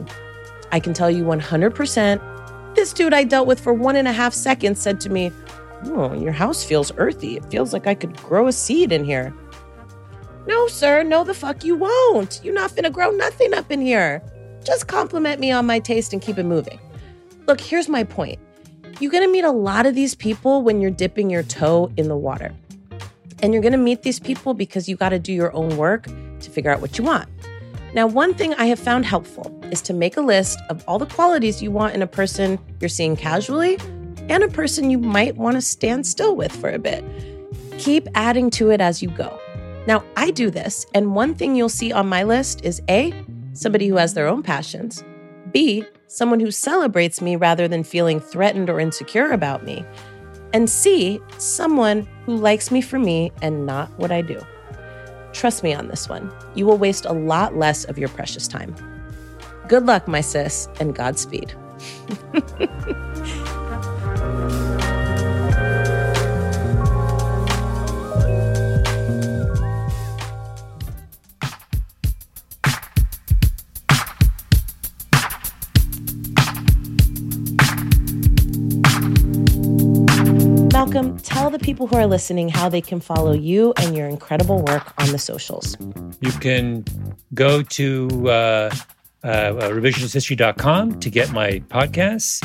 I 0.71 0.79
can 0.79 0.93
tell 0.93 1.09
you 1.09 1.23
100%. 1.23 2.75
This 2.75 2.93
dude 2.93 3.13
I 3.13 3.23
dealt 3.23 3.47
with 3.47 3.59
for 3.59 3.73
one 3.73 3.95
and 3.95 4.07
a 4.07 4.11
half 4.11 4.33
seconds 4.33 4.79
said 4.79 4.99
to 5.01 5.09
me, 5.09 5.31
Oh, 5.85 6.13
your 6.13 6.31
house 6.31 6.63
feels 6.63 6.91
earthy. 6.97 7.37
It 7.37 7.45
feels 7.45 7.73
like 7.73 7.87
I 7.87 7.95
could 7.95 8.15
grow 8.17 8.47
a 8.47 8.51
seed 8.51 8.91
in 8.91 9.03
here. 9.03 9.33
No, 10.45 10.67
sir, 10.67 11.03
no, 11.03 11.23
the 11.23 11.33
fuck 11.33 11.63
you 11.63 11.75
won't. 11.75 12.39
You're 12.43 12.53
not 12.53 12.71
finna 12.71 12.91
grow 12.91 13.11
nothing 13.11 13.53
up 13.53 13.71
in 13.71 13.81
here. 13.81 14.21
Just 14.63 14.87
compliment 14.87 15.39
me 15.39 15.51
on 15.51 15.65
my 15.65 15.79
taste 15.79 16.13
and 16.13 16.21
keep 16.21 16.37
it 16.37 16.43
moving. 16.43 16.79
Look, 17.47 17.59
here's 17.59 17.89
my 17.89 18.03
point 18.03 18.39
you're 18.99 19.11
to 19.11 19.27
meet 19.27 19.43
a 19.43 19.51
lot 19.51 19.85
of 19.85 19.95
these 19.95 20.15
people 20.15 20.61
when 20.61 20.79
you're 20.79 20.91
dipping 20.91 21.29
your 21.29 21.43
toe 21.43 21.91
in 21.97 22.07
the 22.07 22.15
water. 22.15 22.53
And 23.41 23.53
you're 23.53 23.63
to 23.63 23.77
meet 23.77 24.03
these 24.03 24.19
people 24.19 24.53
because 24.53 24.87
you 24.87 24.95
got 24.95 25.09
to 25.09 25.19
do 25.19 25.33
your 25.33 25.53
own 25.53 25.75
work 25.75 26.07
to 26.43 26.51
figure 26.51 26.71
out 26.71 26.81
what 26.81 26.97
you 26.97 27.03
want. 27.03 27.29
Now, 27.93 28.07
one 28.07 28.33
thing 28.33 28.53
I 28.55 28.65
have 28.65 28.79
found 28.79 29.05
helpful 29.05 29.59
is 29.71 29.81
to 29.83 29.93
make 29.93 30.17
a 30.17 30.21
list 30.21 30.59
of 30.69 30.83
all 30.87 30.99
the 30.99 31.05
qualities 31.05 31.61
you 31.61 31.71
want 31.71 31.93
in 31.93 32.01
a 32.01 32.07
person 32.07 32.59
you're 32.79 32.89
seeing 32.89 33.15
casually 33.15 33.77
and 34.29 34.43
a 34.43 34.47
person 34.47 34.89
you 34.89 34.97
might 34.97 35.35
want 35.35 35.55
to 35.55 35.61
stand 35.61 36.07
still 36.07 36.35
with 36.35 36.51
for 36.55 36.69
a 36.69 36.79
bit. 36.79 37.03
Keep 37.77 38.07
adding 38.15 38.49
to 38.51 38.71
it 38.71 38.81
as 38.81 39.01
you 39.01 39.09
go. 39.09 39.39
Now, 39.85 40.03
I 40.15 40.31
do 40.31 40.49
this, 40.49 40.85
and 40.93 41.13
one 41.13 41.35
thing 41.35 41.55
you'll 41.55 41.69
see 41.69 41.91
on 41.91 42.07
my 42.07 42.23
list 42.23 42.63
is 42.63 42.81
A, 42.89 43.13
somebody 43.53 43.87
who 43.87 43.97
has 43.97 44.13
their 44.13 44.27
own 44.27 44.41
passions, 44.41 45.03
B, 45.51 45.85
someone 46.07 46.39
who 46.39 46.51
celebrates 46.51 47.21
me 47.21 47.35
rather 47.35 47.67
than 47.67 47.83
feeling 47.83 48.19
threatened 48.19 48.69
or 48.69 48.79
insecure 48.79 49.31
about 49.31 49.63
me. 49.63 49.85
And 50.53 50.69
C, 50.69 51.19
someone 51.37 52.07
who 52.25 52.35
likes 52.35 52.71
me 52.71 52.81
for 52.81 52.97
me 52.97 53.31
and 53.41 53.65
not 53.65 53.91
what 53.99 54.11
I 54.11 54.21
do. 54.21 54.41
Trust 55.33 55.63
me 55.63 55.73
on 55.73 55.87
this 55.87 56.07
one. 56.07 56.31
You 56.55 56.65
will 56.65 56.77
waste 56.77 57.05
a 57.05 57.13
lot 57.13 57.55
less 57.57 57.83
of 57.85 57.97
your 57.97 58.09
precious 58.09 58.47
time. 58.47 58.75
Good 59.67 59.85
luck, 59.85 60.07
my 60.07 60.21
sis, 60.21 60.69
and 60.79 60.95
Godspeed. 60.95 61.53
Malcolm, 80.93 81.17
tell 81.19 81.49
the 81.49 81.59
people 81.59 81.87
who 81.87 81.95
are 81.95 82.05
listening 82.05 82.49
how 82.49 82.69
they 82.69 82.81
can 82.81 82.99
follow 82.99 83.33
you 83.33 83.73
and 83.77 83.97
your 83.97 84.07
incredible 84.07 84.61
work 84.61 84.93
on 84.99 85.11
the 85.11 85.17
socials. 85.17 85.75
You 86.21 86.31
can 86.33 86.85
go 87.33 87.63
to 87.63 88.29
uh, 88.29 88.75
uh, 89.23 89.51
revisionisthistory.com 89.53 90.99
to 90.99 91.09
get 91.09 91.31
my 91.31 91.59
podcasts. 91.69 92.43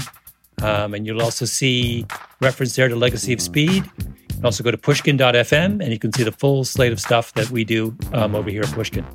Um, 0.63 0.95
and 0.95 1.07
you'll 1.07 1.23
also 1.23 1.45
see 1.45 2.07
reference 2.41 2.75
there 2.75 2.89
to 2.89 2.97
Legacy 2.97 3.33
of 3.33 3.41
Speed. 3.41 3.85
You 3.99 4.35
can 4.35 4.45
also 4.45 4.65
go 4.65 4.71
to 4.71 4.79
pushkin.fm 4.79 5.83
and 5.83 5.93
you 5.93 5.99
can 5.99 6.13
see 6.13 6.25
the 6.25 6.33
full 6.33 6.65
slate 6.65 6.93
of 6.93 7.01
stuff 7.01 7.35
that 7.35 7.51
we 7.51 7.65
do 7.65 7.97
um, 8.13 8.35
over 8.35 8.51
here 8.51 8.63
at 8.63 8.73
Pushkin. 8.73 9.07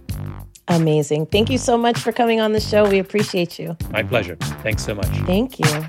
Amazing. 0.67 1.25
Thank 1.25 1.49
you 1.49 1.57
so 1.57 1.77
much 1.77 1.99
for 1.99 2.11
coming 2.11 2.39
on 2.39 2.53
the 2.53 2.61
show. 2.61 2.87
We 2.87 2.99
appreciate 2.99 3.59
you. 3.59 3.75
My 3.91 4.03
pleasure. 4.03 4.37
Thanks 4.61 4.85
so 4.85 4.93
much. 4.95 5.07
Thank 5.25 5.59
you. 5.59 5.85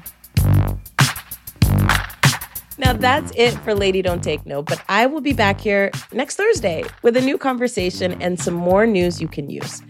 Now 2.76 2.92
that's 2.92 3.30
it 3.36 3.52
for 3.60 3.74
Lady 3.74 4.02
Don't 4.02 4.22
Take 4.22 4.44
No, 4.46 4.62
but 4.62 4.82
I 4.88 5.06
will 5.06 5.20
be 5.20 5.32
back 5.32 5.60
here 5.60 5.90
next 6.12 6.36
Thursday 6.36 6.84
with 7.02 7.16
a 7.16 7.20
new 7.20 7.38
conversation 7.38 8.20
and 8.20 8.38
some 8.38 8.54
more 8.54 8.86
news 8.86 9.20
you 9.20 9.28
can 9.28 9.48
use. 9.48 9.82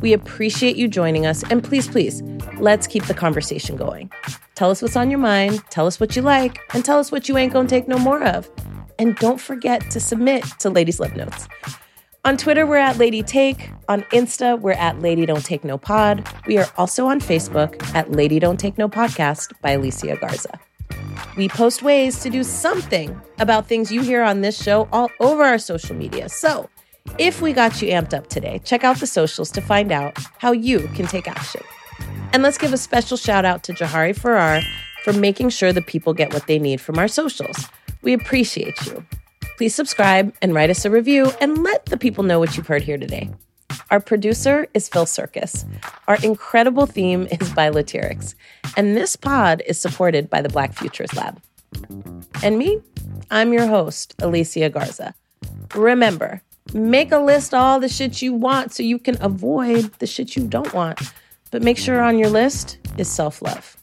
We 0.00 0.12
appreciate 0.12 0.74
you 0.74 0.88
joining 0.88 1.26
us, 1.26 1.44
and 1.44 1.62
please, 1.62 1.86
please, 1.86 2.22
let's 2.58 2.88
keep 2.88 3.04
the 3.04 3.14
conversation 3.14 3.76
going. 3.76 4.10
Tell 4.56 4.70
us 4.70 4.82
what's 4.82 4.96
on 4.96 5.10
your 5.10 5.20
mind, 5.20 5.62
tell 5.70 5.86
us 5.86 6.00
what 6.00 6.16
you 6.16 6.22
like, 6.22 6.58
and 6.74 6.84
tell 6.84 6.98
us 6.98 7.12
what 7.12 7.28
you 7.28 7.38
ain't 7.38 7.52
gonna 7.52 7.68
take 7.68 7.86
no 7.86 7.98
more 7.98 8.22
of. 8.24 8.50
And 8.98 9.14
don't 9.16 9.40
forget 9.40 9.88
to 9.92 10.00
submit 10.00 10.44
to 10.58 10.70
Ladies 10.70 10.98
Love 10.98 11.14
Notes. 11.14 11.48
On 12.24 12.36
Twitter, 12.36 12.66
we're 12.66 12.76
at 12.76 12.98
Lady 12.98 13.22
Take. 13.22 13.70
On 13.88 14.02
Insta, 14.12 14.60
we're 14.60 14.72
at 14.72 15.00
Lady 15.00 15.26
Don't 15.26 15.44
Take 15.44 15.64
No 15.64 15.78
Pod. 15.78 16.28
We 16.46 16.58
are 16.58 16.66
also 16.76 17.06
on 17.06 17.20
Facebook 17.20 17.82
at 17.94 18.12
Lady 18.12 18.38
Don't 18.38 18.58
Take 18.58 18.78
No 18.78 18.88
Podcast 18.88 19.52
by 19.60 19.72
Alicia 19.72 20.16
Garza. 20.16 20.60
We 21.36 21.48
post 21.48 21.82
ways 21.82 22.20
to 22.20 22.30
do 22.30 22.44
something 22.44 23.18
about 23.38 23.66
things 23.66 23.90
you 23.90 24.02
hear 24.02 24.22
on 24.22 24.42
this 24.42 24.62
show 24.62 24.88
all 24.92 25.10
over 25.18 25.42
our 25.42 25.58
social 25.58 25.96
media. 25.96 26.28
So, 26.28 26.68
if 27.18 27.40
we 27.40 27.52
got 27.52 27.80
you 27.80 27.88
amped 27.88 28.12
up 28.12 28.28
today, 28.28 28.60
check 28.64 28.84
out 28.84 28.98
the 29.00 29.06
socials 29.06 29.50
to 29.52 29.60
find 29.60 29.90
out 29.90 30.16
how 30.38 30.52
you 30.52 30.88
can 30.94 31.06
take 31.06 31.26
action. 31.26 31.62
And 32.32 32.42
let's 32.42 32.58
give 32.58 32.72
a 32.72 32.78
special 32.78 33.16
shout 33.16 33.44
out 33.44 33.62
to 33.64 33.72
Jahari 33.72 34.14
Farrar 34.14 34.60
for 35.04 35.12
making 35.12 35.50
sure 35.50 35.72
the 35.72 35.82
people 35.82 36.14
get 36.14 36.32
what 36.32 36.46
they 36.46 36.58
need 36.58 36.80
from 36.80 36.98
our 36.98 37.08
socials. 37.08 37.66
We 38.02 38.12
appreciate 38.12 38.84
you. 38.86 39.04
Please 39.56 39.74
subscribe 39.74 40.34
and 40.42 40.54
write 40.54 40.70
us 40.70 40.84
a 40.84 40.90
review 40.90 41.30
and 41.40 41.62
let 41.62 41.86
the 41.86 41.96
people 41.96 42.24
know 42.24 42.38
what 42.38 42.56
you've 42.56 42.66
heard 42.66 42.82
here 42.82 42.98
today. 42.98 43.30
Our 43.90 44.00
producer 44.00 44.66
is 44.74 44.88
Phil 44.88 45.06
Circus. 45.06 45.64
Our 46.08 46.16
incredible 46.22 46.86
theme 46.86 47.26
is 47.30 47.52
by 47.52 47.70
Latyrx. 47.70 48.34
And 48.76 48.96
this 48.96 49.16
pod 49.16 49.62
is 49.66 49.80
supported 49.80 50.30
by 50.30 50.42
the 50.42 50.48
Black 50.48 50.72
Futures 50.72 51.14
Lab. 51.14 51.40
And 52.42 52.58
me, 52.58 52.80
I'm 53.30 53.52
your 53.52 53.66
host, 53.66 54.14
Alicia 54.20 54.70
Garza. 54.70 55.14
Remember, 55.74 56.42
make 56.74 57.12
a 57.12 57.18
list 57.18 57.54
of 57.54 57.60
all 57.60 57.80
the 57.80 57.88
shit 57.88 58.22
you 58.22 58.32
want 58.32 58.72
so 58.72 58.82
you 58.82 58.98
can 58.98 59.16
avoid 59.22 59.92
the 59.98 60.06
shit 60.06 60.36
you 60.36 60.46
don't 60.46 60.72
want. 60.72 61.00
But 61.50 61.62
make 61.62 61.78
sure 61.78 62.00
on 62.00 62.18
your 62.18 62.30
list 62.30 62.78
is 62.98 63.08
self 63.08 63.42
love. 63.42 63.76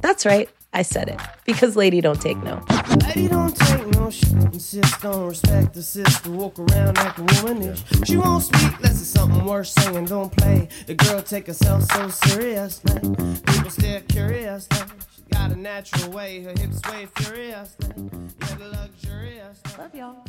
That's 0.00 0.24
right. 0.24 0.48
I 0.72 0.82
said 0.82 1.08
it 1.08 1.20
because 1.44 1.74
lady 1.74 2.00
don't 2.00 2.20
take 2.20 2.38
no. 2.44 2.64
Lady 3.06 3.28
don't 3.28 3.56
take 3.56 3.86
no 3.88 3.99
shit. 4.10 4.32
Insist 4.32 5.04
on 5.04 5.28
respect 5.28 5.74
the 5.74 5.82
sister. 5.82 6.30
Walk 6.30 6.58
around 6.58 6.96
like 6.96 7.18
a 7.18 7.22
womanish. 7.22 7.82
She 8.04 8.16
won't 8.16 8.42
speak 8.44 8.76
unless 8.76 9.00
it's 9.00 9.08
something 9.08 9.44
worth 9.44 9.68
saying. 9.68 10.06
Don't 10.06 10.34
play. 10.36 10.68
The 10.86 10.94
girl 10.94 11.22
take 11.22 11.46
herself 11.46 11.82
so 11.92 12.08
seriously. 12.08 13.00
People 13.00 13.70
stare 13.70 14.00
curiously. 14.02 14.78
She 15.14 15.22
got 15.32 15.50
a 15.52 15.56
natural 15.56 16.10
way. 16.12 16.42
Her 16.42 16.50
hips 16.50 16.80
sway 16.80 17.06
furiously. 17.16 17.88
Yeah, 17.98 18.54
the 18.56 18.68
luxurious. 18.68 19.60
Love 19.78 19.94
y'all. 19.94 20.24